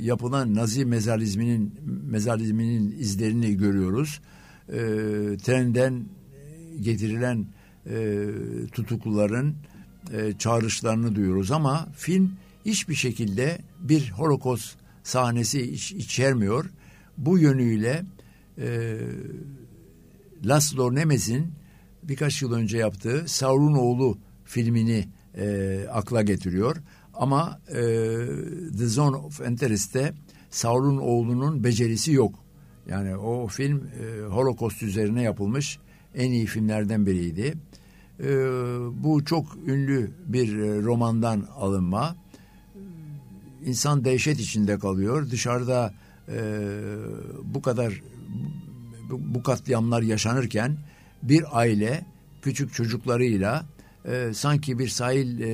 yapılan 0.00 0.54
Nazi 0.54 0.84
mezarlizminin 0.84 1.74
mezarlizminin 2.10 2.96
izlerini 2.98 3.56
görüyoruz. 3.56 4.20
E, 4.68 4.78
trenden 5.42 6.04
getirilen 6.80 7.46
e, 7.86 8.26
tutukluların 8.72 9.54
e, 10.12 10.32
çağrışlarını 10.38 11.14
duyuyoruz 11.14 11.50
ama 11.50 11.88
film 11.96 12.32
hiçbir 12.64 12.94
şekilde 12.94 13.58
bir 13.80 14.10
holokost 14.10 14.78
sahnesi 15.02 15.62
iç, 15.62 15.92
içermiyor. 15.92 16.70
Bu 17.18 17.38
yönüyle 17.38 18.04
e, 18.58 18.98
Laszlo 20.44 20.94
Nemes'in 20.94 21.52
birkaç 22.02 22.42
yıl 22.42 22.52
önce 22.52 22.78
yaptığı 22.78 23.24
Saur'un 23.26 23.74
oğlu 23.74 24.18
filmini 24.44 25.08
e, 25.36 25.86
akla 25.92 26.22
getiriyor. 26.22 26.76
Ama 27.14 27.60
e, 27.68 27.74
The 28.78 28.86
Zone 28.86 29.16
of 29.16 29.40
Interest'te 29.40 30.14
Saul'un 30.50 30.96
oğlunun 30.96 31.64
becerisi 31.64 32.12
yok. 32.12 32.34
Yani 32.88 33.16
o 33.16 33.46
film 33.46 33.82
e, 34.00 34.26
Holocaust 34.26 34.82
üzerine 34.82 35.22
yapılmış 35.22 35.78
en 36.14 36.30
iyi 36.30 36.46
filmlerden 36.46 37.06
biriydi. 37.06 37.54
E, 38.20 38.28
bu 39.04 39.24
çok 39.24 39.46
ünlü 39.66 40.10
bir 40.26 40.58
e, 40.58 40.82
romandan 40.82 41.46
alınma. 41.56 42.16
İnsan 43.64 44.04
dehşet 44.04 44.40
içinde 44.40 44.78
kalıyor. 44.78 45.30
Dışarıda 45.30 45.94
e, 46.28 46.38
bu 47.44 47.62
kadar 47.62 48.02
bu, 49.10 49.34
bu 49.34 49.42
katliamlar 49.42 50.02
yaşanırken 50.02 50.76
bir 51.22 51.58
aile 51.58 52.06
küçük 52.42 52.74
çocuklarıyla 52.74 53.66
e, 54.04 54.30
sanki 54.34 54.78
bir 54.78 54.88
sahil 54.88 55.40
e, 55.40 55.50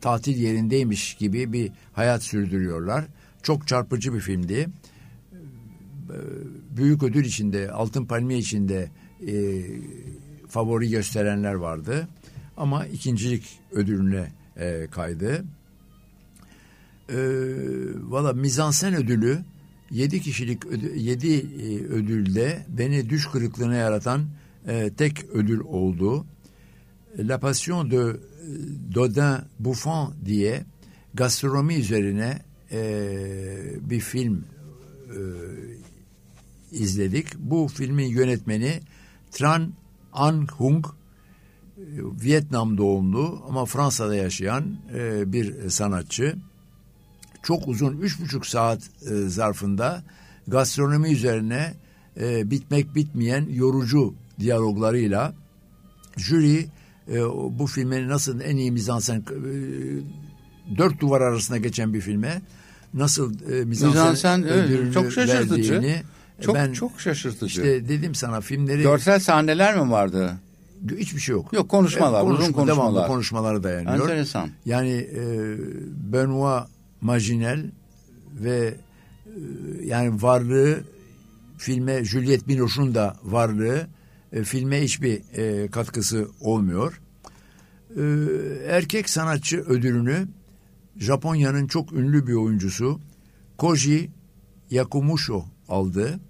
tatil 0.00 0.36
yerindeymiş 0.36 1.14
gibi 1.14 1.52
bir 1.52 1.72
hayat 1.92 2.22
sürdürüyorlar. 2.22 3.04
Çok 3.42 3.68
çarpıcı 3.68 4.14
bir 4.14 4.20
filmdi. 4.20 4.54
E, 4.54 4.68
büyük 6.76 7.02
ödül 7.02 7.24
içinde, 7.24 7.70
Altın 7.70 8.04
Palmiye 8.04 8.38
içinde 8.38 8.90
e, 9.26 9.62
favori 10.48 10.90
gösterenler 10.90 11.54
vardı. 11.54 12.08
Ama 12.56 12.86
ikincilik 12.86 13.60
ödülüne 13.72 14.32
e, 14.56 14.86
kaydı. 14.90 15.44
E, 17.10 17.18
Valla 18.10 18.32
mizansen 18.32 18.94
ödülü 18.94 19.38
yedi 19.90 20.20
kişilik 20.20 20.62
yedi 20.96 21.34
e, 21.34 21.84
ödülde 21.84 22.66
beni 22.68 23.10
düş 23.10 23.26
kırıklığına 23.26 23.74
yaratan 23.74 24.26
e, 24.68 24.90
tek 24.96 25.24
ödül 25.24 25.60
oldu. 25.60 26.26
La 27.18 27.40
Passion 27.40 27.90
de 27.90 28.16
Dodin 28.94 29.44
Buffon 29.58 30.14
diye 30.24 30.64
gastronomi 31.14 31.74
üzerine 31.74 32.38
e, 32.72 32.80
bir 33.80 34.00
film 34.00 34.44
e, 35.08 35.20
izledik. 36.72 37.26
Bu 37.38 37.68
filmin 37.68 38.06
yönetmeni 38.06 38.80
Tran 39.30 39.72
An 40.12 40.46
Hung 40.46 40.86
Vietnam 42.24 42.78
doğumlu 42.78 43.42
ama 43.48 43.64
Fransa'da 43.64 44.14
yaşayan 44.14 44.76
e, 44.94 45.32
bir 45.32 45.70
sanatçı. 45.70 46.36
Çok 47.42 47.68
uzun 47.68 47.96
üç 47.96 48.20
buçuk 48.20 48.46
saat 48.46 48.78
e, 49.10 49.14
zarfında 49.28 50.02
gastronomi 50.48 51.12
üzerine 51.12 51.74
e, 52.20 52.50
bitmek 52.50 52.94
bitmeyen 52.94 53.46
yorucu 53.50 54.14
diyaloglarıyla 54.40 55.34
jüri 56.16 56.66
e, 57.08 57.20
bu 57.58 57.66
filmin 57.66 58.08
nasıl 58.08 58.40
en 58.40 58.56
iyi 58.56 58.72
mizansen 58.72 59.16
e, 59.16 60.78
dört 60.78 61.00
duvar 61.00 61.20
arasında 61.20 61.58
geçen 61.58 61.94
bir 61.94 62.00
filme 62.00 62.42
nasıl 62.94 63.52
e, 63.52 63.64
mizansen, 63.64 64.44
evet, 64.48 64.94
çok 64.94 65.12
şaşırtıcı. 65.12 65.72
Verdiğini, 65.72 66.02
çok 66.40 66.54
ben, 66.54 66.72
çok 66.72 67.00
şaşırtıcı. 67.00 67.46
İşte 67.46 67.88
dedim 67.88 68.14
sana 68.14 68.40
filmleri 68.40 68.82
görsel 68.82 69.20
sahneler 69.20 69.76
mi 69.76 69.90
vardı? 69.90 70.32
Hiçbir 70.96 71.20
şey 71.20 71.32
yok. 71.32 71.52
Yok 71.52 71.68
konuşmalar, 71.68 72.22
Konuşma, 72.22 72.44
uzun 72.44 72.52
konuşmalar. 72.52 72.92
Devamlı 72.92 73.06
konuşmalara 73.06 73.62
dayanıyor. 73.62 74.08
Enteresan. 74.08 74.48
Yani 74.66 74.90
e, 74.90 75.22
Benoit 76.12 76.64
Majinel 77.00 77.70
ve 78.34 78.74
e, 79.26 79.30
yani 79.84 80.22
varlığı 80.22 80.84
filme 81.58 82.04
Juliette 82.04 82.48
Binoche'un 82.48 82.94
da 82.94 83.16
varlığı 83.22 83.86
e, 84.32 84.44
filme 84.44 84.82
hiçbir 84.82 85.22
e, 85.36 85.68
katkısı 85.68 86.28
olmuyor. 86.40 87.00
E, 87.96 88.02
erkek 88.68 89.10
sanatçı 89.10 89.60
ödülünü 89.60 90.28
Japonya'nın 90.96 91.66
çok 91.66 91.92
ünlü 91.92 92.26
bir 92.26 92.34
oyuncusu 92.34 93.00
Koji 93.58 94.10
Yakumusho 94.70 95.44
aldı. 95.68 96.20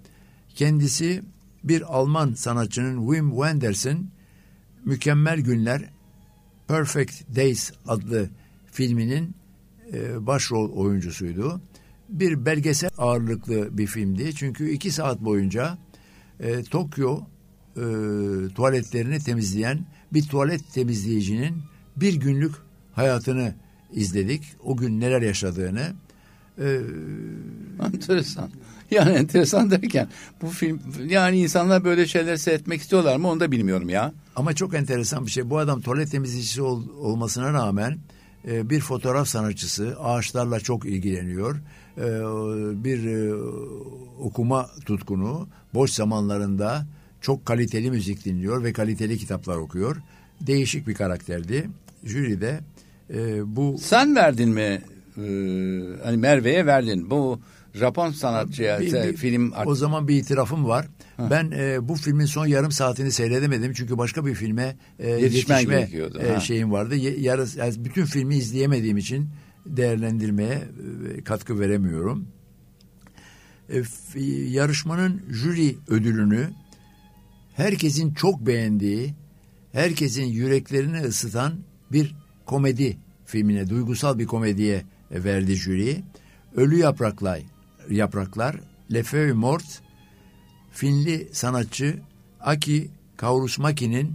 Kendisi 0.55 1.23
bir 1.63 1.95
Alman 1.97 2.33
sanatçının 2.33 3.07
Wim 3.07 3.31
Wenders'in 3.31 4.09
Mükemmel 4.85 5.39
Günler 5.39 5.89
Perfect 6.67 7.35
Days 7.35 7.71
adlı 7.87 8.29
filminin 8.71 9.35
e, 9.93 10.27
başrol 10.27 10.71
oyuncusuydu. 10.71 11.61
Bir 12.09 12.45
belgesel 12.45 12.89
ağırlıklı 12.97 13.77
bir 13.77 13.87
filmdi. 13.87 14.35
Çünkü 14.35 14.69
iki 14.69 14.91
saat 14.91 15.21
boyunca 15.21 15.77
e, 16.39 16.63
Tokyo 16.63 17.19
e, 17.75 17.83
tuvaletlerini 18.55 19.19
temizleyen 19.19 19.85
bir 20.13 20.23
tuvalet 20.23 20.73
temizleyicinin 20.73 21.55
bir 21.95 22.13
günlük 22.13 22.51
hayatını 22.93 23.55
izledik. 23.93 24.43
O 24.63 24.77
gün 24.77 24.99
neler 24.99 25.21
yaşadığını. 25.21 25.93
E, 26.59 26.79
enteresan. 27.85 28.49
Yani 28.91 29.11
enteresan 29.11 29.71
derken 29.71 30.07
bu 30.41 30.47
film 30.47 30.79
yani 31.07 31.39
insanlar 31.39 31.83
böyle 31.83 32.07
şeyler 32.07 32.35
seyretmek 32.35 32.81
istiyorlar 32.81 33.17
mı 33.17 33.27
onu 33.27 33.39
da 33.39 33.51
bilmiyorum 33.51 33.89
ya. 33.89 34.13
Ama 34.35 34.53
çok 34.53 34.73
enteresan 34.73 35.25
bir 35.25 35.31
şey. 35.31 35.49
Bu 35.49 35.57
adam 35.57 35.81
tuvalet 35.81 36.11
temizleyicisi 36.11 36.61
ol, 36.61 36.83
olmasına 36.99 37.53
rağmen 37.53 37.97
e, 38.47 38.69
bir 38.69 38.79
fotoğraf 38.79 39.27
sanatçısı 39.27 39.97
ağaçlarla 39.99 40.59
çok 40.59 40.85
ilgileniyor. 40.85 41.55
E, 41.97 42.03
bir 42.83 43.05
e, 43.05 43.33
okuma 44.19 44.69
tutkunu 44.85 45.47
boş 45.73 45.91
zamanlarında 45.91 46.85
çok 47.21 47.45
kaliteli 47.45 47.91
müzik 47.91 48.25
dinliyor 48.25 48.63
ve 48.63 48.73
kaliteli 48.73 49.17
kitaplar 49.17 49.57
okuyor. 49.57 49.95
Değişik 50.41 50.87
bir 50.87 50.93
karakterdi. 50.93 51.69
Jüride 52.03 52.59
e, 53.13 53.55
bu... 53.55 53.77
Sen 53.77 54.15
verdin 54.15 54.49
mi? 54.49 54.81
Ee, 55.17 55.21
hani 56.03 56.17
Merve'ye 56.17 56.65
verdin. 56.65 57.09
Bu 57.09 57.39
Japon 57.73 58.11
sanatçıya 58.11 58.79
bir, 58.79 58.93
bir, 58.93 59.15
film... 59.15 59.53
O 59.65 59.75
zaman 59.75 60.07
bir 60.07 60.15
itirafım 60.15 60.67
var. 60.67 60.87
Ben 61.29 61.51
e, 61.51 61.87
bu 61.87 61.95
filmin 61.95 62.25
son 62.25 62.45
yarım 62.45 62.71
saatini 62.71 63.11
seyredemedim. 63.11 63.73
Çünkü 63.73 63.97
başka 63.97 64.25
bir 64.25 64.35
filme 64.35 64.75
e, 64.99 65.09
yetişme 65.09 65.89
e, 66.19 66.39
şeyim 66.39 66.71
vardı. 66.71 66.95
Yarı, 66.95 67.45
yani 67.55 67.85
bütün 67.85 68.05
filmi 68.05 68.35
izleyemediğim 68.35 68.97
için 68.97 69.29
değerlendirmeye 69.65 70.63
e, 71.17 71.23
katkı 71.23 71.59
veremiyorum. 71.59 72.27
E, 73.69 73.83
yarışmanın 74.49 75.21
jüri 75.29 75.77
ödülünü 75.87 76.49
herkesin 77.53 78.13
çok 78.13 78.45
beğendiği, 78.47 79.13
herkesin 79.71 80.25
yüreklerini 80.25 80.99
ısıtan 81.01 81.53
bir 81.91 82.15
komedi 82.45 82.97
filmine, 83.25 83.69
duygusal 83.69 84.19
bir 84.19 84.25
komediye 84.25 84.83
verdi 85.11 85.55
jüri. 85.55 86.03
Ölü 86.55 86.77
Yapraklar, 86.77 87.39
Yapraklar, 87.89 88.59
Le 88.93 89.03
Feuille 89.03 89.33
Mort, 89.33 89.81
Finli 90.71 91.29
sanatçı 91.31 91.99
Aki 92.39 92.89
Kaurismäki'nin 93.17 94.13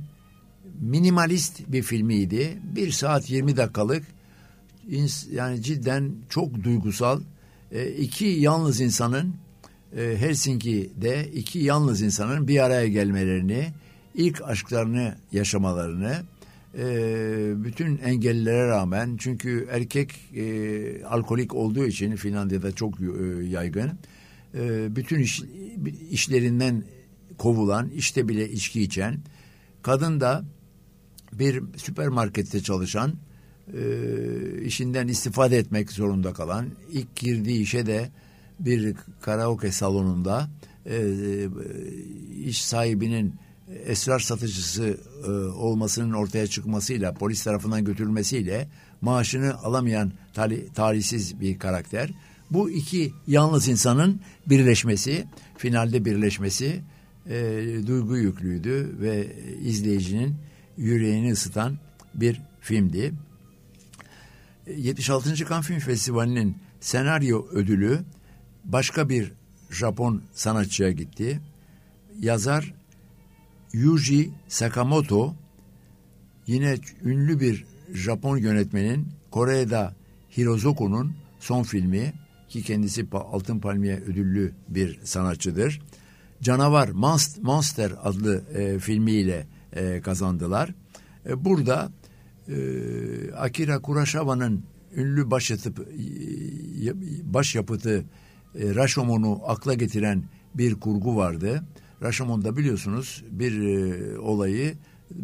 minimalist 0.81 1.61
bir 1.69 1.83
filmiydi. 1.83 2.59
Bir 2.63 2.91
saat 2.91 3.31
20 3.31 3.57
dakikalık 3.57 4.03
yani 5.31 5.63
cidden 5.63 6.13
çok 6.29 6.65
duygusal. 6.65 7.21
E, 7.73 7.89
iki 7.89 8.27
yalnız 8.27 8.81
insanın 8.81 9.35
e, 9.97 10.17
Helsinki'de 10.19 11.31
iki 11.35 11.59
yalnız 11.59 12.03
insanın 12.03 12.49
bir 12.49 12.65
araya 12.65 12.89
gelmelerini, 12.89 13.73
ilk 14.15 14.43
aşklarını 14.43 15.15
yaşamalarını, 15.33 16.23
e, 16.79 16.85
bütün 17.65 17.99
engellere 17.99 18.69
rağmen 18.69 19.17
çünkü 19.19 19.69
erkek 19.71 20.11
alkolik 21.09 21.55
olduğu 21.55 21.87
için 21.87 22.17
Finlandiya'da 22.17 22.73
çok 22.73 22.95
yaygın, 23.51 23.91
e, 24.57 24.97
bütün 24.97 25.21
iş, 25.21 25.43
işlerinden 26.11 26.85
kovulan, 27.39 27.89
işte 27.89 28.29
bile 28.29 28.51
içki 28.51 28.83
içen, 28.83 29.19
kadın 29.83 30.21
da 30.21 30.45
bir 31.33 31.63
süpermarkette 31.77 32.63
çalışan, 32.63 33.15
e, 33.75 34.63
işinden 34.63 35.09
istifade 35.09 35.59
etmek 35.59 35.93
zorunda 35.93 36.33
kalan, 36.33 36.71
ilk 36.93 37.17
girdiği 37.17 37.63
işe 37.63 37.87
de 37.87 38.11
bir 38.61 38.95
karaoke 39.21 39.73
salonunda 39.73 40.49
e, 40.87 40.99
iş 42.45 42.65
sahibinin 42.65 43.35
esrar 43.85 44.19
satıcısı 44.19 44.99
olmasının 45.57 46.13
ortaya 46.13 46.47
çıkmasıyla 46.47 47.15
polis 47.15 47.45
tarafından 47.45 47.85
götürülmesiyle 47.85 48.69
maaşını 49.01 49.55
alamayan 49.55 50.13
tali, 50.35 50.73
talihsiz 50.73 51.41
bir 51.41 51.59
karakter. 51.59 52.11
Bu 52.51 52.71
iki 52.71 53.13
yalnız 53.27 53.69
insanın 53.69 54.21
birleşmesi, 54.47 55.27
finalde 55.57 56.05
birleşmesi 56.05 56.81
e, 57.27 57.65
duygu 57.87 58.17
yüklüydü 58.17 58.97
ve 59.01 59.37
izleyicinin 59.63 60.35
yüreğini 60.77 61.33
ısıtan 61.33 61.79
bir 62.15 62.41
filmdi. 62.61 63.13
76. 64.77 65.35
Cannes 65.35 65.67
Film 65.67 65.79
Festivali'nin 65.79 66.57
senaryo 66.81 67.47
ödülü 67.47 68.01
başka 68.65 69.09
bir 69.09 69.33
Japon 69.71 70.23
sanatçıya 70.33 70.91
gitti. 70.91 71.41
Yazar 72.21 72.75
Yuji 73.73 74.31
Sakamoto 74.49 75.35
yine 76.47 76.77
ünlü 77.05 77.41
bir 77.41 77.65
Japon 77.95 78.37
yönetmenin 78.37 79.09
Kore'de 79.31 79.91
Hirozoku'nun 80.37 81.17
son 81.41 81.63
filmi 81.63 82.13
ki 82.57 82.63
kendisi 82.63 83.07
Altın 83.13 83.61
Palmiye 83.61 83.97
ödüllü 84.01 84.53
bir 84.69 85.01
sanatçıdır. 85.05 85.81
Canavar 86.43 86.89
Monster 87.43 87.93
adlı 88.05 88.45
e, 88.55 88.79
filmiyle 88.79 89.47
e, 89.73 90.01
kazandılar. 90.01 90.75
E, 91.29 91.45
burada 91.45 91.93
e, 92.49 92.57
Akira 93.33 93.79
Kurosawa'nın 93.79 94.63
ünlü 94.97 95.31
başyapıtı, 95.31 95.87
başyapıtı 97.25 98.05
e, 98.55 98.75
Rashomon'u 98.75 99.41
akla 99.47 99.75
getiren 99.75 100.25
bir 100.55 100.75
kurgu 100.75 101.17
vardı. 101.17 101.65
Rashomon'da 102.03 102.57
biliyorsunuz 102.57 103.25
bir 103.31 103.63
e, 103.63 104.19
olayı 104.19 104.75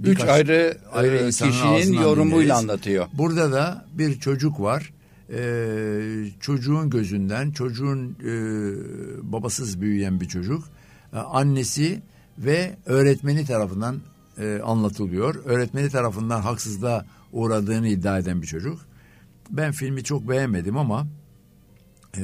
Üç 0.05 0.21
ayrı, 0.21 0.79
ayrı 0.93 1.17
e, 1.17 1.29
kişinin 1.29 1.93
yorumuyla 1.93 2.57
anlatıyor. 2.57 3.07
Burada 3.13 3.53
da 3.53 3.87
bir 3.93 4.21
çocuk 4.21 4.61
var. 4.61 4.93
Ee, 5.33 6.25
çocuğun 6.41 6.91
gözünden, 6.91 7.51
çocuğun 7.51 8.17
e, 8.25 8.33
babasız 9.33 9.81
büyüyen 9.81 10.21
bir 10.21 10.29
çocuk. 10.29 10.65
Ee, 11.13 11.17
annesi 11.17 12.03
ve 12.39 12.77
öğretmeni 12.87 13.45
tarafından 13.45 14.01
e, 14.39 14.61
anlatılıyor. 14.65 15.45
Öğretmeni 15.45 15.91
tarafından 15.91 16.41
haksızlığa 16.41 17.07
uğradığını 17.33 17.89
iddia 17.89 18.19
eden 18.19 18.43
bir 18.43 18.47
çocuk. 18.47 18.81
Ben 19.51 19.73
filmi 19.73 20.05
çok 20.05 20.29
beğenmedim 20.29 20.77
ama 20.77 21.07
e, 22.17 22.23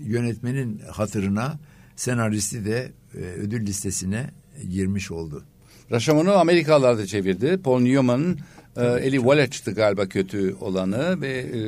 yönetmenin 0.00 0.78
hatırına 0.90 1.58
senaristi 1.96 2.64
de 2.64 2.92
e, 3.14 3.18
ödül 3.18 3.66
listesine 3.66 4.30
girmiş 4.70 5.10
oldu. 5.10 5.44
Raşamon'u 5.90 6.32
Amerikalılar 6.32 6.98
da 6.98 7.06
çevirdi. 7.06 7.58
Paul 7.64 7.80
Newman'ın 7.80 8.38
e, 8.76 8.84
Eli 8.84 9.16
Wallach'tı 9.16 9.74
galiba 9.74 10.06
kötü 10.06 10.54
olanı 10.60 11.20
ve 11.20 11.28
e, 11.28 11.58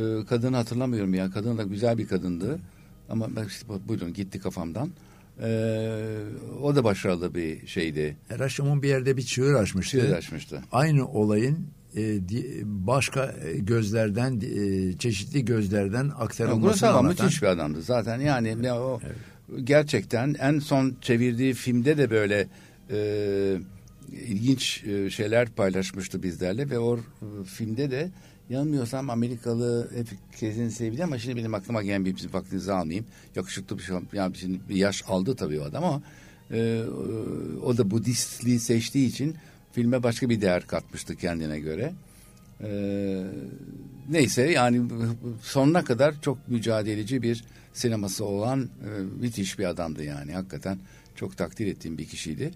e, 0.00 0.24
kadını 0.24 0.56
hatırlamıyorum 0.56 1.14
ya. 1.14 1.30
Kadın 1.30 1.58
da 1.58 1.62
güzel 1.62 1.98
bir 1.98 2.08
kadındı. 2.08 2.58
Ama 3.08 3.36
ben 3.36 3.44
işte, 3.44 3.66
buyurun 3.88 4.12
gitti 4.12 4.40
kafamdan. 4.40 4.90
Ee, 5.42 6.18
o 6.62 6.76
da 6.76 6.84
başarılı 6.84 7.34
bir 7.34 7.66
şeydi. 7.66 8.16
Raşamon 8.38 8.82
bir 8.82 8.88
yerde 8.88 9.16
bir 9.16 9.22
çığır 9.22 9.54
açmıştı. 9.54 10.00
Çığır 10.00 10.12
açmıştı. 10.12 10.62
Aynı 10.72 11.08
olayın 11.08 11.66
e, 11.96 12.18
başka 12.64 13.34
gözlerden 13.58 14.40
e, 14.40 14.98
çeşitli 14.98 15.44
gözlerden 15.44 16.10
aktarılmasını 16.18 16.88
anlatan. 16.88 17.26
müthiş 17.26 17.42
bir 17.42 17.46
adamdı 17.46 17.82
zaten 17.82 18.20
yani 18.20 18.48
evet. 18.48 18.72
o 18.72 19.00
evet. 19.06 19.16
gerçekten 19.64 20.34
en 20.40 20.58
son 20.58 20.96
çevirdiği 21.00 21.54
filmde 21.54 21.98
de 21.98 22.10
böyle 22.10 22.48
e, 22.90 23.56
ilginç 24.12 24.84
e, 24.84 25.10
şeyler 25.10 25.48
paylaşmıştı 25.48 26.22
bizlerle 26.22 26.70
ve 26.70 26.78
o 26.78 26.96
e, 26.96 27.00
filmde 27.44 27.90
de 27.90 28.10
yanılmıyorsam 28.50 29.10
Amerikalı 29.10 29.90
herkesin 29.94 30.68
sevdiği 30.68 31.04
ama 31.04 31.18
şimdi 31.18 31.36
benim 31.36 31.54
aklıma 31.54 31.82
gelen 31.82 32.04
bir 32.04 32.16
bizim 32.16 32.32
vaktinizi 32.32 32.72
almayayım. 32.72 33.06
Yakışıklı 33.36 33.78
bir 33.78 33.82
şey 33.82 33.96
yani 34.12 34.36
şimdi 34.36 34.60
bir 34.68 34.76
yaş 34.76 35.04
aldı 35.06 35.36
tabii 35.36 35.60
o 35.60 35.64
adam 35.64 35.84
ama 35.84 36.02
e, 36.50 36.82
o 37.64 37.76
da 37.76 37.90
Budistliği 37.90 38.60
seçtiği 38.60 39.08
için 39.08 39.36
filme 39.72 40.02
başka 40.02 40.28
bir 40.28 40.40
değer 40.40 40.66
katmıştı 40.66 41.16
kendine 41.16 41.60
göre. 41.60 41.92
E, 42.60 42.70
neyse 44.08 44.42
yani 44.42 44.82
sonuna 45.42 45.84
kadar 45.84 46.20
çok 46.22 46.48
mücadeleci 46.48 47.22
bir 47.22 47.44
sineması 47.72 48.24
olan 48.24 48.62
e, 48.62 48.88
müthiş 49.20 49.58
bir 49.58 49.64
adamdı 49.64 50.04
yani 50.04 50.32
hakikaten 50.32 50.78
çok 51.18 51.36
takdir 51.36 51.66
ettiğim 51.66 51.98
bir 51.98 52.06
kişiydi. 52.06 52.50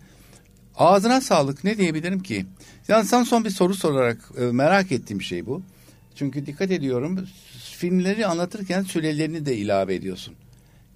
Ağzına 0.76 1.20
sağlık 1.20 1.64
ne 1.64 1.78
diyebilirim 1.78 2.22
ki? 2.22 2.46
Yani 2.88 3.06
son 3.26 3.44
bir 3.44 3.50
soru 3.50 3.74
sorarak 3.74 4.30
e, 4.40 4.44
merak 4.44 4.92
ettiğim 4.92 5.22
şey 5.22 5.46
bu. 5.46 5.62
Çünkü 6.14 6.46
dikkat 6.46 6.70
ediyorum 6.70 7.26
filmleri 7.76 8.26
anlatırken 8.26 8.82
sürelerini 8.82 9.46
de 9.46 9.56
ilave 9.56 9.94
ediyorsun. 9.94 10.34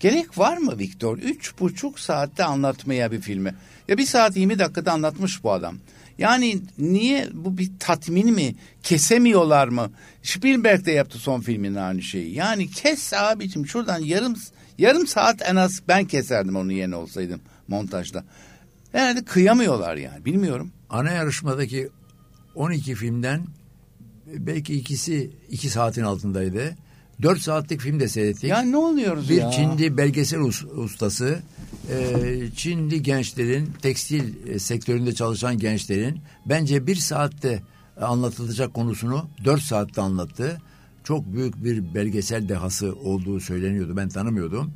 Gerek 0.01 0.39
var 0.39 0.57
mı 0.57 0.79
Viktor? 0.79 1.19
Üç 1.19 1.61
buçuk 1.61 2.01
saatte 2.01 2.45
anlatmaya 2.45 3.12
bir 3.12 3.21
filmi. 3.21 3.55
Ya 3.89 3.99
bir 3.99 4.07
saat 4.07 4.37
yirmi 4.37 4.59
dakikada 4.59 4.93
anlatmış 4.93 5.45
bu 5.45 5.53
adam. 5.53 5.79
Yani 6.19 6.59
niye 6.79 7.29
bu 7.33 7.59
bir 7.59 7.71
tatmin 7.81 8.35
mi? 8.35 8.55
Kesemiyorlar 8.83 9.69
mı? 9.69 9.91
Spielberg 10.23 10.87
de 10.87 10.93
yaptı 10.93 11.19
son 11.19 11.41
filmin 11.41 11.75
aynı 11.75 12.03
şeyi. 12.03 12.35
Yani 12.35 12.71
kes 12.71 13.12
abicim 13.14 13.67
şuradan 13.67 13.99
yarım 13.99 14.35
yarım 14.79 15.07
saat 15.07 15.43
en 15.51 15.57
az 15.57 15.81
ben 15.89 16.05
keserdim 16.05 16.57
onun 16.57 16.71
yerine 16.71 16.97
olsaydım 16.97 17.41
montajda. 17.69 18.25
Herhalde 18.93 19.25
kıyamıyorlar 19.25 19.97
yani 19.97 20.25
bilmiyorum. 20.25 20.73
Ana 20.91 21.11
yarışmadaki 21.11 21.89
12 22.55 22.95
filmden 22.95 23.47
belki 24.27 24.75
ikisi 24.75 25.31
iki 25.51 25.71
saatin 25.71 26.03
altındaydı. 26.03 26.77
Dört 27.23 27.41
saatlik 27.41 27.81
film 27.81 28.01
de 28.01 28.09
seyrettik. 28.09 28.51
Ya 28.51 28.62
ne 28.62 28.77
oluyoruz 28.77 29.29
bir 29.29 29.35
ya? 29.35 29.49
Bir 29.49 29.53
Çinli 29.53 29.97
belgesel 29.97 30.41
ustası, 30.77 31.39
e, 31.91 32.49
Çinli 32.57 33.03
gençlerin, 33.03 33.73
tekstil 33.83 34.47
e, 34.47 34.59
sektöründe 34.59 35.14
çalışan 35.14 35.59
gençlerin 35.59 36.21
bence 36.47 36.87
bir 36.87 36.97
saatte 36.97 37.62
anlatılacak 38.01 38.75
konusunu 38.75 39.29
dört 39.45 39.62
saatte 39.62 40.01
anlattı. 40.01 40.61
Çok 41.05 41.33
büyük 41.33 41.64
bir 41.64 41.95
belgesel 41.95 42.49
dehası 42.49 42.95
olduğu 42.95 43.41
söyleniyordu. 43.41 43.97
Ben 43.97 44.09
tanımıyordum. 44.09 44.73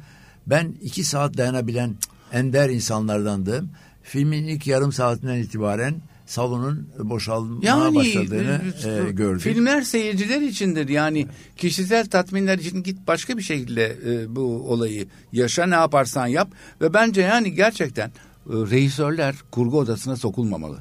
Ben 0.47 0.75
iki 0.83 1.05
saat 1.05 1.37
dayanabilen 1.37 1.97
ender 2.33 2.69
insanlardandım. 2.71 3.71
Filmin 4.03 4.45
ilk 4.45 4.67
yarım 4.67 4.93
saatinden 4.93 5.37
itibaren 5.37 5.95
salonun 6.27 6.89
boşalmaya 6.99 7.61
yani, 7.63 7.95
başladığını 7.95 8.61
e, 8.85 9.09
e, 9.09 9.13
gördük. 9.13 9.43
Filmler 9.43 9.83
seyirciler 9.83 10.41
içindir. 10.41 10.89
Yani 10.89 11.27
kişisel 11.57 12.07
tatminler 12.07 12.59
için 12.59 12.83
git 12.83 13.07
başka 13.07 13.37
bir 13.37 13.43
şekilde 13.43 13.99
e, 14.07 14.37
bu 14.37 14.43
olayı 14.73 15.07
yaşa 15.33 15.67
ne 15.67 15.75
yaparsan 15.75 16.27
yap. 16.27 16.51
Ve 16.81 16.95
bence 16.95 17.23
yani 17.23 17.55
gerçekten 17.55 18.09
e, 18.09 18.13
reisörler 18.47 19.35
kurgu 19.51 19.79
odasına 19.79 20.17
sokulmamalı. 20.17 20.79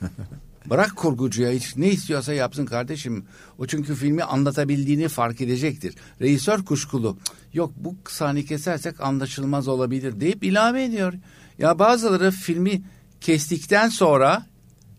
Bırak 0.70 0.96
kurgucuya 0.96 1.50
hiç 1.50 1.76
ne 1.76 1.88
istiyorsa 1.88 2.32
yapsın 2.32 2.66
kardeşim. 2.66 3.24
O 3.58 3.66
çünkü 3.66 3.94
filmi 3.94 4.22
anlatabildiğini 4.22 5.08
fark 5.08 5.40
edecektir. 5.40 5.94
Reisör 6.20 6.64
kuşkulu. 6.64 7.18
Yok 7.52 7.72
bu 7.76 7.94
sahne 8.08 8.44
kesersek 8.44 9.00
anlaşılmaz 9.00 9.68
olabilir 9.68 10.20
deyip 10.20 10.44
ilave 10.44 10.84
ediyor. 10.84 11.12
Ya 11.58 11.78
bazıları 11.78 12.30
filmi 12.30 12.82
kestikten 13.20 13.88
sonra 13.88 14.46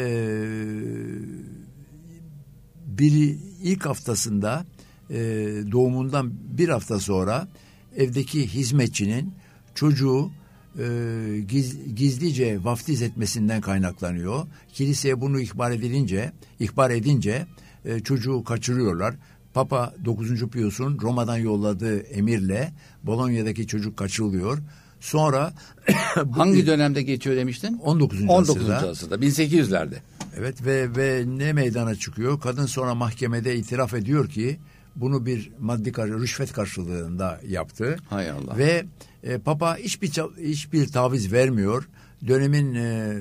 biri 2.86 3.38
ilk 3.62 3.86
haftasında 3.86 4.66
e, 5.10 5.16
doğumundan 5.72 6.32
bir 6.58 6.68
hafta 6.68 7.00
sonra 7.00 7.48
evdeki 7.96 8.46
hizmetçinin 8.54 9.34
çocuğu 9.74 10.30
e, 10.78 10.84
giz, 11.48 11.94
gizlice 11.94 12.64
vaftiz 12.64 13.02
etmesinden 13.02 13.60
kaynaklanıyor. 13.60 14.46
Kiliseye 14.72 15.20
bunu 15.20 15.40
ihbar 15.40 15.70
edilince, 15.70 16.32
ihbar 16.60 16.90
edince 16.90 17.46
e, 17.84 18.00
çocuğu 18.00 18.44
kaçırıyorlar. 18.44 19.14
Papa 19.55 19.94
9. 20.05 20.46
Pius'un 20.46 20.98
Roma'dan 21.03 21.36
yolladığı 21.36 21.98
emirle 21.98 22.72
Bolonya'daki 23.03 23.66
çocuk 23.66 23.96
kaçırılıyor. 23.96 24.59
Sonra 25.00 25.53
Hangi 26.32 26.66
dönemde 26.66 27.03
geçiyor 27.03 27.36
demiştin? 27.36 27.78
19. 27.78 28.22
19. 28.22 28.70
asırda. 28.70 28.88
asırda 28.90 29.14
1800'lerde. 29.14 29.94
Evet 30.36 30.66
ve 30.66 30.96
ve 30.96 31.24
ne 31.26 31.53
meydana 31.53 31.94
çıkıyor? 31.94 32.40
Kadın 32.40 32.66
sonra 32.66 32.94
mahkemede 32.94 33.57
itiraf 33.57 33.94
ediyor 33.94 34.28
ki 34.28 34.59
bunu 34.96 35.26
bir 35.26 35.50
maddi 35.61 35.92
kar- 35.92 36.11
rüşvet 36.11 36.53
karşılığında 36.53 37.40
yaptı. 37.48 37.96
Hay 38.11 38.30
Allah. 38.30 38.59
Ve 38.59 38.84
e, 39.22 39.38
Papa 39.38 39.76
hiçbir 39.76 40.09
hiçbir 40.48 40.88
taviz 40.88 41.32
vermiyor. 41.32 41.88
Dönemin 42.26 42.74
e, 42.74 43.18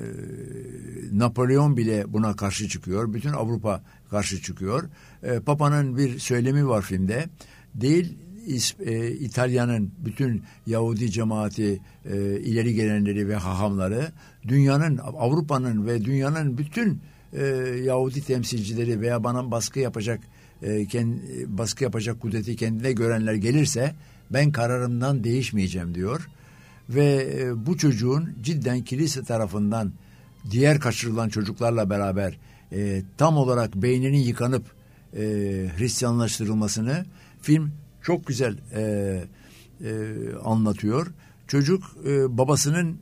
Napolyon 1.12 1.78
bile 1.78 2.14
buna 2.14 2.36
karşı 2.36 2.68
çıkıyor. 2.68 3.14
Bütün 3.14 3.30
Avrupa 3.30 3.84
karşı 4.10 4.42
çıkıyor. 4.42 4.90
E, 5.24 5.40
Papa'nın 5.40 5.98
bir 5.98 6.20
söylemi 6.20 6.68
var 6.68 6.82
filmde. 6.82 7.26
Değil 7.76 8.18
e, 8.86 9.12
İtalya'nın 9.12 9.92
bütün 9.98 10.44
Yahudi 10.68 11.12
cemaati, 11.12 11.82
e, 12.06 12.40
ileri 12.40 12.74
gelenleri 12.74 13.28
ve 13.28 13.36
hahamları, 13.36 14.12
dünyanın, 14.48 14.98
Avrupa'nın 14.98 15.88
ve 15.88 16.06
dünyanın 16.06 16.58
bütün 16.58 17.02
e, 17.34 17.46
Yahudi 17.84 18.22
temsilcileri 18.22 19.02
veya 19.02 19.24
bana 19.24 19.52
baskı 19.52 19.80
yapacak 19.80 20.20
e, 20.62 20.86
kend, 20.86 21.18
baskı 21.48 21.84
yapacak 21.84 22.22
kudreti 22.22 22.56
kendine 22.56 22.92
görenler 22.92 23.34
gelirse 23.34 23.96
ben 24.30 24.52
kararımdan 24.52 25.24
değişmeyeceğim 25.24 25.96
diyor. 25.96 26.28
Ve 26.96 27.38
e, 27.40 27.66
bu 27.66 27.78
çocuğun 27.78 28.36
cidden 28.42 28.82
kilise 28.82 29.24
tarafından 29.24 29.92
diğer 30.52 30.80
kaçırılan 30.80 31.30
çocuklarla 31.30 31.90
beraber 31.90 32.38
e, 32.72 33.02
tam 33.18 33.38
olarak 33.38 33.76
beyninin 33.76 34.18
yıkanıp 34.18 34.66
e, 35.14 35.22
Hristiyanlaştırılmasını 35.78 37.06
film 37.42 37.72
çok 38.02 38.28
güzel 38.28 38.58
e, 38.74 38.82
e, 39.84 40.04
anlatıyor. 40.44 41.08
Çocuk 41.48 41.84
e, 42.08 42.38
babasının 42.38 42.98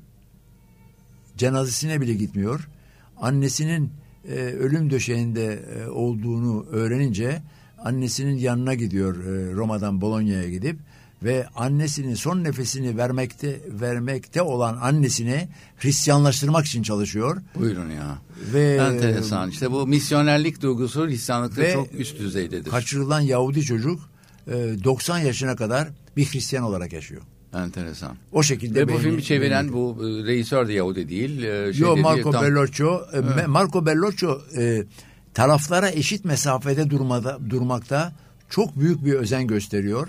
cenazesine 1.38 2.02
bile 2.02 2.14
gitmiyor. 2.14 2.70
Annesinin 3.18 3.92
e, 4.28 4.34
ölüm 4.36 4.90
döşeğinde 4.90 5.54
e, 5.54 5.88
olduğunu 5.88 6.66
öğrenince 6.66 7.42
annesinin 7.78 8.38
yanına 8.38 8.74
gidiyor 8.74 9.26
e, 9.26 9.54
Roma'dan 9.54 10.02
Bologna'ya 10.02 10.50
gidip 10.50 10.80
ve 11.24 11.48
annesinin 11.56 12.16
son 12.16 12.44
nefesini 12.44 12.98
vermekte 12.98 13.60
vermekte 13.82 14.42
olan 14.42 14.78
annesini 14.82 15.48
Hristiyanlaştırmak 15.78 16.66
için 16.66 16.84
çalışıyor. 16.84 17.38
Buyurun 17.56 17.90
ya. 17.90 18.18
Ve 18.54 18.76
Enteresan. 18.76 19.50
İşte 19.50 19.72
bu 19.72 19.88
misyonerlik 19.88 20.62
duygusu 20.62 21.08
Hristiyanlıkta 21.08 21.72
çok 21.72 21.88
üst 21.94 22.20
düzeydedir. 22.20 22.72
kaçırılan 22.72 23.22
Yahudi 23.22 23.62
çocuk 23.62 24.00
e, 24.48 24.52
90 24.84 25.18
yaşına 25.20 25.56
kadar 25.56 25.88
bir 26.18 26.26
Hristiyan 26.26 26.64
olarak 26.66 26.94
yaşıyor. 26.94 27.22
Enteresan. 27.54 28.16
O 28.32 28.44
şekilde 28.44 28.88
Ve 28.88 28.94
bu 28.94 28.98
filmi 28.98 29.24
çeviren 29.24 29.66
beyni- 29.68 29.74
bu 29.74 29.98
e, 30.04 30.24
reisör 30.28 30.68
de 30.68 30.74
Yahudi 30.74 31.10
değil. 31.10 31.44
E, 31.44 31.74
şey 31.74 31.82
Yo 31.82 31.98
Marco 31.98 32.32
tam- 32.32 32.44
Bellocchio 32.44 33.02
e, 33.14 33.18
Me- 33.18 33.48
Marco 33.48 33.86
Bellocchio 33.86 34.42
e, 34.58 34.84
taraflara 35.34 35.90
eşit 35.90 36.26
mesafede 36.26 36.90
durmada 36.90 37.40
durmakta 37.50 38.14
çok 38.50 38.80
büyük 38.80 39.06
bir 39.06 39.14
özen 39.14 39.48
gösteriyor. 39.48 40.08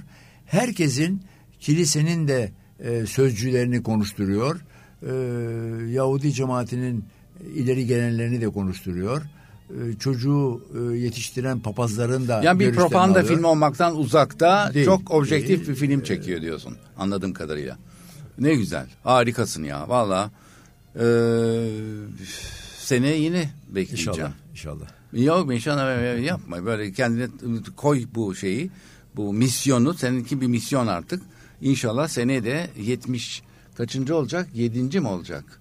Herkesin 0.50 1.22
kilisenin 1.60 2.28
de 2.28 2.52
e, 2.80 3.06
sözcülerini 3.06 3.82
konuşturuyor. 3.82 4.60
E, 5.02 5.12
Yahudi 5.92 6.32
cemaatinin 6.32 7.04
ileri 7.54 7.86
gelenlerini 7.86 8.40
de 8.40 8.48
konuşturuyor. 8.48 9.22
E, 9.70 9.98
çocuğu 9.98 10.62
e, 10.74 10.96
yetiştiren 10.96 11.60
papazların 11.60 12.28
da 12.28 12.42
Yani 12.44 12.60
bir 12.60 12.74
propaganda 12.74 13.18
alıyor. 13.18 13.34
filmi 13.34 13.46
olmaktan 13.46 13.96
uzakta 13.96 14.74
Değil, 14.74 14.86
çok 14.86 15.10
objektif 15.10 15.48
değil. 15.58 15.68
bir 15.68 15.74
film 15.74 16.02
çekiyor 16.02 16.42
diyorsun. 16.42 16.76
Anladığım 16.98 17.32
kadarıyla. 17.32 17.78
Ne 18.38 18.54
güzel. 18.54 18.86
Harikasın 19.04 19.64
ya. 19.64 19.88
Valla. 19.88 20.30
Ee, 20.96 21.00
seneye 22.78 23.16
yine 23.20 23.50
bekleyeceğim. 23.68 24.10
İnşallah. 24.10 24.32
İnşallah. 24.52 24.86
Yok 25.12 25.54
inşallah 25.54 26.24
yapma. 26.24 26.64
Böyle 26.66 26.92
kendine 26.92 27.26
koy 27.76 28.04
bu 28.14 28.34
şeyi. 28.34 28.70
Bu 29.16 29.32
misyonu. 29.32 29.94
Seninki 29.94 30.40
bir 30.40 30.46
misyon 30.46 30.86
artık. 30.86 31.22
İnşallah 31.60 32.08
seneye 32.08 32.44
de 32.44 32.70
70 32.78 33.42
kaçıncı 33.76 34.16
olacak? 34.16 34.48
Yedinci 34.54 35.00
mi 35.00 35.08
olacak? 35.08 35.60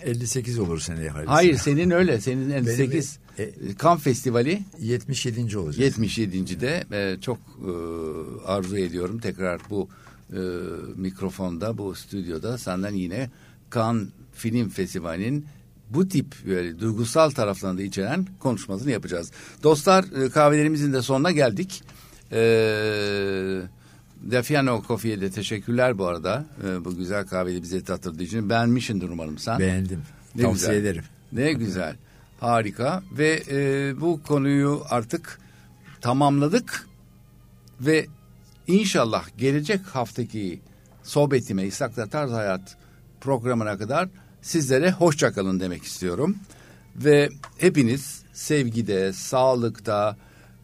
58 0.00 0.58
olur 0.58 0.80
seneye 0.80 1.10
hayırlısı. 1.10 1.34
Hayır 1.34 1.54
senin 1.56 1.90
öyle. 1.90 2.20
Senin 2.20 2.50
58. 2.50 3.18
e- 3.38 3.50
Kan 3.78 3.98
Festivali 3.98 4.62
77. 4.80 5.58
olacak. 5.58 5.98
77.de 5.98 6.84
e, 6.92 7.20
çok 7.20 7.38
e, 7.38 7.70
arzu 8.46 8.76
ediyorum 8.76 9.18
tekrar 9.18 9.60
bu 9.70 9.88
e, 10.32 10.38
mikrofonda 10.96 11.78
bu 11.78 11.94
stüdyoda 11.94 12.58
senden 12.58 12.94
yine 12.94 13.30
Cannes 13.74 14.08
Film 14.32 14.68
Festivali'nin 14.68 15.46
bu 15.90 16.08
tip 16.08 16.26
böyle 16.46 16.78
duygusal 16.78 17.30
taraflarını 17.30 17.82
içeren 17.82 18.26
konuşmasını 18.38 18.90
yapacağız. 18.90 19.30
Dostlar 19.62 20.04
e, 20.24 20.30
kahvelerimizin 20.30 20.92
de 20.92 21.02
sonuna 21.02 21.30
geldik. 21.30 21.82
E, 22.32 22.40
Defiano 24.22 24.82
Coffee'ye 24.88 25.20
de 25.20 25.30
teşekkürler 25.30 25.98
bu 25.98 26.06
arada. 26.06 26.44
E, 26.68 26.84
bu 26.84 26.96
güzel 26.96 27.26
kahveyi 27.26 27.62
bize 27.62 27.84
tattırdığı 27.84 28.22
için. 28.22 28.50
Beğenmişsindir 28.50 29.08
umarım 29.08 29.38
sen. 29.38 29.58
Beğendim. 29.58 30.02
Ne 30.34 30.42
Tavsiye 30.42 30.74
güzel. 30.74 30.84
ederim. 30.84 31.04
Ne 31.32 31.52
güzel. 31.52 31.96
Harika. 32.40 33.02
Ve 33.18 33.42
e, 33.50 34.00
bu 34.00 34.22
konuyu 34.22 34.82
artık 34.90 35.38
tamamladık. 36.00 36.86
Ve 37.80 38.06
inşallah 38.66 39.24
gelecek 39.38 39.80
haftaki 39.86 40.60
sohbetime 41.02 41.66
İshak'ta 41.66 42.06
Tarz 42.06 42.30
Hayat 42.30 42.76
programına 43.20 43.78
kadar 43.78 44.08
sizlere 44.42 44.90
hoşça 44.92 45.32
kalın 45.32 45.60
demek 45.60 45.82
istiyorum. 45.82 46.36
Ve 46.96 47.28
hepiniz 47.58 48.22
sevgide, 48.32 49.12
sağlıkta, 49.12 50.16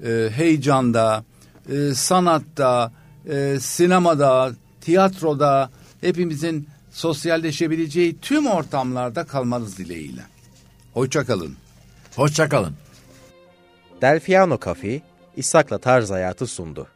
e, 0.04 0.28
heyecanda, 0.32 1.24
e, 1.68 1.94
sanatta, 1.94 2.92
e, 3.28 3.60
sinemada, 3.60 4.52
tiyatroda 4.80 5.70
hepimizin 6.00 6.68
sosyalleşebileceği 6.90 8.20
tüm 8.20 8.46
ortamlarda 8.46 9.24
kalmanız 9.24 9.78
dileğiyle. 9.78 10.22
Hoşça 10.94 11.24
kalın. 11.24 11.56
Hoşça 12.16 12.48
kalın. 12.48 12.74
Delfiano 14.02 14.58
Cafe, 14.64 15.00
İshak'la 15.36 15.78
Tarz 15.78 16.10
Hayatı 16.10 16.46
sundu. 16.46 16.86